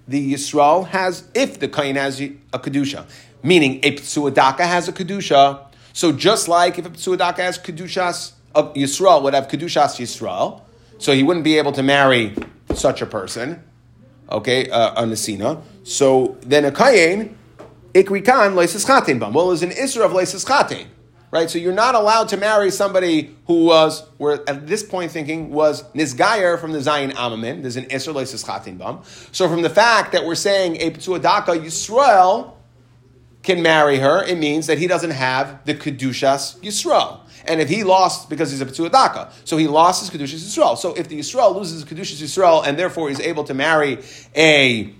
the 0.09 0.33
Yisrael 0.33 0.87
has, 0.88 1.25
if 1.35 1.61
the 1.61 1.69
Kain 1.69 1.97
has 1.97 2.21
a 2.21 2.59
Kedusha, 2.59 3.07
meaning 3.43 3.81
a 3.83 3.97
Ptsuadaka 3.97 4.61
has 4.61 4.88
a 4.88 4.93
Kedusha, 4.93 5.69
so 6.00 6.12
just 6.12 6.48
like 6.48 6.78
if 6.78 6.86
a 6.86 6.88
Psuadaka 6.88 7.40
has 7.40 7.58
Kedushas 7.58 8.32
of 8.54 8.72
Yisrael, 8.72 9.22
would 9.22 9.34
have 9.34 9.48
Kedushas 9.48 10.00
Yisrael, 10.00 10.62
so 10.96 11.12
he 11.12 11.22
wouldn't 11.22 11.44
be 11.44 11.58
able 11.58 11.72
to 11.72 11.82
marry 11.82 12.34
such 12.74 13.02
a 13.02 13.06
person, 13.06 13.62
okay, 14.32 14.70
uh, 14.70 15.02
a 15.02 15.04
Nesina. 15.04 15.60
So 15.82 16.38
then 16.40 16.64
a 16.64 16.70
Kayin, 16.70 17.34
Ikrikan, 17.92 18.54
Leisis 18.54 18.86
Chatin 18.86 19.18
Bam. 19.18 19.34
Well, 19.34 19.48
there's 19.48 19.62
an 19.62 19.72
Isra 19.72 20.06
of 20.06 20.12
Leisis. 20.12 20.86
Right, 21.32 21.50
so 21.50 21.58
you're 21.58 21.74
not 21.74 21.94
allowed 21.94 22.30
to 22.30 22.38
marry 22.38 22.70
somebody 22.70 23.36
who 23.46 23.66
was, 23.66 24.02
we're 24.16 24.42
at 24.48 24.66
this 24.66 24.82
point 24.82 25.10
thinking, 25.12 25.50
was 25.50 25.82
Nizgayer 25.92 26.58
from 26.58 26.72
the 26.72 26.80
Zion 26.80 27.10
Amamin. 27.10 27.60
There's 27.60 27.76
an 27.76 27.84
Isra 27.84 28.14
Leisis 28.14 28.46
Chatin 28.46 28.78
Bam. 28.78 29.00
So 29.32 29.50
from 29.50 29.60
the 29.60 29.68
fact 29.68 30.12
that 30.12 30.24
we're 30.24 30.34
saying 30.34 30.76
a 30.80 30.92
Psuadaka 30.92 31.62
Yisrael, 31.62 32.54
can 33.42 33.62
marry 33.62 33.98
her, 33.98 34.22
it 34.24 34.37
means 34.37 34.66
that 34.66 34.79
he 34.79 34.87
doesn't 34.87 35.12
have 35.12 35.64
the 35.64 35.74
Kedushas 35.74 36.59
Yisrael. 36.61 37.20
And 37.46 37.61
if 37.61 37.68
he 37.68 37.85
lost 37.85 38.29
because 38.29 38.50
he's 38.50 38.61
a 38.61 38.66
Petzuadaka, 38.66 39.31
so 39.44 39.57
he 39.57 39.66
lost 39.66 40.00
his 40.03 40.11
Kedushas 40.11 40.44
Yisrael. 40.44 40.76
So 40.76 40.94
if 40.94 41.09
the 41.09 41.18
Yisrael 41.18 41.55
loses 41.55 41.83
his 41.83 41.85
Kedushas 41.85 42.22
Yisrael 42.22 42.66
and 42.66 42.79
therefore 42.79 43.11
is 43.11 43.20
able 43.20 43.44
to 43.44 43.55
marry 43.55 43.98
a 44.37 44.92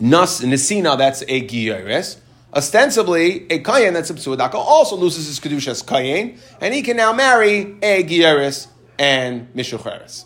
Nas 0.00 0.40
Nisina 0.40 0.98
that's 0.98 1.22
a 1.22 1.46
Giyaris, 1.46 2.18
ostensibly 2.52 3.46
a 3.50 3.60
Kayan 3.60 3.94
that's 3.94 4.10
a 4.10 4.14
Petzuadaka 4.14 4.54
also 4.54 4.96
loses 4.96 5.26
his 5.26 5.40
Kedushas 5.40 5.86
Kayan, 5.86 6.38
and 6.60 6.74
he 6.74 6.82
can 6.82 6.96
now 6.96 7.12
marry 7.12 7.76
a 7.82 8.02
Giyaris 8.02 8.66
and 8.98 9.52
Mishucheres. 9.54 10.24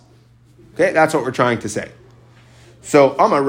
Okay, 0.74 0.92
that's 0.92 1.12
what 1.12 1.22
we're 1.22 1.32
trying 1.32 1.58
to 1.58 1.68
say. 1.68 1.90
So 2.82 3.14
Amar 3.18 3.42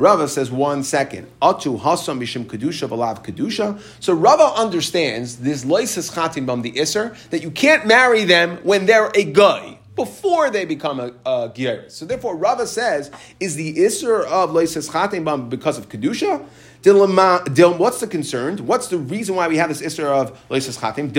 Rava, 0.00 0.28
says 0.28 0.50
one 0.50 0.82
second. 0.82 1.30
Atu 1.42 1.78
hasam 1.78 2.18
bishim 2.18 2.46
kedusha 2.46 2.88
v'lav 2.88 3.22
kedusha. 3.22 3.78
So 4.02 4.14
Rava 4.14 4.58
understands 4.58 5.36
this 5.36 5.66
loises 5.66 6.10
chatim 6.14 6.46
bam 6.46 6.62
the 6.62 6.80
iser 6.80 7.14
that 7.28 7.42
you 7.42 7.50
can't 7.50 7.84
marry 7.86 8.24
them 8.24 8.56
when 8.62 8.86
they're 8.86 9.10
a 9.14 9.24
guy 9.24 9.78
before 9.96 10.48
they 10.48 10.64
become 10.64 11.00
a, 11.00 11.12
a 11.28 11.90
So 11.90 12.06
therefore, 12.06 12.34
Rava 12.34 12.66
says, 12.66 13.10
is 13.40 13.56
the 13.56 13.84
iser 13.84 14.24
of 14.24 14.52
loises 14.52 14.90
chatim 14.90 15.26
bam 15.26 15.50
because 15.50 15.76
of 15.76 15.90
kedusha? 15.90 16.46
What's 16.82 18.00
the 18.00 18.06
concern? 18.06 18.56
What's 18.66 18.88
the 18.88 18.96
reason 18.96 19.34
why 19.34 19.48
we 19.48 19.58
have 19.58 19.68
this 19.68 19.82
isra 19.82 20.22
of 20.22 20.48
loises 20.48 20.78
chatim? 20.78 21.12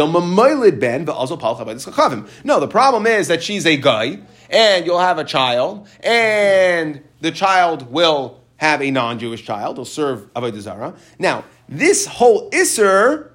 ben 0.80 1.06
but 1.06 1.16
also 1.16 1.38
palcha 1.38 2.44
No, 2.44 2.60
the 2.60 2.68
problem 2.68 3.06
is 3.06 3.28
that 3.28 3.44
she's 3.44 3.68
a 3.68 3.78
guy, 3.78 4.22
and 4.50 4.88
you'll 4.88 4.98
have 4.98 5.20
a 5.20 5.24
child, 5.24 5.88
and 6.00 7.04
the 7.20 7.30
child 7.30 7.92
will 7.92 8.41
have 8.62 8.80
a 8.80 8.92
non-Jewish 8.92 9.44
child. 9.44 9.78
He'll 9.78 9.86
serve 9.86 10.32
avodah 10.36 10.60
zarah. 10.60 10.94
Now, 11.18 11.44
this 11.68 12.06
whole 12.06 12.48
isser 12.52 13.32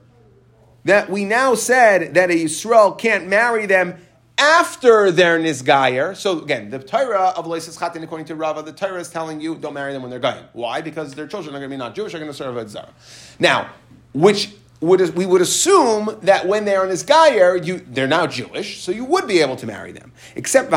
that 0.84 1.10
we 1.10 1.24
now 1.24 1.56
said 1.56 2.14
that 2.14 2.30
a 2.30 2.34
Yisrael 2.34 2.96
can't 2.96 3.26
marry 3.26 3.66
them 3.66 3.96
after 4.38 5.10
they're 5.10 5.40
nisgayer. 5.40 6.14
So 6.14 6.40
again, 6.40 6.70
the 6.70 6.78
Torah 6.78 7.32
of 7.36 7.46
Leisis 7.46 7.76
Chatin, 7.76 8.04
according 8.04 8.26
to 8.26 8.36
Rava, 8.36 8.62
the 8.62 8.72
Torah 8.72 9.00
is 9.00 9.08
telling 9.08 9.40
you 9.40 9.56
don't 9.56 9.74
marry 9.74 9.92
them 9.92 10.02
when 10.02 10.12
they're 10.12 10.20
going. 10.20 10.44
Why? 10.52 10.80
Because 10.80 11.12
their 11.14 11.26
children 11.26 11.56
are 11.56 11.58
going 11.58 11.70
to 11.70 11.74
be 11.74 11.78
not 11.78 11.96
Jewish, 11.96 12.14
are 12.14 12.18
going 12.18 12.30
to 12.30 12.36
serve 12.36 12.54
Avodah 12.54 12.68
Zara. 12.68 12.94
Now, 13.40 13.70
which 14.12 14.52
would 14.80 15.00
we 15.16 15.26
would 15.26 15.40
assume 15.40 16.16
that 16.22 16.46
when 16.46 16.64
they're 16.64 16.84
in 16.84 16.90
this 16.90 17.02
nisgayer, 17.02 17.66
you 17.66 17.84
they're 17.88 18.06
now 18.06 18.28
Jewish, 18.28 18.80
so 18.80 18.92
you 18.92 19.04
would 19.04 19.26
be 19.26 19.40
able 19.40 19.56
to 19.56 19.66
marry 19.66 19.90
them. 19.90 20.12
Except 20.36 20.70
ki 20.70 20.76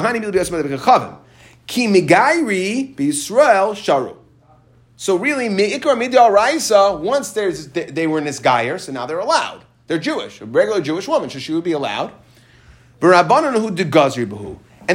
migairi 1.87 2.95
b'Yisrael 2.95 3.75
sharu. 3.75 4.15
So 5.01 5.15
really, 5.15 5.47
mi'ikra 5.47 5.95
midal 5.95 6.29
raisa, 6.29 6.93
once 6.93 7.31
there's, 7.31 7.67
they 7.69 8.05
were 8.05 8.19
nisgayer, 8.19 8.77
so 8.77 8.91
now 8.91 9.05
they're 9.05 9.19
allowed. 9.19 9.63
They're 9.87 9.97
Jewish, 9.97 10.41
a 10.41 10.45
regular 10.45 10.81
Jewish 10.81 11.07
woman, 11.07 11.29
so 11.29 11.39
she 11.39 11.53
would 11.53 11.63
be 11.63 11.71
allowed. 11.71 12.11
And 13.01 13.13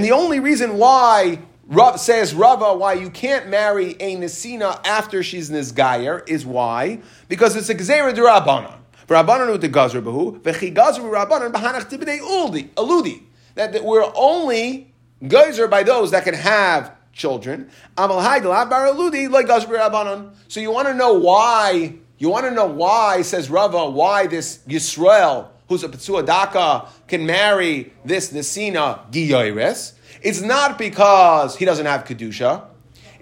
the 0.05 0.13
only 0.13 0.41
reason 0.41 0.77
why 0.77 1.39
Rav 1.67 1.99
says 1.99 2.35
Rava 2.35 2.75
why 2.75 2.93
you 2.93 3.09
can't 3.09 3.49
marry 3.49 3.93
a 3.93 4.17
Nesina 4.17 4.79
after 4.87 5.23
she's 5.23 5.49
Nisgayer 5.49 6.29
is 6.29 6.45
why? 6.45 7.01
Because 7.31 7.57
it's 7.57 7.71
a 7.71 7.75
Gzera 7.75 8.15
Durabanan. 8.15 8.77
Rabbanan 9.09 9.59
the 9.59 9.71
Gazr 9.71 10.03
Bahu, 10.03 10.39
Vechigazr 10.43 11.01
Rabbanan 11.01 11.51
Bahanach 11.51 11.89
Tibide 11.89 12.21
Uldi, 12.21 12.69
Aludi. 12.75 13.23
That 13.55 13.83
we're 13.83 14.13
only 14.15 14.93
Geyser 15.27 15.67
by 15.67 15.83
those 15.83 16.11
that 16.11 16.25
can 16.25 16.35
have 16.35 16.95
children. 17.15 17.71
So 17.97 18.13
you 20.61 20.71
want 20.71 20.89
to 20.89 20.95
know 20.95 21.13
why, 21.15 21.95
you 22.19 22.29
want 22.29 22.45
to 22.45 22.51
know 22.51 22.67
why, 22.67 23.23
says 23.23 23.49
Rava, 23.49 23.89
why 23.89 24.27
this 24.27 24.59
Yisrael 24.69 25.49
who's 25.69 25.85
a 25.85 25.89
Petsua 25.89 26.25
Daka 26.25 26.89
can 27.09 27.27
marry 27.27 27.93
this 28.05 28.33
Nesina 28.33 29.11
Giyoires. 29.11 29.93
It's 30.23 30.41
not 30.41 30.79
because 30.79 31.57
he 31.57 31.65
doesn't 31.65 31.87
have 31.87 32.05
Kedusha. 32.05 32.67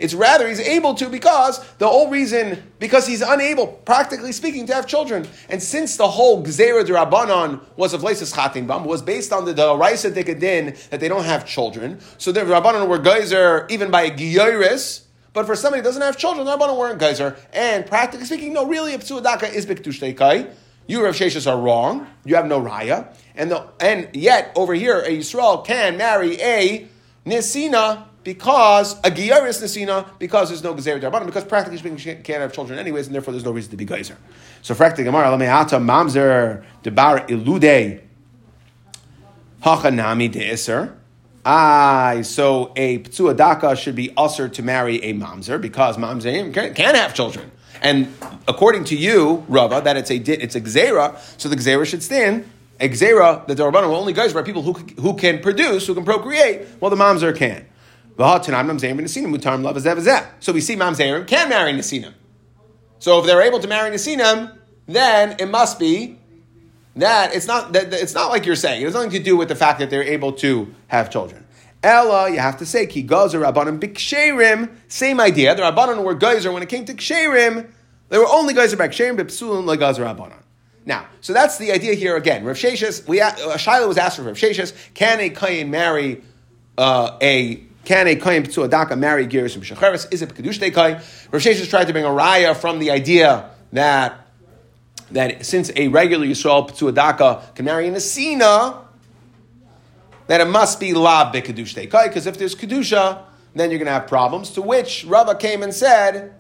It's 0.03 0.15
rather 0.15 0.49
he's 0.49 0.59
able 0.59 0.95
to 0.95 1.09
because 1.09 1.65
the 1.77 1.88
whole 1.88 2.11
reason, 2.11 2.73
because 2.81 3.07
he's 3.07 3.23
unable, 3.23 3.69
practically 3.69 4.33
speaking, 4.33 4.67
to 4.67 4.75
have 4.75 4.88
children. 4.88 5.29
And 5.49 5.62
since 5.62 5.97
the 5.97 6.09
whole 6.09 6.45
Gzera 6.45 6.85
Rabbanon 6.85 7.61
was 7.77 7.95
of 7.95 8.01
Leisis 8.01 8.35
Chatin 8.35 8.67
Bam, 8.67 8.85
was 8.85 9.01
based 9.01 9.33
on 9.33 9.45
the 9.45 9.77
Raisa 9.77 10.11
Dikadin 10.11 10.77
that 10.91 10.99
they 10.99 11.07
don't 11.07 11.25
have 11.25 11.47
children. 11.47 12.01
So 12.19 12.33
the 12.33 12.41
Rabbanon 12.41 12.88
were 12.88 12.99
geyser 12.99 13.69
even 13.71 13.93
by 13.93 14.03
a 14.03 14.11
Giyoris. 14.11 15.05
But 15.35 15.47
for 15.47 15.55
somebody 15.55 15.81
who 15.81 15.85
doesn't 15.85 16.03
have 16.03 16.19
children, 16.19 16.47
the 16.47 16.57
Rabbanon 16.57 16.77
weren't 16.77 16.99
geyser. 16.99 17.37
And 17.53 17.87
practically 17.87 18.27
speaking, 18.27 18.53
no, 18.53 18.67
really, 18.67 18.93
Psuadaka 18.95 19.55
is 19.55 19.67
Biktushteikai. 19.67 20.51
You, 20.88 21.05
Rav 21.05 21.15
Sheshas, 21.15 21.49
are 21.49 21.61
wrong. 21.61 22.09
You 22.25 22.35
have 22.35 22.47
no 22.47 22.61
raya. 22.61 23.15
And, 23.37 23.53
the, 23.53 23.69
and 23.79 24.09
yet, 24.15 24.51
over 24.57 24.75
here, 24.75 24.99
a 24.99 25.17
Yisrael 25.17 25.65
can 25.65 25.97
marry 25.97 26.41
a 26.41 26.88
Nisina 27.25 28.09
because, 28.24 28.98
a 29.00 29.11
Giyaris 29.11 29.62
Nisina, 29.62 30.06
because 30.18 30.48
there's 30.48 30.62
no 30.62 30.74
Gezer 30.74 31.00
Darbanan, 31.00 31.26
because 31.26 31.44
practically 31.44 31.78
speaking, 31.78 31.98
she 31.98 32.14
can't 32.14 32.40
have 32.40 32.52
children 32.52 32.78
anyways, 32.78 33.06
and 33.06 33.14
therefore 33.14 33.32
there's 33.32 33.44
no 33.44 33.50
reason 33.50 33.70
to 33.72 33.76
be 33.76 33.85
Geyser. 33.85 34.16
So, 34.62 34.74
Frekti 34.74 35.04
Gemara, 35.04 35.26
Lameata 35.26 35.82
Mamzer 35.82 36.64
Debar 36.82 37.26
Ilude 37.26 38.00
Hachanami 39.62 40.32
De'eser. 40.32 40.94
Ah, 41.44 42.18
so 42.22 42.72
a 42.76 43.00
Ptsua 43.00 43.37
Daka 43.37 43.74
should 43.74 43.96
be 43.96 44.12
usher 44.16 44.48
to 44.48 44.62
marry 44.62 45.02
a 45.02 45.12
Mamzer 45.12 45.61
because 45.61 45.96
Mamzerim 45.96 46.54
can, 46.54 46.72
can 46.72 46.94
have 46.94 47.14
children. 47.14 47.50
And 47.80 48.14
according 48.46 48.85
to 48.85 48.96
you, 48.96 49.44
Rava, 49.48 49.80
that 49.82 49.96
it's 49.96 50.11
a 50.11 50.16
it's 50.16 50.54
a 50.54 50.61
gzera, 50.61 51.18
so 51.40 51.48
the 51.48 51.56
gzera 51.56 51.85
should 51.85 52.02
stand. 52.02 52.48
A 52.78 52.88
gzera, 52.88 53.44
the 53.48 53.56
Darabana 53.56 53.88
will 53.88 53.96
only 53.96 54.12
goes 54.12 54.32
by 54.32 54.42
people 54.42 54.62
who, 54.62 54.72
who 55.00 55.14
can 55.14 55.40
produce, 55.40 55.87
who 55.87 55.94
can 55.94 56.04
procreate, 56.04 56.66
while 56.78 56.90
the 56.90 56.96
mamzer 56.96 57.37
can. 57.37 57.66
So 58.16 58.38
we 60.53 60.61
see 60.61 60.77
mamzerim 60.77 61.27
can 61.27 61.48
marry 61.48 61.72
nasinim. 61.72 62.12
So 62.98 63.20
if 63.20 63.27
they're 63.27 63.42
able 63.42 63.59
to 63.61 63.68
marry 63.68 63.90
nasinim, 63.90 64.57
then 64.87 65.37
it 65.38 65.48
must 65.48 65.79
be 65.79 66.18
that 66.96 67.35
it's 67.35 67.46
not 67.46 67.72
that 67.72 67.92
it's 67.92 68.14
not 68.14 68.31
like 68.31 68.44
you're 68.44 68.57
saying. 68.57 68.83
It 68.83 68.85
has 68.85 68.94
nothing 68.94 69.11
to 69.11 69.18
do 69.18 69.37
with 69.37 69.48
the 69.48 69.57
fact 69.57 69.79
that 69.79 69.88
they're 69.90 70.03
able 70.03 70.33
to 70.35 70.75
have 70.88 71.11
children. 71.11 71.46
Ella, 71.83 72.31
you 72.31 72.38
have 72.38 72.59
to 72.59 72.66
say, 72.66 72.87
ki 72.87 73.03
gazer 73.03 73.40
rabbanim 73.40 73.81
biksherim. 73.81 74.70
Same 74.88 75.20
idea. 75.20 75.55
The 75.55 75.62
rabbanon 75.62 76.05
were 76.05 76.14
geyser 76.14 76.53
when 76.53 76.62
it 76.62 76.68
came 76.68 76.85
to 76.85 76.94
ksherim. 76.94 77.68
They 78.09 78.18
were 78.18 78.29
only 78.29 78.55
geyser 78.55 78.77
by 78.77 78.88
ksherim, 78.88 79.64
like 79.64 79.81
gazer 79.81 80.05
rabbanon. 80.05 80.42
Now, 80.85 81.07
so 81.20 81.33
that's 81.33 81.59
the 81.59 81.72
idea 81.72 81.94
here 81.94 82.16
again. 82.16 82.44
Rav 82.44 82.57
Sheshis, 82.57 83.07
we, 83.07 83.20
uh, 83.20 83.57
Shiloh 83.57 83.88
was 83.88 83.98
asked 83.98 84.16
for 84.16 84.22
Rav 84.22 84.37
Sheshis, 84.37 84.75
can 84.94 85.20
a 85.20 85.31
kayin 85.31 85.68
marry 85.68 86.22
uh, 86.77 87.18
a 87.20 87.62
can 87.85 88.07
a 88.07 88.16
kayin 88.16 88.53
to 88.53 88.68
daka 88.68 88.97
marry 88.97 89.27
giris 89.27 89.55
and 89.55 89.64
shecheres? 89.64 90.12
Is 90.12 90.23
it 90.23 90.31
kedush 90.31 90.59
kayin? 90.59 90.95
Rav 91.33 91.42
Sheshis 91.42 91.68
tried 91.68 91.87
to 91.87 91.92
bring 91.92 92.05
a 92.05 92.09
raya 92.09 92.57
from 92.57 92.79
the 92.79 92.90
idea 92.90 93.51
that 93.73 94.18
that 95.11 95.45
since 95.45 95.71
a 95.77 95.88
regular 95.88 96.27
Yisrael 96.27 96.95
daka 96.95 97.42
can 97.55 97.64
marry 97.64 97.87
an 97.87 97.95
asina, 97.95 98.79
that 100.27 100.40
it 100.40 100.49
must 100.49 100.81
be 100.81 100.95
lab 100.95 101.35
b'kedush 101.35 101.75
tekai, 101.75 102.09
because 102.09 102.27
if 102.27 102.38
there's 102.38 102.55
kedusha, 102.55 103.23
then 103.55 103.71
you're 103.71 103.79
going 103.79 103.87
to 103.87 103.92
have 103.92 104.07
problems. 104.07 104.51
To 104.53 104.62
which 104.62 105.05
Rava 105.05 105.35
came 105.35 105.62
and 105.62 105.75
said, 105.75 106.35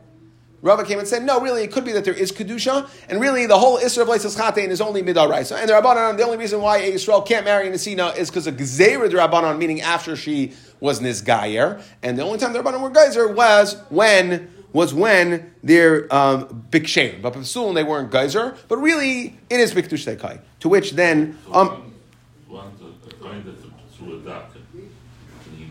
Rava 0.62 0.84
came 0.84 1.00
and 1.00 1.08
said, 1.08 1.24
no, 1.24 1.40
really, 1.40 1.64
it 1.64 1.72
could 1.72 1.84
be 1.84 1.90
that 1.92 2.04
there 2.04 2.14
is 2.14 2.30
kedusha, 2.30 2.88
and 3.08 3.20
really 3.20 3.46
the 3.46 3.58
whole 3.58 3.78
isra 3.78 4.02
of 4.02 4.32
chatein 4.32 4.68
is 4.70 4.80
only 4.80 5.02
midaraisa. 5.02 5.58
And 5.60 5.68
the 5.68 5.74
rabbanon, 5.74 6.16
the 6.16 6.22
only 6.22 6.38
reason 6.38 6.60
why 6.60 6.78
a 6.78 6.92
Yisrael 6.92 7.26
can't 7.26 7.44
marry 7.44 7.68
Nesina 7.68 8.16
is 8.16 8.30
because 8.30 8.46
of 8.46 8.54
gzeira 8.54 9.10
the 9.10 9.16
rabbanon, 9.16 9.58
meaning 9.58 9.80
after 9.80 10.14
she 10.14 10.52
was 10.78 11.00
nisgayer, 11.00 11.82
and 12.02 12.16
the 12.16 12.22
only 12.22 12.38
time 12.38 12.52
the 12.52 12.60
rabbanon 12.60 12.80
were 12.80 12.90
geyser 12.90 13.32
was 13.32 13.76
when 13.90 14.50
was 14.72 14.94
when 14.94 15.52
they're 15.62 16.12
um, 16.14 16.64
bikshem. 16.70 17.20
But 17.20 17.34
Pasulim, 17.34 17.74
they 17.74 17.84
weren't 17.84 18.10
geyser, 18.10 18.56
but 18.68 18.78
really 18.78 19.38
it 19.50 19.60
is 19.60 19.74
biktush 19.74 20.06
tekai. 20.06 20.40
To 20.60 20.68
which 20.68 20.92
then. 20.92 21.38
Um, 21.52 21.92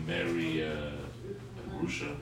marry 0.06 0.62
uh, 0.62 0.90
Russia? 1.80 2.14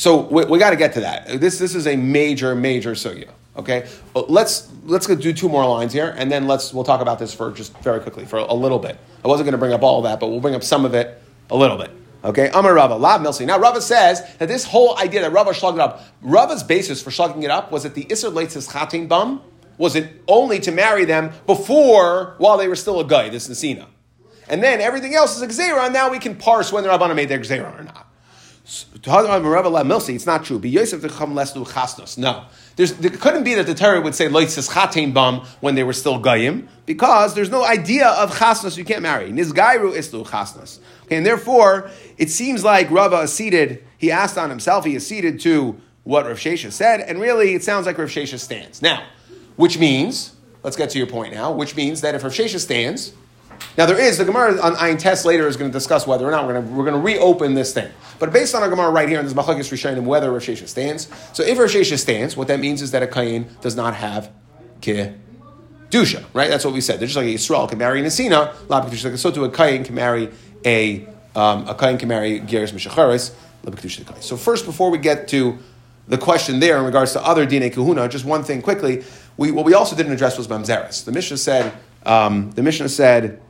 So 0.00 0.22
we, 0.22 0.46
we 0.46 0.58
got 0.58 0.70
to 0.70 0.76
get 0.76 0.94
to 0.94 1.00
that. 1.00 1.26
This 1.42 1.58
this 1.58 1.74
is 1.74 1.86
a 1.86 1.94
major 1.94 2.54
major 2.54 2.92
sugya. 2.92 3.28
Okay, 3.54 3.86
uh, 4.16 4.22
let's 4.22 4.72
let's 4.86 5.06
do 5.06 5.30
two 5.34 5.50
more 5.50 5.68
lines 5.68 5.92
here, 5.92 6.14
and 6.16 6.32
then 6.32 6.46
let's 6.46 6.72
we'll 6.72 6.84
talk 6.84 7.02
about 7.02 7.18
this 7.18 7.34
for 7.34 7.52
just 7.52 7.76
very 7.80 8.00
quickly 8.00 8.24
for 8.24 8.38
a 8.38 8.54
little 8.54 8.78
bit. 8.78 8.96
I 9.22 9.28
wasn't 9.28 9.44
going 9.44 9.52
to 9.52 9.58
bring 9.58 9.74
up 9.74 9.82
all 9.82 9.98
of 9.98 10.04
that, 10.04 10.18
but 10.18 10.28
we'll 10.28 10.40
bring 10.40 10.54
up 10.54 10.64
some 10.64 10.86
of 10.86 10.94
it 10.94 11.22
a 11.50 11.54
little 11.54 11.76
bit. 11.76 11.90
Okay, 12.24 12.48
Amar 12.54 12.72
Rava, 12.72 12.96
Lav 12.96 13.20
Milsi. 13.20 13.44
Now 13.44 13.58
Rava 13.58 13.82
says 13.82 14.22
that 14.38 14.48
this 14.48 14.64
whole 14.64 14.96
idea 14.96 15.20
that 15.20 15.32
Rava 15.32 15.52
slugged 15.52 15.76
it 15.76 15.82
up, 15.82 16.02
Rava's 16.22 16.62
basis 16.62 17.02
for 17.02 17.10
slugging 17.10 17.42
it 17.42 17.50
up 17.50 17.70
was 17.70 17.82
that 17.82 17.94
the 17.94 18.06
Isser 18.06 18.32
Leitzis 18.32 18.72
Chatin 18.72 19.06
Bum 19.06 19.42
was 19.76 19.96
it 19.96 20.22
only 20.26 20.60
to 20.60 20.72
marry 20.72 21.04
them 21.04 21.30
before, 21.46 22.36
while 22.38 22.56
they 22.56 22.68
were 22.68 22.76
still 22.76 23.00
a 23.00 23.04
guy, 23.04 23.28
this 23.28 23.48
Nasina. 23.50 23.86
And 24.48 24.62
then 24.62 24.80
everything 24.80 25.14
else 25.14 25.36
is 25.38 25.58
a 25.58 25.62
and 25.62 25.92
now 25.92 26.10
we 26.10 26.18
can 26.18 26.36
parse 26.36 26.72
when 26.72 26.84
the 26.84 26.88
Rabbana 26.88 27.14
made 27.14 27.28
their 27.28 27.38
gzera 27.38 27.78
or 27.78 27.82
not. 27.82 28.09
It's 30.14 30.26
not 30.26 30.44
true. 30.44 30.60
No, 32.18 32.44
there's, 32.76 32.92
there 32.94 33.10
couldn't 33.10 33.42
be 33.42 33.54
that 33.54 33.66
the 33.66 33.74
Torah 33.74 34.00
would 34.00 34.14
say 34.14 34.28
loitzis 34.28 34.72
chatein 34.72 35.12
bam 35.12 35.40
when 35.60 35.74
they 35.74 35.82
were 35.82 35.92
still 35.92 36.22
gayim 36.22 36.68
because 36.86 37.34
there's 37.34 37.50
no 37.50 37.64
idea 37.64 38.06
of 38.06 38.32
chasnas 38.36 38.76
you 38.76 38.84
can't 38.84 39.02
marry. 39.02 39.32
Nizgairu 39.32 39.92
islu 39.92 40.24
chasnas. 40.24 40.78
Okay, 41.06 41.16
and 41.16 41.26
therefore 41.26 41.90
it 42.16 42.30
seems 42.30 42.62
like 42.62 42.88
Rava 42.92 43.16
acceded. 43.16 43.84
He 43.98 44.12
asked 44.12 44.38
on 44.38 44.50
himself. 44.50 44.84
He 44.84 44.94
acceded 44.94 45.40
to 45.40 45.80
what 46.04 46.26
Rav 46.26 46.38
Shesha 46.38 46.70
said, 46.70 47.00
and 47.00 47.20
really 47.20 47.54
it 47.54 47.64
sounds 47.64 47.86
like 47.86 47.98
Rav 47.98 48.08
Shesha 48.08 48.38
stands 48.38 48.80
now, 48.82 49.02
which 49.56 49.78
means 49.78 50.36
let's 50.62 50.76
get 50.76 50.90
to 50.90 50.98
your 50.98 51.08
point 51.08 51.34
now. 51.34 51.50
Which 51.50 51.74
means 51.74 52.02
that 52.02 52.14
if 52.14 52.22
Rav 52.22 52.32
Shesha 52.32 52.60
stands, 52.60 53.12
Now 53.78 53.86
there 53.86 53.98
is 54.00 54.18
the 54.18 54.24
Gemara 54.24 54.60
on 54.60 54.74
Ayin 54.74 54.98
Test 54.98 55.24
later 55.24 55.46
is 55.46 55.56
going 55.56 55.70
to 55.70 55.72
discuss 55.72 56.06
whether 56.06 56.26
or 56.26 56.30
not 56.30 56.46
we're 56.46 56.54
going 56.54 56.66
to 56.66 56.72
we're 56.72 56.84
going 56.84 56.96
to 56.96 57.00
reopen 57.00 57.54
this 57.54 57.72
thing. 57.72 57.90
But 58.18 58.32
based 58.32 58.54
on 58.54 58.62
our 58.62 58.68
Gemara 58.68 58.90
right 58.90 59.08
here 59.08 59.18
in 59.18 59.24
this 59.24 59.34
Machlokes 59.34 59.70
Rishonim, 59.70 60.04
whether 60.04 60.30
Rav 60.30 60.42
Shesha 60.42 60.68
stands. 60.68 61.08
So 61.32 61.42
if 61.42 61.58
Rav 61.58 61.68
Shesha 61.70 61.98
stands, 61.98 62.36
what 62.36 62.48
that 62.48 62.60
means 62.60 62.82
is 62.82 62.90
that 62.90 63.02
a 63.02 63.06
Kayin 63.06 63.60
does 63.60 63.76
not 63.76 63.94
have 63.94 64.30
ke 64.80 65.14
dusha, 65.90 66.24
right? 66.34 66.48
That's 66.48 66.64
what 66.64 66.74
we 66.74 66.80
said. 66.80 67.00
They're 67.00 67.06
just 67.06 67.16
like 67.16 67.26
a 67.26 67.34
Yisrael 67.34 67.68
can 67.68 67.78
marry 67.78 68.00
an 68.00 68.06
Nesina, 68.06 69.18
so 69.18 69.30
to 69.30 69.44
a 69.44 69.50
Kayin 69.50 69.84
can 69.84 69.94
marry 69.94 70.30
a 70.64 71.06
um, 71.34 71.68
a 71.68 71.74
Kayin 71.74 71.98
can 71.98 72.08
marry 72.08 72.40
Geras 72.40 72.72
Mishacharis, 72.72 73.32
So 74.22 74.36
first, 74.36 74.66
before 74.66 74.90
we 74.90 74.98
get 74.98 75.28
to 75.28 75.58
the 76.08 76.18
question 76.18 76.58
there 76.58 76.76
in 76.78 76.84
regards 76.84 77.12
to 77.12 77.24
other 77.24 77.46
Dine 77.46 77.70
Kahuna, 77.70 78.08
just 78.08 78.24
one 78.24 78.42
thing 78.42 78.62
quickly. 78.62 79.04
We, 79.36 79.52
what 79.52 79.64
we 79.64 79.74
also 79.74 79.96
didn't 79.96 80.12
address 80.12 80.36
was 80.36 80.48
Mamzeres. 80.48 81.04
The 81.04 81.12
Mishnah 81.12 81.36
said, 81.36 81.72
um, 82.04 82.50
the 82.52 82.62
Mishnah 82.62 82.88
said, 82.88 83.40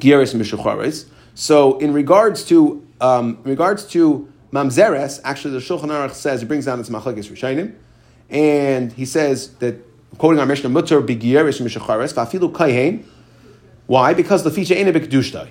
Geras 0.00 0.34
Mishacharis. 0.34 1.06
So 1.34 1.78
in 1.78 1.92
regards 1.92 2.44
to 2.44 2.86
um, 3.00 3.38
in 3.44 3.50
regards 3.50 3.86
to 3.86 4.28
Mamzeres, 4.52 5.20
actually 5.24 5.54
the 5.54 5.58
Shulchan 5.58 5.88
Aruch 5.88 6.12
says, 6.12 6.40
he 6.40 6.46
brings 6.46 6.64
down 6.66 6.78
its 6.78 6.88
Machlekes 6.88 7.28
Rishainim, 7.30 7.74
and 8.30 8.92
he 8.92 9.04
says 9.04 9.54
that 9.56 9.76
quoting 10.18 10.38
our 10.38 10.46
Mishnah, 10.46 10.70
Mutter 10.70 11.02
b'gieris 11.02 11.60
mishachares 11.60 12.14
v'afilu 12.14 12.52
kayhen. 12.52 13.04
Why? 13.86 14.14
Because 14.14 14.44
the 14.44 14.50
feature 14.50 14.74
ain't 14.74 14.88
a 14.88 14.92
b'kedushdai. 14.92 15.48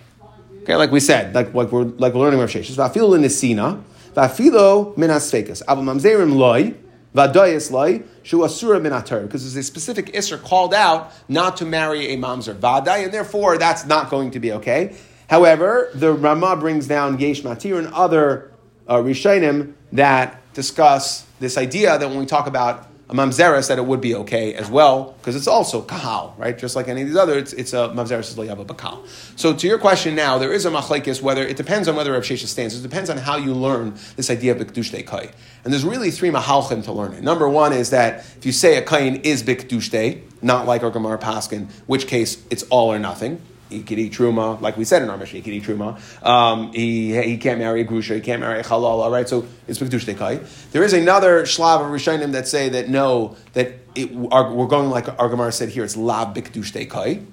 Okay, 0.64 0.76
like 0.76 0.92
we 0.92 1.02
said, 1.02 1.36
like, 1.36 1.54
like 1.54 1.72
we're 1.72 1.84
like 1.84 2.14
we're 2.14 2.22
learning 2.22 2.40
Rav 2.40 2.50
Sheshes. 2.50 2.76
V'afilu 2.76 3.10
l'nesina 3.10 3.84
v'afilu 4.14 4.96
min 4.98 5.10
asfekas. 5.10 5.62
Aval 5.66 5.84
mamzerim 5.84 6.36
loy 6.36 6.74
v'adoyes 7.16 7.72
loy 7.72 8.04
shu 8.24 8.44
asura 8.44 8.80
min 8.80 8.92
atar. 8.92 9.24
Because 9.24 9.44
there's 9.44 9.56
a 9.56 9.64
specific 9.64 10.08
isser 10.14 10.42
called 10.42 10.74
out 10.74 11.12
not 11.28 11.58
to 11.58 11.66
marry 11.66 12.14
a 12.14 12.18
mamzer 12.18 12.56
v'aday, 12.56 13.06
and 13.06 13.14
therefore 13.14 13.58
that's 13.58 13.86
not 13.86 14.10
going 14.10 14.32
to 14.32 14.40
be 14.40 14.52
okay. 14.54 14.96
However, 15.30 15.90
the 15.96 16.14
Rama 16.14 16.56
brings 16.56 16.88
down 16.88 17.18
Yesh 17.20 17.42
Matir 17.42 17.80
and 17.80 17.88
other 17.94 18.52
uh, 18.88 18.98
Rishonim 18.98 19.74
that 19.94 20.42
discuss 20.54 21.26
this 21.40 21.58
idea 21.58 21.98
that 21.98 22.08
when 22.08 22.20
we 22.20 22.26
talk 22.26 22.48
about 22.48 22.88
a 23.10 23.14
mamzeres 23.14 23.68
that 23.68 23.78
it 23.78 23.86
would 23.86 24.00
be 24.00 24.16
okay 24.16 24.54
as 24.54 24.70
well 24.70 25.16
because 25.20 25.36
it's 25.36 25.48
also 25.48 25.82
kahal, 25.82 26.34
right? 26.38 26.58
Just 26.58 26.76
like 26.76 26.88
any 26.88 27.02
of 27.02 27.08
these 27.08 27.18
other, 27.18 27.38
it's, 27.38 27.52
it's 27.54 27.74
a 27.74 27.90
mamzeres 27.90 28.22
is 28.22 28.38
a 28.38 28.56
bakal. 28.56 29.06
So 29.36 29.54
to 29.54 29.68
your 29.68 29.78
question 29.78 30.16
now, 30.16 30.38
there 30.38 30.54
is 30.54 30.66
a 30.66 30.72
machlekes 30.72 31.22
whether 31.22 31.46
it 31.46 31.58
depends 31.58 31.88
on 31.88 31.96
whether 31.96 32.14
Rav 32.14 32.24
Shesha 32.24 32.48
stands. 32.48 32.78
It 32.78 32.82
depends 32.82 33.10
on 33.10 33.18
how 33.18 33.38
you 33.38 33.54
learn 33.54 33.96
this 34.16 34.30
idea 34.30 34.54
of 34.54 34.60
bikdushte 34.60 35.06
kai. 35.06 35.32
And 35.64 35.74
there's 35.74 35.86
really 35.86 36.12
three 36.12 36.30
mahalchim 36.30 36.84
to 36.86 36.94
learn 36.94 37.14
it. 37.14 37.24
Number 37.24 37.48
one 37.50 37.74
is 37.74 37.90
that 37.90 38.20
if 38.38 38.46
you 38.46 38.52
say 38.52 38.78
a 38.78 38.82
kain 38.82 39.18
is 39.18 39.44
bikdushte, 39.44 40.22
not 40.42 40.66
like 40.66 40.84
our 40.84 40.90
Gemara 40.90 41.18
Paskin, 41.18 41.70
which 41.88 42.08
case 42.08 42.44
it's 42.50 42.64
all 42.64 42.92
or 42.92 43.00
nothing 43.00 43.42
he 43.74 43.84
could 43.84 44.00
eat 44.00 44.14
truma, 44.14 44.62
like 44.62 44.78
we 44.78 44.86
said 44.86 45.02
in 45.02 45.10
our 45.10 45.18
Mishnah, 45.18 45.40
he 45.40 45.42
could 45.42 45.54
eat 45.54 45.64
truma. 45.64 46.00
Um, 46.26 46.72
he, 46.72 47.20
he 47.22 47.38
can't 47.38 47.60
marry 47.60 47.82
a 47.82 47.86
grusha, 47.86 48.16
he 48.16 48.22
can't 48.22 48.40
marry 48.40 48.60
a 48.60 48.64
halal, 48.64 49.12
right? 49.12 49.28
So 49.28 49.48
it's 49.68 49.80
b'kedush 49.80 50.06
dekai. 50.06 50.72
There 50.72 50.84
is 50.84 50.94
another 50.94 51.44
shlav 51.44 51.82
of 51.82 51.92
Rishonim 51.92 52.32
that 52.34 52.48
say 52.48 52.70
that 52.70 52.90
no, 52.90 53.36
that 53.54 53.74
it, 53.96 54.12
our, 54.32 54.54
we're 54.54 54.68
going 54.68 54.90
like 54.90 55.08
our 55.20 55.30
Gemara 55.30 55.52
said 55.52 55.70
here, 55.70 55.84
it's 55.84 55.98
la 55.98 56.32
b'kedush 56.32 56.72
dekai, 56.72 57.26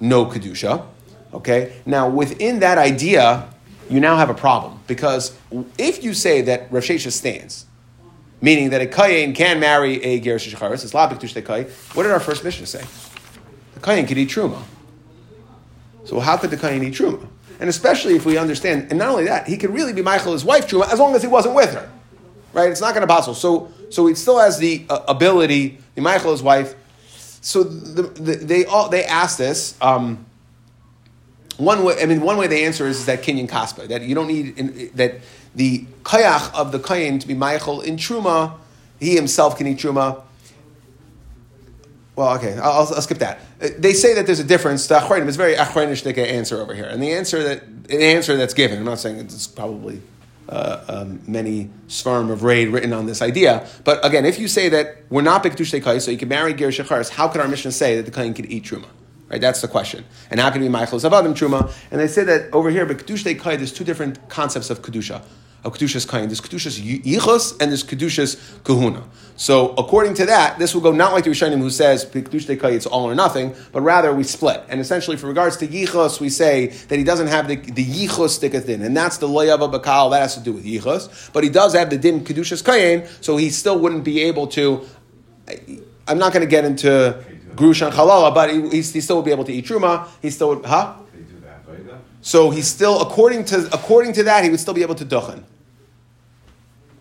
no 0.00 0.26
kedusha. 0.26 0.86
Okay, 1.32 1.74
now 1.84 2.08
within 2.08 2.60
that 2.60 2.78
idea, 2.78 3.48
you 3.90 3.98
now 3.98 4.16
have 4.16 4.30
a 4.30 4.34
problem 4.34 4.80
because 4.86 5.36
if 5.76 6.04
you 6.04 6.14
say 6.14 6.42
that 6.42 6.70
Rav 6.72 6.84
stands, 6.84 7.66
meaning 8.40 8.70
that 8.70 8.80
a 8.80 8.86
kayin 8.86 9.34
can 9.34 9.58
marry 9.58 10.02
a 10.04 10.20
shacharis, 10.20 10.84
it's 10.84 10.94
la 10.94 11.10
b'kedush 11.10 11.42
dekai. 11.42 11.68
What 11.96 12.04
did 12.04 12.12
our 12.12 12.20
first 12.20 12.44
Mishnah 12.44 12.66
say? 12.66 12.84
The 13.74 13.80
kayin 13.80 14.06
could 14.06 14.18
eat 14.18 14.30
truma. 14.30 14.62
So 16.04 16.20
how 16.20 16.36
could 16.36 16.50
the 16.50 16.56
Kain 16.56 16.82
eat 16.82 16.94
Truma? 16.94 17.26
And 17.60 17.68
especially 17.68 18.16
if 18.16 18.26
we 18.26 18.36
understand, 18.36 18.88
and 18.90 18.98
not 18.98 19.08
only 19.08 19.24
that, 19.24 19.46
he 19.46 19.56
could 19.56 19.70
really 19.70 19.92
be 19.92 20.02
Michael 20.02 20.32
his 20.32 20.44
wife 20.44 20.68
Truma 20.68 20.92
as 20.92 20.98
long 20.98 21.14
as 21.14 21.22
he 21.22 21.28
wasn't 21.28 21.54
with 21.54 21.72
her. 21.72 21.90
Right? 22.52 22.70
It's 22.70 22.80
not 22.80 22.94
going 22.94 23.06
to 23.06 23.12
possible. 23.12 23.34
So, 23.34 23.72
so 23.90 24.06
he 24.06 24.14
still 24.14 24.38
has 24.38 24.58
the 24.58 24.84
uh, 24.88 25.00
ability, 25.08 25.78
the 25.94 26.00
Michael 26.00 26.32
his 26.32 26.42
wife. 26.42 26.74
So 27.40 27.62
the, 27.62 28.02
the, 28.02 28.36
they 28.36 28.64
all 28.64 28.88
they 28.88 29.04
asked 29.04 29.38
this. 29.38 29.76
Um, 29.80 30.24
one 31.56 31.84
way, 31.84 32.00
I 32.00 32.06
mean, 32.06 32.20
one 32.20 32.36
way 32.36 32.46
they 32.48 32.64
answer 32.64 32.86
is, 32.86 33.00
is 33.00 33.06
that 33.06 33.22
Kenyan 33.22 33.48
Kaspa, 33.48 33.86
that 33.88 34.02
you 34.02 34.14
don't 34.14 34.26
need 34.26 34.58
in, 34.58 34.90
that 34.94 35.20
the 35.54 35.86
kayach 36.02 36.52
of 36.54 36.72
the 36.72 36.78
kayin 36.78 37.20
to 37.20 37.28
be 37.28 37.34
Michael 37.34 37.80
in 37.80 37.96
truma, 37.96 38.54
he 38.98 39.14
himself 39.14 39.56
can 39.56 39.66
eat 39.66 39.78
truma. 39.78 40.23
Well, 42.16 42.36
okay, 42.36 42.56
I'll, 42.58 42.72
I'll, 42.72 43.02
skip 43.02 43.18
that. 43.18 43.40
Uh, 43.60 43.68
they 43.76 43.92
say 43.92 44.14
that 44.14 44.26
there's 44.26 44.38
a 44.38 44.44
difference. 44.44 44.86
The 44.86 44.96
achronim 44.96 45.26
is 45.26 45.36
very 45.36 45.54
achronistic 45.54 46.16
answer 46.16 46.60
over 46.60 46.74
here, 46.74 46.84
and 46.84 47.02
the 47.02 47.12
answer 47.12 47.42
that 47.42 47.64
an 47.64 48.00
answer 48.00 48.36
that's 48.36 48.54
given. 48.54 48.78
I'm 48.78 48.84
not 48.84 49.00
saying 49.00 49.18
it's 49.18 49.48
probably 49.48 50.00
uh, 50.48 50.84
um, 50.88 51.22
many 51.26 51.70
svarm 51.88 52.30
of 52.30 52.44
raid 52.44 52.68
written 52.68 52.92
on 52.92 53.06
this 53.06 53.20
idea, 53.20 53.66
but 53.82 54.04
again, 54.06 54.24
if 54.24 54.38
you 54.38 54.46
say 54.46 54.68
that 54.68 54.98
we're 55.10 55.22
not 55.22 55.42
bikdush 55.42 55.82
kai, 55.82 55.98
so 55.98 56.12
you 56.12 56.18
can 56.18 56.28
marry 56.28 56.54
ger 56.54 56.68
shecharis, 56.68 57.10
how 57.10 57.26
could 57.26 57.40
our 57.40 57.48
mission 57.48 57.72
say 57.72 57.96
that 57.96 58.04
the 58.04 58.12
kain 58.12 58.32
could 58.32 58.46
eat 58.46 58.64
truma? 58.64 58.86
Right, 59.28 59.40
that's 59.40 59.62
the 59.62 59.68
question. 59.68 60.04
And 60.30 60.38
how 60.38 60.50
can 60.50 60.60
we 60.60 60.68
Michael 60.68 60.98
Zavadim 60.98 61.32
Truma? 61.32 61.72
And 61.90 61.98
they 61.98 62.06
say 62.08 62.24
that 62.24 62.52
over 62.52 62.70
here, 62.70 62.84
but 62.84 62.98
Kedush 62.98 63.38
Kai, 63.38 63.56
there's 63.56 63.72
two 63.72 63.82
different 63.82 64.28
concepts 64.28 64.68
of 64.68 64.82
Kedusha 64.82 65.22
of 65.64 65.74
Kedushas 65.74 66.08
Kain. 66.08 66.28
There's 66.28 66.40
Kedushas 66.40 66.80
Yichus 66.80 67.52
and 67.60 67.70
there's 67.70 67.82
Kedushas 67.82 68.62
Kahuna. 68.64 69.02
So 69.36 69.70
according 69.76 70.14
to 70.14 70.26
that, 70.26 70.58
this 70.58 70.74
will 70.74 70.82
go 70.82 70.92
not 70.92 71.12
like 71.12 71.24
the 71.24 71.30
Rishonim 71.30 71.58
who 71.58 71.70
says 71.70 72.04
Kedush 72.04 72.60
Kai 72.60 72.70
it's 72.70 72.86
all 72.86 73.08
or 73.08 73.14
nothing, 73.14 73.54
but 73.72 73.80
rather 73.80 74.14
we 74.14 74.22
split. 74.24 74.62
And 74.68 74.80
essentially, 74.80 75.16
for 75.16 75.26
regards 75.26 75.56
to 75.58 75.66
Yichus, 75.66 76.20
we 76.20 76.28
say 76.28 76.66
that 76.66 76.98
he 76.98 77.04
doesn't 77.04 77.28
have 77.28 77.48
the, 77.48 77.56
the 77.56 77.84
Yichus 77.84 78.30
sticketh 78.30 78.68
in, 78.68 78.82
and 78.82 78.96
that's 78.96 79.18
the 79.18 79.26
Loyava 79.26 79.72
Bakal, 79.72 80.10
that 80.10 80.20
has 80.20 80.34
to 80.34 80.40
do 80.40 80.52
with 80.52 80.64
Yichus. 80.64 81.32
But 81.32 81.42
he 81.42 81.50
does 81.50 81.74
have 81.74 81.90
the 81.90 81.98
Din 81.98 82.24
Kedushas 82.24 82.64
Kain, 82.64 83.08
so 83.20 83.36
he 83.36 83.50
still 83.50 83.78
wouldn't 83.78 84.04
be 84.04 84.22
able 84.22 84.46
to. 84.48 84.86
I'm 86.06 86.18
not 86.18 86.32
going 86.32 86.44
to 86.44 86.50
get 86.50 86.64
into 86.64 87.22
Grush 87.54 87.84
and 87.84 87.94
Halala, 87.94 88.34
but 88.34 88.50
he, 88.50 88.82
he, 88.82 89.00
still 89.00 89.16
would 89.16 89.24
be 89.24 89.30
able 89.30 89.44
to 89.44 89.52
eat 89.52 89.66
Truma. 89.66 90.08
He 90.22 90.30
still 90.30 90.50
would, 90.50 90.64
huh? 90.64 90.96
So 92.20 92.48
he's 92.48 92.66
still, 92.66 93.02
according 93.02 93.44
to 93.46 93.68
according 93.72 94.14
to 94.14 94.22
that, 94.22 94.44
he 94.44 94.50
would 94.50 94.60
still 94.60 94.72
be 94.72 94.80
able 94.80 94.94
to 94.94 95.04
duchen. 95.04 95.44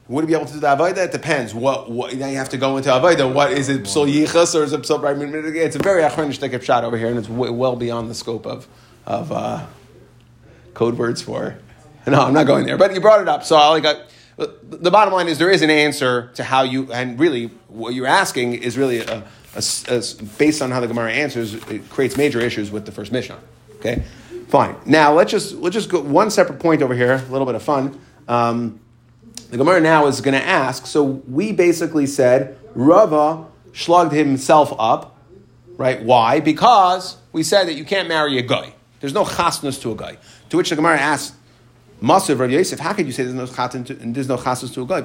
Would 0.09 0.25
it 0.25 0.27
be 0.27 0.33
able 0.33 0.45
to 0.45 0.53
do 0.53 0.59
the 0.59 0.67
avodah? 0.67 1.05
It 1.05 1.11
depends. 1.11 1.53
What, 1.53 1.89
what 1.89 2.13
now 2.15 2.27
you 2.27 2.37
have 2.37 2.49
to 2.49 2.57
go 2.57 2.75
into 2.75 2.89
avodah. 2.89 3.33
What 3.33 3.51
is 3.51 3.69
it? 3.69 3.83
Psul 3.83 4.13
yichas 4.13 4.53
or 4.53 4.63
is 4.63 4.73
it 4.73 4.81
psul? 4.81 5.55
It's 5.55 5.75
a 5.77 5.79
very 5.79 6.01
achronish 6.01 6.61
shot 6.63 6.83
over 6.83 6.97
here, 6.97 7.07
and 7.07 7.17
it's 7.17 7.29
well 7.29 7.75
beyond 7.77 8.09
the 8.09 8.15
scope 8.15 8.45
of 8.45 8.67
of 9.05 9.31
uh, 9.31 9.65
code 10.73 10.97
words 10.97 11.21
for. 11.21 11.57
No, 12.05 12.21
I'm 12.21 12.33
not 12.33 12.47
going 12.47 12.65
there. 12.65 12.77
But 12.77 12.93
you 12.93 12.99
brought 12.99 13.21
it 13.21 13.29
up, 13.29 13.43
so 13.43 13.55
I 13.55 13.79
got. 13.79 13.97
The 14.35 14.91
bottom 14.91 15.13
line 15.13 15.27
is 15.27 15.37
there 15.37 15.51
is 15.51 15.61
an 15.61 15.69
answer 15.69 16.31
to 16.33 16.43
how 16.43 16.63
you, 16.63 16.91
and 16.91 17.19
really 17.19 17.51
what 17.67 17.93
you're 17.93 18.07
asking 18.07 18.55
is 18.55 18.77
really 18.77 18.99
a, 18.99 19.23
a, 19.55 19.63
a, 19.87 20.03
based 20.39 20.61
on 20.61 20.71
how 20.71 20.79
the 20.79 20.87
Gemara 20.87 21.13
answers. 21.13 21.53
It 21.53 21.89
creates 21.89 22.17
major 22.17 22.41
issues 22.41 22.71
with 22.71 22.85
the 22.85 22.91
first 22.91 23.11
Mishnah. 23.11 23.39
Okay, 23.75 24.03
fine. 24.47 24.75
Now 24.85 25.13
let's 25.13 25.31
just 25.31 25.53
let's 25.55 25.75
just 25.75 25.89
go 25.89 26.01
one 26.01 26.29
separate 26.29 26.59
point 26.59 26.81
over 26.81 26.95
here. 26.95 27.13
A 27.13 27.31
little 27.31 27.45
bit 27.45 27.55
of 27.55 27.63
fun. 27.63 28.01
Um, 28.27 28.79
the 29.53 29.59
Gemara 29.59 29.79
now 29.79 30.07
is 30.07 30.19
going 30.19 30.33
to 30.33 30.43
ask. 30.43 30.87
So 30.87 31.03
we 31.03 31.51
basically 31.51 32.07
said 32.07 32.57
Rava 32.73 33.45
slugged 33.71 34.11
himself 34.11 34.73
up, 34.79 35.15
right? 35.77 36.01
Why? 36.01 36.39
Because 36.39 37.17
we 37.33 37.43
said 37.43 37.67
that 37.67 37.75
you 37.75 37.85
can't 37.85 38.07
marry 38.07 38.39
a 38.39 38.41
guy. 38.41 38.73
There's 38.99 39.13
no 39.13 39.23
chasnus 39.23 39.77
to 39.81 39.91
a 39.91 39.95
guy. 39.95 40.17
To 40.49 40.57
which 40.57 40.71
the 40.71 40.75
Gemara 40.75 40.97
asks, 40.97 41.37
Masav 42.01 42.39
Rav 42.39 42.49
Yosef, 42.49 42.79
how 42.79 42.93
could 42.93 43.05
you 43.05 43.11
say 43.11 43.21
there's 43.21 43.35
no 43.35 43.45
chatin 43.45 43.83
to, 43.83 43.93
there's 43.93 44.27
no 44.27 44.37
chasnus 44.37 44.73
to 44.73 44.81
a 44.81 44.87
guy? 44.87 45.01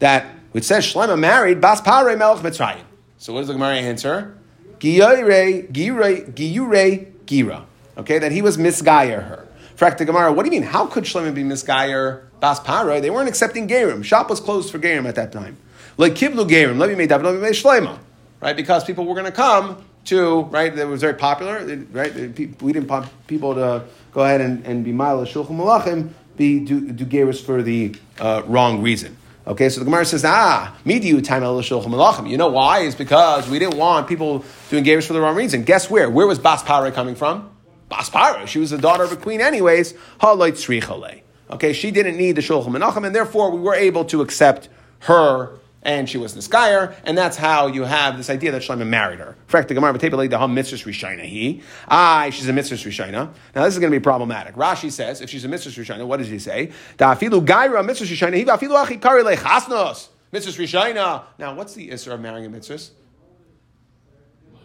That 0.00 0.26
which 0.52 0.64
says 0.64 0.84
Shleima 0.84 1.18
married 1.18 1.62
bas 1.62 1.80
parai 1.80 2.18
melech 2.18 2.42
mitzrayim. 2.42 2.84
So 3.16 3.32
what 3.32 3.40
does 3.40 3.48
the 3.48 3.54
Gemara 3.54 3.76
answer? 3.76 4.36
Giyure, 4.78 5.72
giyure, 5.72 7.12
gira. 7.24 7.64
Okay, 7.96 8.18
that 8.18 8.30
he 8.30 8.42
was 8.42 8.58
misgayer 8.58 9.26
her. 9.26 9.47
Frak 9.78 10.04
Gemara, 10.04 10.32
what 10.32 10.44
do 10.44 10.52
you 10.52 10.60
mean? 10.60 10.68
How 10.68 10.86
could 10.86 11.04
Shlomo 11.04 11.32
be 11.32 11.44
misgayer 11.44 12.22
bas 12.40 12.58
para? 12.58 13.00
They 13.00 13.10
weren't 13.10 13.28
accepting 13.28 13.68
gerim. 13.68 14.02
Shop 14.02 14.28
was 14.28 14.40
closed 14.40 14.72
for 14.72 14.80
gerim 14.80 15.06
at 15.06 15.14
that 15.14 15.30
time. 15.30 15.56
Like 15.96 16.14
kiblu 16.14 16.48
gerim, 16.48 16.78
let 16.78 16.88
me 16.88 16.96
make 16.96 17.08
David, 17.08 17.40
me 17.40 17.48
Shlomo, 17.50 17.96
right? 18.40 18.56
Because 18.56 18.82
people 18.82 19.04
were 19.04 19.14
going 19.14 19.26
to 19.26 19.32
come 19.32 19.84
to 20.06 20.40
right. 20.46 20.76
It 20.76 20.84
was 20.88 21.00
very 21.00 21.14
popular, 21.14 21.64
right? 21.92 22.12
We 22.12 22.72
didn't 22.72 22.88
want 22.88 23.08
people 23.28 23.54
to 23.54 23.84
go 24.12 24.24
ahead 24.24 24.40
and, 24.40 24.66
and 24.66 24.84
be 24.84 24.90
mile 24.90 25.24
shulchan 25.24 25.50
malachim, 25.50 26.10
be 26.36 26.58
do, 26.58 26.90
do 26.90 27.32
for 27.34 27.62
the 27.62 27.94
uh, 28.18 28.42
wrong 28.46 28.82
reason. 28.82 29.16
Okay, 29.46 29.68
so 29.68 29.78
the 29.78 29.84
Gemara 29.84 30.04
says, 30.04 30.24
ah, 30.24 30.76
me 30.84 30.98
midiu 30.98 31.22
time 31.22 31.42
shulchan 31.42 31.86
malachim. 31.86 32.28
You 32.28 32.36
know 32.36 32.48
why? 32.48 32.80
Is 32.80 32.96
because 32.96 33.48
we 33.48 33.60
didn't 33.60 33.78
want 33.78 34.08
people 34.08 34.44
doing 34.70 34.82
geris 34.82 35.06
for 35.06 35.12
the 35.12 35.20
wrong 35.20 35.36
reason. 35.36 35.62
Guess 35.62 35.88
where? 35.88 36.10
Where 36.10 36.26
was 36.26 36.40
bas 36.40 36.64
para 36.64 36.90
coming 36.90 37.14
from? 37.14 37.48
Baspara. 37.90 38.46
She 38.46 38.58
was 38.58 38.70
the 38.70 38.78
daughter 38.78 39.04
of 39.04 39.12
a 39.12 39.16
queen, 39.16 39.40
anyways. 39.40 39.94
Okay, 40.22 41.72
she 41.72 41.90
didn't 41.90 42.16
need 42.16 42.32
the 42.32 42.42
Shulchan 42.42 42.68
Malachim, 42.68 43.06
and 43.06 43.14
therefore 43.14 43.50
we 43.50 43.60
were 43.60 43.74
able 43.74 44.04
to 44.06 44.20
accept 44.20 44.68
her 45.00 45.58
and 45.82 46.08
she 46.08 46.18
was 46.18 46.34
Niskayr, 46.34 46.94
and 47.04 47.16
that's 47.16 47.36
how 47.36 47.66
you 47.66 47.84
have 47.84 48.16
this 48.16 48.28
idea 48.28 48.50
that 48.52 48.62
Shlomo 48.62 48.86
married 48.86 49.20
her. 49.20 49.36
Correct, 49.48 49.68
the 49.68 49.74
Gemara 49.74 49.96
the 49.96 50.38
hum 50.38 50.54
mitzvah 50.54 50.76
rishayna 50.76 51.24
he. 51.24 51.62
Ah, 51.88 52.28
she's 52.30 52.48
a 52.48 52.52
mitzvah 52.52 52.76
rishayna. 52.76 53.32
Now 53.54 53.64
this 53.64 53.74
is 53.74 53.78
going 53.78 53.92
to 53.92 53.98
be 53.98 54.02
problematic. 54.02 54.54
Rashi 54.54 54.90
says 54.90 55.20
if 55.20 55.30
she's 55.30 55.44
a 55.44 55.48
mitzvah 55.48 55.70
rishayna, 55.70 56.06
what 56.06 56.18
does 56.18 56.28
he 56.28 56.38
say? 56.38 56.72
Da'afilu 56.98 57.44
gaira 57.46 57.84
mitzvah 57.84 58.06
rishayna 58.06 58.34
he 58.34 58.44
afilu 58.44 58.82
achi 58.82 58.96
kari 58.98 59.22
lechasnos 59.22 60.08
mitzvah 60.32 60.62
rishayna. 60.62 61.22
Now 61.38 61.54
what's 61.54 61.74
the 61.74 61.90
issue 61.90 62.12
of 62.12 62.20
marrying 62.20 62.46
a 62.46 62.50
mitzvah? 62.50 62.80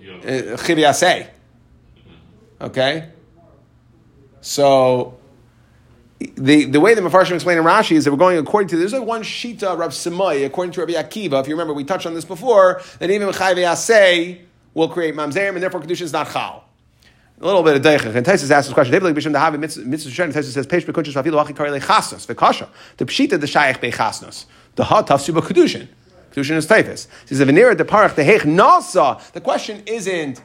Uh, 0.04 0.58
okay, 2.64 3.10
so 4.42 5.18
the, 6.20 6.66
the 6.66 6.80
way 6.80 6.94
the 6.94 7.02
Mefarshim 7.02 7.34
explain 7.36 7.58
in 7.58 7.64
Rashi 7.64 7.96
is 7.96 8.06
that 8.06 8.12
we're 8.12 8.18
going 8.18 8.38
according 8.38 8.70
to, 8.70 8.78
there's 8.78 8.94
like 8.94 9.04
one 9.04 9.24
Shita, 9.24 9.78
Rav 9.78 9.92
Simai, 9.92 10.46
according 10.46 10.72
to 10.74 10.82
Rabbi 10.82 10.94
Akiva, 10.94 11.42
if 11.42 11.48
you 11.48 11.54
remember, 11.54 11.74
we 11.74 11.84
touched 11.84 12.06
on 12.06 12.14
this 12.14 12.26
before, 12.26 12.82
that 13.00 13.10
even 13.10 13.28
Chayve 13.30 14.40
will 14.74 14.90
create 14.90 15.16
Mamzerim, 15.16 15.50
and 15.50 15.64
therefore 15.64 15.82
Kedusha 15.82 16.02
is 16.02 16.14
not 16.14 16.32
Chal. 16.32 16.64
A 17.42 17.46
little 17.46 17.64
bit 17.64 17.76
of 17.76 17.82
deichach. 17.82 18.16
And 18.16 18.26
Taisus 18.26 18.50
asks 18.52 18.68
this 18.68 18.74
question. 18.74 18.94
David 18.94 19.14
Bisham 19.16 19.34
Dahavi 19.34 19.60
Mitzvah 19.60 20.12
Shem. 20.12 20.32
Taisus 20.32 20.54
says 20.54 20.66
Peish 20.66 20.86
Bekuchas 20.86 21.14
Vafilu 21.14 21.42
Achi 21.42 21.54
Karei 21.54 21.78
Lechasnos 21.78 22.26
V'Kasha. 22.28 22.70
The 22.98 23.06
Pshita 23.06 23.32
the 23.32 23.48
Shayach 23.48 23.80
Bechasnos. 23.80 24.46
The 24.76 24.86
Ha 24.86 25.04
Tafsu 25.04 25.34
Kedushin. 25.42 25.88
Kedushin 26.32 26.56
is 26.56 26.68
Taifus. 26.68 27.08
He 27.28 27.36
says 27.36 27.46
Venera 27.46 27.76
the 27.78 27.84
Parach 27.84 28.16
the 28.16 28.22
Heich 28.22 28.42
Nasa. 28.42 29.20
The 29.34 29.42
question 29.42 29.84
isn't 29.88 30.42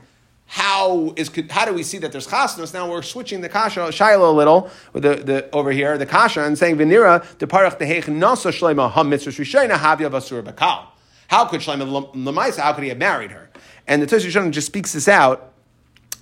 how 0.51 1.13
is 1.17 1.31
how 1.51 1.67
do 1.67 1.75
we 1.75 1.83
see 1.83 1.99
that 1.99 2.11
there's 2.11 2.27
chasnos? 2.27 2.73
Now 2.73 2.91
we're 2.91 3.03
switching 3.03 3.43
the 3.43 3.51
kasha 3.51 3.93
shiloh 3.93 4.31
a 4.31 4.33
little 4.33 4.71
with 4.95 5.03
the, 5.03 5.17
the 5.17 5.51
over 5.53 5.71
here 5.73 5.99
the 5.99 6.07
kasha 6.07 6.43
and 6.43 6.57
saying 6.59 6.79
venira 6.79 7.23
deparach 7.37 7.79
deheich 7.79 8.05
nasa 8.05 8.51
shlema 8.51 8.91
ha 8.91 9.05
rishayna 9.05 9.77
havya 9.77 10.11
basur 10.11 10.43
bakal. 10.43 10.87
How 11.29 11.45
could 11.45 11.61
Shlomo 11.61 12.15
Lamaisa? 12.15 12.61
How 12.61 12.73
could 12.73 12.83
he 12.83 12.89
have 12.89 12.99
married 12.99 13.31
her? 13.31 13.51
And 13.87 14.03
the 14.03 14.07
Tosh 14.07 14.25
just 14.51 14.67
speaks 14.67 14.95
this 14.95 15.07
out. 15.07 15.53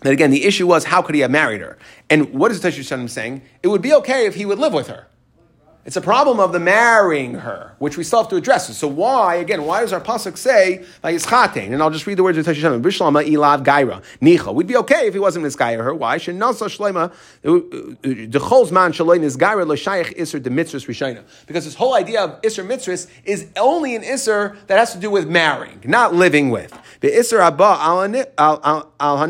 That 0.00 0.12
again, 0.12 0.30
the 0.30 0.44
issue 0.44 0.66
was 0.66 0.84
how 0.84 1.00
could 1.00 1.14
he 1.14 1.20
have 1.22 1.30
married 1.30 1.60
her? 1.60 1.78
And 2.10 2.34
what 2.34 2.50
is 2.50 2.60
the 2.60 2.70
Tosh 2.70 3.12
saying? 3.12 3.42
It 3.62 3.68
would 3.68 3.82
be 3.82 3.94
okay 3.94 4.26
if 4.26 4.34
he 4.34 4.44
would 4.44 4.58
live 4.58 4.72
with 4.72 4.88
her. 4.88 5.06
It's 5.86 5.96
a 5.96 6.00
problem 6.00 6.40
of 6.40 6.52
the 6.52 6.58
marrying 6.58 7.34
her, 7.34 7.76
which 7.78 7.96
we 7.96 8.02
still 8.02 8.18
have 8.18 8.28
to 8.30 8.36
address. 8.36 8.76
So 8.76 8.88
why, 8.88 9.36
again, 9.36 9.64
why 9.64 9.82
does 9.82 9.92
our 9.92 10.00
pasuk 10.00 10.36
say 10.36 10.84
Vayischatein? 11.04 11.72
And 11.72 11.80
I'll 11.80 11.90
just 11.90 12.08
read 12.08 12.18
the 12.18 12.24
words 12.24 12.36
of 12.36 12.44
Tashishem. 12.44 12.82
Bishlama 12.82 13.24
ilav 13.24 13.64
gaira 13.64 14.02
nicha. 14.20 14.52
We'd 14.52 14.66
be 14.66 14.76
okay 14.78 15.06
if 15.06 15.14
he 15.14 15.20
wasn't 15.20 15.46
misgayer 15.46 15.84
her. 15.84 15.94
Why? 15.94 16.18
Shlema 16.18 17.12
uh, 17.44 17.52
uh, 17.52 17.54
decholz 18.02 18.72
man. 18.72 18.90
Because 21.46 21.64
this 21.64 21.74
whole 21.76 21.94
idea 21.94 22.24
of 22.24 22.40
iser 22.44 22.64
mitzvahs 22.64 23.08
is 23.24 23.46
only 23.56 23.94
an 23.94 24.02
iser 24.02 24.56
that 24.66 24.78
has 24.78 24.92
to 24.92 24.98
do 24.98 25.08
with 25.08 25.28
marrying, 25.28 25.80
not 25.84 26.12
living 26.12 26.50
with. 26.50 26.76
The 27.00 27.16
iser 27.16 27.40
abba 27.40 27.78
al 27.78 29.28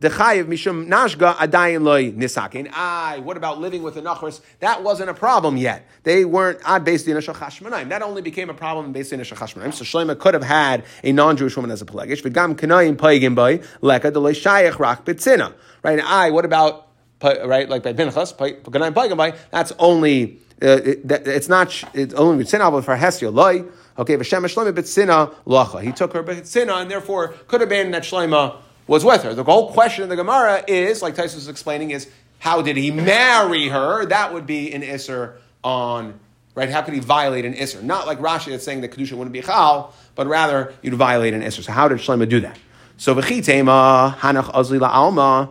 the 0.00 0.10
chayiv 0.10 0.44
mishum 0.44 0.86
nashga 0.86 1.34
adayin 1.34 1.82
loy 1.82 2.12
nisakin. 2.12 2.70
Aye, 2.72 3.18
what 3.18 3.36
about 3.36 3.60
living 3.60 3.82
with 3.82 3.94
the 3.94 4.02
nachris? 4.02 4.40
That 4.60 4.84
wasn't 4.84 5.10
a 5.10 5.14
problem 5.14 5.56
yet. 5.56 5.86
They 6.04 6.24
weren't 6.24 6.60
ad 6.64 6.84
based 6.84 7.08
in 7.08 7.16
a 7.16 7.20
shachashmanaim. 7.20 7.88
That 7.88 8.02
only 8.02 8.22
became 8.22 8.48
a 8.48 8.54
problem 8.54 8.92
based 8.92 9.12
in 9.12 9.20
a 9.20 9.24
shachashmanaim. 9.24 9.74
So 9.74 9.84
Shlema 9.84 10.18
could 10.18 10.34
have 10.34 10.44
had 10.44 10.84
a 11.02 11.10
non-Jewish 11.10 11.56
woman 11.56 11.72
as 11.72 11.82
a 11.82 11.84
pelagish. 11.84 12.22
V'gam 12.22 12.54
kanayim 12.54 12.96
paigim 12.96 13.34
by 13.34 13.60
leka 13.80 14.12
de 14.12 14.20
shayach. 14.20 15.54
Right? 15.82 16.00
Aye, 16.02 16.30
what 16.30 16.44
about 16.44 16.88
right 17.22 17.68
like 17.68 17.82
by 17.82 17.92
Pinchas? 17.92 18.32
Kanayim 18.34 18.94
paigim 18.94 19.16
by. 19.16 19.34
That's 19.50 19.72
only. 19.78 20.38
Uh, 20.60 20.80
it, 20.84 21.00
it's 21.10 21.48
not. 21.48 21.84
It's 21.94 22.14
only 22.14 22.44
betzina, 22.44 22.70
but 22.70 22.84
for 22.84 22.96
hesio 22.96 23.32
loy. 23.32 23.64
Okay, 23.98 24.16
v'shem 24.16 24.44
shlema 24.44 24.72
betzina 24.72 25.34
lacha. 25.44 25.82
He 25.82 25.90
took 25.90 26.12
her 26.12 26.22
betzina, 26.22 26.82
and 26.82 26.88
therefore 26.90 27.34
could 27.48 27.60
have 27.60 27.70
been 27.70 27.90
that 27.90 28.04
Shlema 28.04 28.58
was 28.88 29.04
with 29.04 29.22
her. 29.22 29.34
The 29.34 29.44
whole 29.44 29.70
question 29.72 30.02
in 30.02 30.08
the 30.08 30.16
Gemara 30.16 30.64
is, 30.66 31.00
like 31.02 31.14
Tyson 31.14 31.36
was 31.36 31.46
explaining, 31.46 31.92
is 31.92 32.08
how 32.40 32.62
did 32.62 32.76
he 32.76 32.90
marry 32.90 33.68
her? 33.68 34.06
That 34.06 34.32
would 34.32 34.46
be 34.46 34.72
an 34.72 34.82
Isser 34.82 35.34
on, 35.62 36.18
right? 36.54 36.68
How 36.70 36.82
could 36.82 36.94
he 36.94 37.00
violate 37.00 37.44
an 37.44 37.54
Isser? 37.54 37.82
Not 37.82 38.06
like 38.06 38.18
Rashi 38.18 38.50
that's 38.50 38.64
saying 38.64 38.80
that 38.80 38.90
Kedusha 38.90 39.12
wouldn't 39.12 39.32
be 39.32 39.42
Chal, 39.42 39.94
but 40.14 40.26
rather 40.26 40.72
you'd 40.82 40.94
violate 40.94 41.34
an 41.34 41.42
Isser. 41.42 41.62
So 41.62 41.70
how 41.70 41.86
did 41.86 41.98
Shlomo 41.98 42.28
do 42.28 42.40
that? 42.40 42.58
So 42.96 43.14
v'chitema 43.14 44.16
hanach 44.16 44.52
azli 44.52 44.80
alma. 44.82 45.50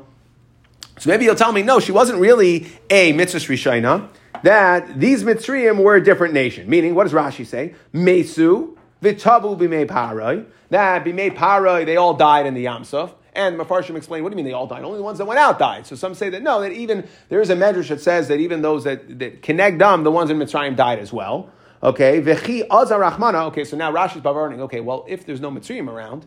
So 1.00 1.10
maybe 1.10 1.26
you'll 1.26 1.36
tell 1.36 1.54
me, 1.54 1.62
no, 1.62 1.80
she 1.80 1.92
wasn't 1.92 2.20
really 2.20 2.68
a 2.90 3.14
mitzvah 3.14 3.40
rishayna, 3.40 4.10
that 4.44 5.00
these 5.00 5.24
Mitzrayim 5.24 5.82
were 5.84 5.96
a 5.96 6.04
different 6.04 6.34
nation. 6.34 6.70
Meaning, 6.70 6.96
what 6.96 7.04
does 7.04 7.14
Rashi 7.14 7.46
say? 7.46 7.76
Mesu, 7.94 8.76
v'tabu 9.02 9.58
b'mei 9.58 9.86
parai. 9.86 10.46
That 10.72 11.06
b'mei 11.06 11.36
parai, 11.36 11.86
they 11.86 11.98
all 11.98 12.16
died 12.16 12.48
in 12.48 12.54
the 12.54 12.66
Yamsuf. 12.66 13.12
And 13.38 13.56
Mefarshim 13.56 13.96
explain, 13.96 14.24
what 14.24 14.30
do 14.30 14.34
you 14.34 14.38
mean 14.38 14.46
they 14.46 14.54
all 14.54 14.66
died? 14.66 14.84
Only 14.84 14.98
the 14.98 15.04
ones 15.04 15.20
that 15.20 15.26
went 15.26 15.40
out 15.40 15.60
died. 15.60 15.86
So 15.86 15.96
some 15.96 16.16
say 16.16 16.30
that 16.32 16.42
no, 16.42 16.60
that 16.62 16.72
even, 16.72 17.08
there 17.30 17.40
is 17.40 17.52
a 17.52 17.56
medrash 17.56 17.90
that 17.90 18.02
says 18.02 18.28
that 18.30 18.40
even 18.40 18.64
those 18.64 18.84
that, 18.86 19.20
that 19.20 19.44
connect 19.44 19.78
them, 19.78 20.04
the 20.04 20.10
ones 20.10 20.32
in 20.32 20.40
Mitzrayim 20.40 20.76
died 20.76 20.98
as 20.98 21.14
well. 21.14 21.52
Okay, 21.84 22.20
Vechi 22.20 22.68
Azar 22.68 23.00
Rahmana. 23.00 23.46
Okay, 23.50 23.64
so 23.64 23.78
now 23.78 23.94
Rashi's 23.94 24.22
bavarning. 24.22 24.60
Okay, 24.62 24.80
well, 24.80 25.06
if 25.08 25.24
there's 25.28 25.40
no 25.40 25.52
Mitzrayim 25.52 25.88
around, 25.88 26.26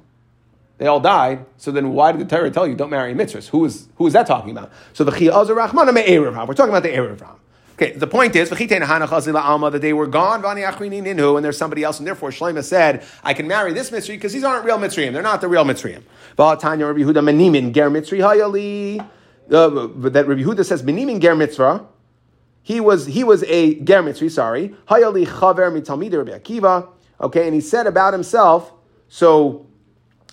they 0.78 0.86
all 0.86 1.00
died. 1.00 1.44
So 1.56 1.72
then 1.72 1.94
why 1.94 2.12
did 2.12 2.20
the 2.20 2.36
Torah 2.36 2.48
tell 2.50 2.66
you 2.66 2.76
don't 2.76 2.90
marry 2.90 3.12
mitzvahs? 3.12 3.48
Who 3.48 3.64
is, 3.64 3.88
who 3.96 4.06
is 4.06 4.12
that 4.12 4.28
talking 4.28 4.52
about? 4.52 4.70
So 4.92 5.02
the 5.02 5.10
Chi 5.10 5.26
Azar 5.26 5.56
Rahmana 5.56 5.92
Me'erev 5.92 6.46
We're 6.46 6.54
talking 6.54 6.70
about 6.70 6.84
the 6.84 6.90
Erev. 6.90 7.20
Okay, 7.80 7.92
the 7.92 8.06
point 8.06 8.36
is, 8.36 8.50
that 8.50 9.78
they 9.80 9.92
were 9.94 10.06
gone, 10.06 10.44
and 10.44 11.44
there's 11.44 11.56
somebody 11.56 11.82
else, 11.82 11.98
and 11.98 12.06
therefore 12.06 12.28
Shlema 12.28 12.62
said, 12.62 13.02
I 13.24 13.32
can 13.32 13.48
marry 13.48 13.72
this 13.72 13.88
Mitzri 13.88 14.16
because 14.16 14.34
these 14.34 14.44
aren't 14.44 14.66
real 14.66 14.76
Mitzrayim. 14.76 15.14
They're 15.14 15.22
not 15.22 15.40
the 15.40 15.48
real 15.48 15.64
Mitzrayim. 15.64 16.02
Uh, 16.38 16.54
that 20.10 20.28
Rabbi 20.28 20.42
Yehuda 20.42 20.64
says, 20.66 20.82
Menimin 20.82 21.22
Ger 21.22 21.34
Mitzvah. 21.34 21.86
He 22.62 22.80
was, 22.80 23.06
he 23.06 23.24
was 23.24 23.44
a 23.44 23.76
Ger 23.76 24.02
Mitzri, 24.02 24.30
sorry. 24.30 24.74
Hayali 24.88 25.26
Chaver 25.26 25.72
Mitalmid 25.72 26.14
Rabbi 26.14 26.38
Akiva. 26.38 26.86
Okay, 27.18 27.46
and 27.46 27.54
he 27.54 27.62
said 27.62 27.86
about 27.86 28.12
himself, 28.12 28.74
so 29.08 29.66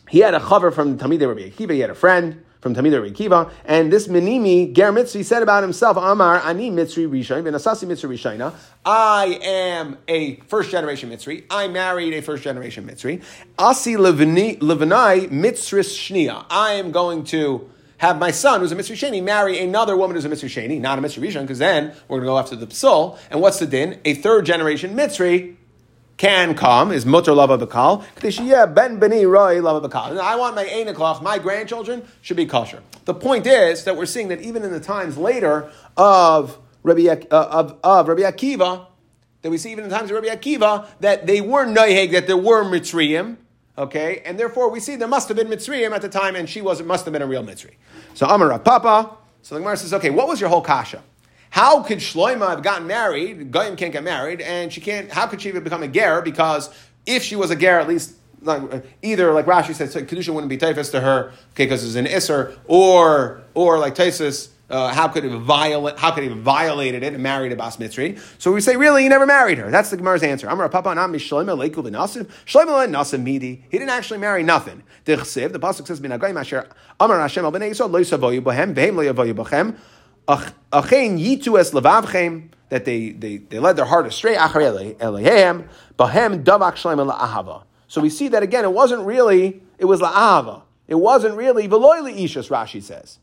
he 0.10 0.20
had 0.20 0.34
a 0.34 0.40
Chaver 0.42 0.74
from 0.74 0.98
Talmid 0.98 1.26
Rabbi 1.26 1.50
Akiva, 1.50 1.72
he 1.72 1.80
had 1.80 1.92
a 1.92 1.96
friend 1.96 2.44
from 2.62 2.74
Tamid 2.74 3.16
Kiva, 3.16 3.52
and 3.66 3.92
this 3.92 4.08
Menimi 4.08 4.74
Ger 4.74 4.92
Mitzri 4.92 5.24
said 5.24 5.44
about 5.44 5.64
himself, 5.64 5.98
Amar 5.98 6.42
Ani 6.42 6.72
Mitzri 6.72 7.08
Rishon, 7.08 7.44
Venasasi 7.44 7.88
Mitzri 7.88 8.10
Rishona. 8.10 8.54
I 8.86 9.40
am 9.44 9.98
a 10.08 10.38
first 10.48 10.72
generation 10.72 11.10
Mitzri. 11.10 11.44
I 11.50 11.68
married 11.68 12.14
a 12.14 12.22
first 12.22 12.44
generation 12.44 12.88
Mitzri. 12.88 13.24
Asi 13.60 13.96
Levinai 13.96 15.30
Mitzris 15.30 15.96
Shnia. 15.96 16.46
I 16.50 16.74
am 16.74 16.92
going 16.92 17.24
to 17.26 17.70
have 17.98 18.20
my 18.20 18.32
son, 18.32 18.62
who's 18.62 18.72
a 18.72 18.76
Mitzri 18.76 18.96
Sheni, 18.96 19.24
marry 19.24 19.60
another 19.60 19.98
woman 19.98 20.16
who's 20.16 20.26
a 20.26 20.30
Mitzri 20.30 20.50
Sheni, 20.50 20.80
not 20.80 21.00
a 21.00 21.02
Mitzri 21.02 21.22
Rishon, 21.28 21.42
because 21.42 21.60
then 21.60 21.94
we're 22.08 22.18
going 22.18 22.28
to 22.28 22.28
go 22.28 22.38
after 22.38 22.56
the 22.56 22.68
Psul. 22.68 23.18
And 23.32 23.42
what's 23.42 23.60
the 23.60 23.66
din? 23.66 24.00
A 24.06 24.14
third 24.14 24.46
generation 24.46 24.96
Mitzri 24.96 25.56
can 26.18 26.56
come 26.56 26.92
is 26.92 27.06
mutter 27.06 27.34
lava 27.34 27.58
bakal. 27.58 28.04
ben 28.76 29.00
beni 29.00 29.26
roi 29.26 29.62
lava 29.62 29.88
bakal. 29.88 30.20
I 30.20 30.36
want 30.36 30.56
my 30.56 30.66
enaklach, 30.66 31.22
my 31.22 31.38
grandchildren 31.38 32.08
should 32.22 32.38
be 32.38 32.46
kosher. 32.46 32.82
The 33.06 33.14
point 33.14 33.46
is 33.48 33.84
that 33.86 33.96
we're 33.96 34.08
seeing 34.08 34.28
that 34.30 34.42
even 34.42 34.64
in 34.64 34.72
the 34.72 34.80
times 34.80 35.18
later 35.18 35.72
of 35.96 36.58
Rabbi, 36.84 37.08
uh, 37.08 37.26
of, 37.32 37.80
of 37.84 38.08
Rabbi 38.08 38.22
Akiva, 38.22 38.88
that 39.42 39.52
we 39.52 39.58
see 39.58 39.72
even 39.72 39.84
in 39.84 39.90
the 39.90 39.96
times 39.96 40.10
of 40.10 40.16
Rabbi 40.16 40.36
Akiva, 40.36 40.88
that 41.00 41.28
they 41.28 41.42
were 41.42 41.66
noiheg, 41.66 42.12
that 42.12 42.28
there 42.28 42.38
were 42.38 42.64
mitzrayim, 42.64 43.38
okay, 43.78 44.22
and 44.26 44.40
therefore 44.40 44.70
we 44.72 44.80
see 44.80 44.96
there 44.96 45.08
must 45.08 45.28
have 45.28 45.38
been 45.38 45.48
mitzrayim 45.48 45.92
at 45.92 46.02
the 46.02 46.10
time, 46.10 46.36
and 46.36 46.50
she 46.50 46.62
was 46.62 46.82
must 46.82 47.06
have 47.06 47.14
been 47.14 47.22
a 47.22 47.28
real 47.28 47.44
mitzri. 47.44 47.76
So 48.14 48.26
Amar 48.28 48.58
Papa. 48.60 49.18
So 49.44 49.56
the 49.56 49.62
Gemara 49.62 49.78
says, 49.78 49.94
okay, 49.94 50.10
what 50.10 50.28
was 50.28 50.42
your 50.42 50.50
whole 50.50 50.62
kasha? 50.62 51.02
How 51.50 51.82
could 51.84 52.00
Shloima 52.00 52.50
have 52.50 52.64
gotten 52.64 52.88
married? 52.88 53.52
Goyim 53.52 53.76
can't 53.76 53.94
get 53.94 54.04
married, 54.04 54.42
and 54.42 54.72
she 54.72 54.82
can't. 54.82 55.12
How 55.12 55.28
could 55.28 55.42
she 55.42 55.50
even 55.50 55.64
become 55.64 55.84
a 55.84 55.88
ger? 55.88 56.22
Because 56.22 56.70
if 57.06 57.24
she 57.24 57.36
was 57.36 57.52
a 57.52 57.56
ger, 57.56 57.80
at 57.80 57.88
least 57.88 58.16
like, 58.42 58.86
either 59.02 59.34
like 59.34 59.46
Rashi 59.46 59.74
said, 59.74 59.92
so 59.92 60.02
kedusha 60.02 60.34
wouldn't 60.34 60.50
be 60.50 60.58
typhus 60.58 60.92
to 60.92 61.02
her, 61.02 61.32
okay, 61.54 61.66
because 61.66 61.84
it's 61.84 61.96
an 61.96 62.06
isser, 62.06 62.58
or 62.68 63.42
or 63.54 63.80
like 63.80 63.96
Taisus. 63.96 64.50
Uh, 64.70 64.94
how 64.94 65.08
could 65.08 65.24
he 65.24 65.30
violate? 65.30 65.98
How 65.98 66.12
could 66.12 66.24
he 66.24 66.30
have 66.30 66.40
violated 66.40 67.02
it 67.02 67.14
and 67.14 67.24
married 67.24 67.54
a 67.54 67.56
bas 67.56 67.78
mitzri? 67.78 68.20
So 68.38 68.52
we 68.52 68.60
say, 68.60 68.76
really, 68.76 69.04
he 69.04 69.08
never 69.08 69.26
married 69.26 69.60
her. 69.60 69.72
That's 69.72 69.90
the 69.92 69.96
Gemara's 69.96 70.24
answer. 70.24 70.46
Amar 70.48 70.68
Papa 70.68 70.94
Nam 70.94 71.14
Shlomo 71.14 71.58
Leiku 71.58 71.76
v'Nasim 71.76 72.30
Shlomo 72.46 72.86
Nasim 72.86 73.24
Midi. 73.24 73.64
He 73.70 73.78
didn't 73.78 73.92
actually 73.92 74.20
marry 74.20 74.44
nothing. 74.44 74.84
The 75.06 75.16
pasuk 75.16 75.88
says, 75.88 76.02
"Binagayim 76.02 76.38
Asher 76.38 76.68
Amar 77.00 77.18
Hashem 77.18 77.46
Al 77.46 77.52
Bnei 77.54 77.70
Yisrael 77.70 77.90
Lo 77.90 78.02
Yisavoyu 78.02 78.42
Bohem 78.42 78.74
Vehem 78.74 78.96
Lo 78.96 79.06
Yavoyu 79.06 79.34
Bochem." 79.34 79.78
Achein 80.28 81.20
yitu 81.20 81.60
es 81.60 81.72
levavchem, 81.72 82.50
that 82.70 82.86
they, 82.86 83.12
they, 83.12 83.38
they 83.38 83.60
led 83.60 83.78
their 83.78 83.86
heart 83.86 84.06
astray, 84.06 84.36
acharei 84.36 84.96
elehem, 84.98 85.68
bahem 85.98 86.44
davak 86.44 86.76
shalem 86.76 87.08
la'ahava. 87.08 87.64
So 87.88 88.02
we 88.02 88.10
see 88.10 88.28
that 88.30 88.44
again, 88.44 88.66
it 88.66 88.74
wasn't 88.74 89.06
really, 89.06 89.62
it 89.78 89.86
was 89.86 90.02
la'ahava. 90.02 90.64
It 90.88 90.96
wasn't 90.96 91.36
really 91.36 91.68
veloy 91.68 92.14
ishus, 92.18 92.50
Rashi 92.50 92.82
says. 92.82 93.20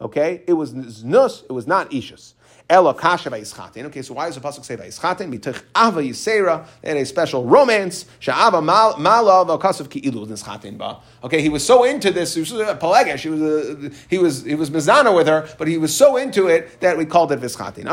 Okay? 0.00 0.42
It 0.46 0.54
was 0.54 0.72
nus, 1.04 1.42
it 1.42 1.52
was 1.52 1.66
not 1.66 1.90
ishus. 1.90 2.34
Elo 2.68 2.92
kasha. 2.94 3.32
Okay, 3.32 4.02
so 4.02 4.14
why 4.14 4.26
does 4.26 4.34
the 4.34 4.40
pasuk 4.40 4.64
say 4.64 4.76
vayischatin? 4.76 5.32
Mituch 5.32 5.62
ava 5.76 6.02
yisera. 6.02 6.66
They 6.82 6.88
had 6.88 6.96
a 6.96 7.06
special 7.06 7.44
romance. 7.44 8.06
Sha'ava 8.20 8.60
malav 8.62 9.48
al 9.48 9.58
kasav 9.58 9.88
ki'ilu 9.88 10.26
nischatin 10.26 10.76
ba. 10.76 10.98
Okay, 11.22 11.40
he 11.40 11.48
was 11.48 11.64
so 11.64 11.84
into 11.84 12.10
this. 12.10 12.34
He 12.34 12.40
was 12.40 12.52
a 12.52 12.74
pelegesh. 12.74 13.20
He 13.20 13.28
was 13.28 13.40
a, 13.40 13.90
he 14.08 14.18
was 14.18 14.42
he 14.44 14.54
was 14.56 14.70
mizana 14.70 15.14
with 15.14 15.28
her, 15.28 15.48
but 15.58 15.68
he 15.68 15.78
was 15.78 15.94
so 15.94 16.16
into 16.16 16.48
it 16.48 16.80
that 16.80 16.98
we 16.98 17.04
called 17.04 17.30
it 17.30 17.40
vischatin. 17.40 17.84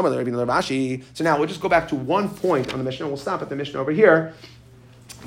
So 1.14 1.24
now 1.24 1.38
we'll 1.38 1.48
just 1.48 1.62
go 1.62 1.70
back 1.70 1.88
to 1.90 1.96
one 1.96 2.30
point 2.30 2.74
on 2.74 2.80
the 2.80 2.86
Mishnah. 2.86 3.08
We'll 3.08 3.18
stop 3.18 3.42
at 3.44 3.50
the 3.50 3.56
Mishnah 3.56 3.80
over 3.80 3.92
here, 3.92 4.34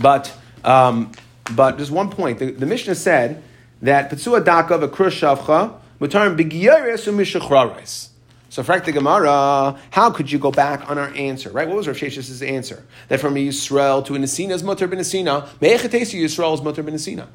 but. 0.01 0.33
Um, 0.65 1.13
but 1.55 1.79
just 1.79 1.93
one 1.93 2.11
point. 2.11 2.41
The, 2.41 2.51
the 2.51 2.67
Mishnah 2.67 2.97
said 2.97 3.43
that 3.83 4.11
Petzua 4.11 4.45
Daka 4.45 4.79
v'Krus 4.79 5.37
Shavcha 5.37 5.75
Mutarim 6.01 6.37
B'Giyeres 6.37 7.07
u'Mishachrares. 7.07 8.09
So, 8.57 8.63
Frank 8.63 8.87
the 8.87 8.93
Gemara, 8.93 9.79
how 9.91 10.11
could 10.11 10.33
you 10.33 10.39
go 10.39 10.51
back 10.51 10.89
on 10.89 10.97
our 10.97 11.15
answer, 11.15 11.51
right? 11.51 11.69
What 11.69 11.77
was 11.77 11.87
Rav 11.89 11.97
Shesh's 11.99 12.41
answer? 12.41 12.87
That 13.09 13.21
from 13.21 13.35
Yisrael 13.35 14.03
to 14.07 14.15
a 14.15 14.19
Nesina 14.19 14.53
is 14.53 14.63
Mutar 14.63 14.89
ben 14.89 14.99
Nesina, 14.99 15.47
Me'echatesu 15.61 16.19
Yisrael 16.19 16.55
is 16.55 16.63
Mutar 16.63 16.83
ben 16.83 16.95
Nesina. 16.95 17.27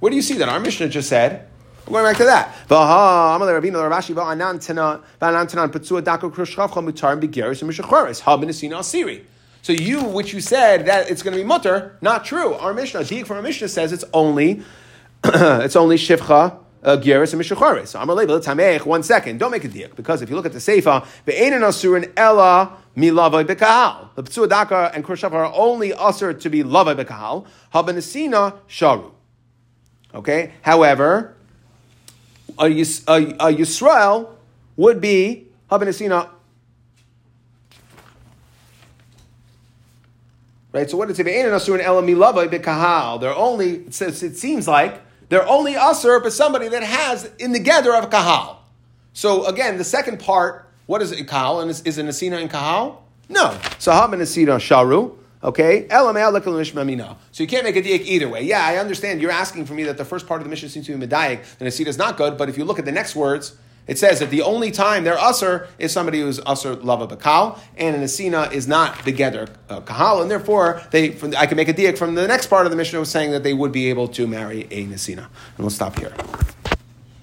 Where 0.00 0.10
do 0.10 0.16
you 0.16 0.20
see 0.20 0.34
that? 0.34 0.50
Our 0.50 0.60
Mishnah 0.60 0.90
just 0.90 1.08
said, 1.08 1.48
we're 1.86 2.02
going 2.02 2.12
back 2.12 2.18
to 2.18 2.24
that. 2.24 2.54
So 9.62 9.72
you, 9.72 10.04
which 10.04 10.34
you 10.34 10.40
said 10.42 10.84
that 10.84 11.10
it's 11.10 11.22
going 11.22 11.34
to 11.34 11.42
be 11.42 11.48
mutter, 11.48 11.96
not 12.02 12.26
true. 12.26 12.52
Our 12.52 12.74
Mishnah, 12.74 13.04
Dik 13.04 13.24
from 13.24 13.38
our 13.38 13.42
Mishnah 13.42 13.68
says 13.68 13.94
it's 13.94 14.04
only, 14.12 14.62
it's 15.24 15.76
only 15.76 15.96
shivcha, 15.96 16.58
uh, 16.86 16.96
Gieris 16.96 17.32
and 17.32 17.42
Mishacharis. 17.42 17.88
So 17.88 18.00
I'm 18.00 18.06
Tamech, 18.06 18.86
one 18.86 19.02
second, 19.02 19.38
don't 19.38 19.50
make 19.50 19.64
a 19.64 19.68
diak, 19.68 19.96
because 19.96 20.22
if 20.22 20.30
you 20.30 20.36
look 20.36 20.46
at 20.46 20.52
the 20.52 20.60
Seifa, 20.60 21.04
Ve'enin 21.26 21.60
Asurin 21.60 22.12
Ella 22.16 22.78
Milavai 22.96 23.44
Bekahal. 23.44 24.14
The 24.14 24.22
Ptsuadaka 24.22 24.94
and 24.94 25.04
Krus 25.04 25.20
Shavcha 25.20 25.32
are 25.32 25.52
only 25.52 25.92
usher 25.92 26.32
to 26.32 26.48
be 26.48 26.62
Lavai 26.62 26.94
Bekahal. 26.96 27.46
Habanesina 27.74 28.58
Sharu. 28.68 29.10
Okay? 30.14 30.52
However, 30.62 31.34
a, 32.58 32.68
Yis, 32.68 33.04
a, 33.08 33.16
a 33.16 33.52
Yisrael 33.52 34.30
would 34.76 35.00
be 35.00 35.48
Habanesina 35.70 36.30
Right? 40.72 40.90
So 40.90 40.98
what 40.98 41.10
is 41.10 41.18
it? 41.18 41.24
Say? 41.24 41.42
They're 43.18 43.34
only, 43.34 43.70
it, 43.76 43.94
says, 43.94 44.22
it 44.22 44.36
seems 44.36 44.68
like, 44.68 45.00
they're 45.28 45.48
only 45.48 45.76
usher 45.76 46.20
but 46.20 46.32
somebody 46.32 46.68
that 46.68 46.82
has 46.82 47.30
in 47.38 47.52
the 47.52 47.58
gather 47.58 47.94
of 47.94 48.10
kahal. 48.10 48.62
So 49.12 49.46
again, 49.46 49.78
the 49.78 49.84
second 49.84 50.20
part, 50.20 50.68
what 50.86 51.02
is 51.02 51.12
it, 51.12 51.26
kahal? 51.26 51.60
And 51.60 51.70
is, 51.70 51.82
is 51.82 51.98
it 51.98 52.06
nasina 52.06 52.40
in 52.40 52.48
kahal? 52.48 53.02
No. 53.28 53.58
So 53.78 53.92
hab 53.92 54.10
nasina 54.10 54.56
sharu. 54.56 55.16
Okay, 55.44 55.86
so 55.88 57.42
you 57.42 57.46
can't 57.46 57.62
make 57.62 57.76
a 57.76 57.82
diak 57.82 58.00
either 58.00 58.28
way. 58.28 58.42
Yeah, 58.42 58.64
I 58.66 58.78
understand. 58.78 59.20
You're 59.20 59.30
asking 59.30 59.66
for 59.66 59.74
me 59.74 59.84
that 59.84 59.96
the 59.96 60.04
first 60.04 60.26
part 60.26 60.40
of 60.40 60.44
the 60.44 60.50
mission 60.50 60.68
seems 60.68 60.86
to 60.86 60.96
be 60.96 61.06
medayik, 61.06 61.44
and 61.60 61.70
the 61.70 61.88
is 61.88 61.98
not 61.98 62.16
good. 62.16 62.36
But 62.36 62.48
if 62.48 62.58
you 62.58 62.64
look 62.64 62.80
at 62.80 62.84
the 62.84 62.90
next 62.90 63.14
words, 63.14 63.54
it 63.86 63.98
says 63.98 64.20
that 64.20 64.30
the 64.30 64.42
only 64.42 64.70
time 64.70 65.04
they're 65.04 65.18
usher 65.18 65.68
is 65.78 65.92
somebody 65.92 66.20
who's 66.20 66.40
usher 66.46 66.74
lava 66.74 67.06
bakal, 67.06 67.58
and 67.76 67.94
an 67.96 68.02
asina 68.02 68.52
is 68.52 68.66
not 68.66 68.94
begeder 68.98 69.48
uh, 69.68 69.80
kahal, 69.80 70.22
and 70.22 70.30
therefore 70.30 70.82
they. 70.90 71.16
I 71.36 71.46
can 71.46 71.56
make 71.56 71.68
a 71.68 71.74
diak 71.74 71.98
from 71.98 72.14
the 72.14 72.26
next 72.26 72.48
part 72.48 72.66
of 72.66 72.70
the 72.70 72.76
mission 72.76 72.98
was 72.98 73.10
saying 73.10 73.30
that 73.30 73.42
they 73.42 73.54
would 73.54 73.72
be 73.72 73.88
able 73.88 74.08
to 74.08 74.26
marry 74.26 74.66
a 74.70 74.86
nasina. 74.86 75.28
And 75.56 75.58
we'll 75.58 75.70
stop 75.70 75.98
here. 75.98 76.12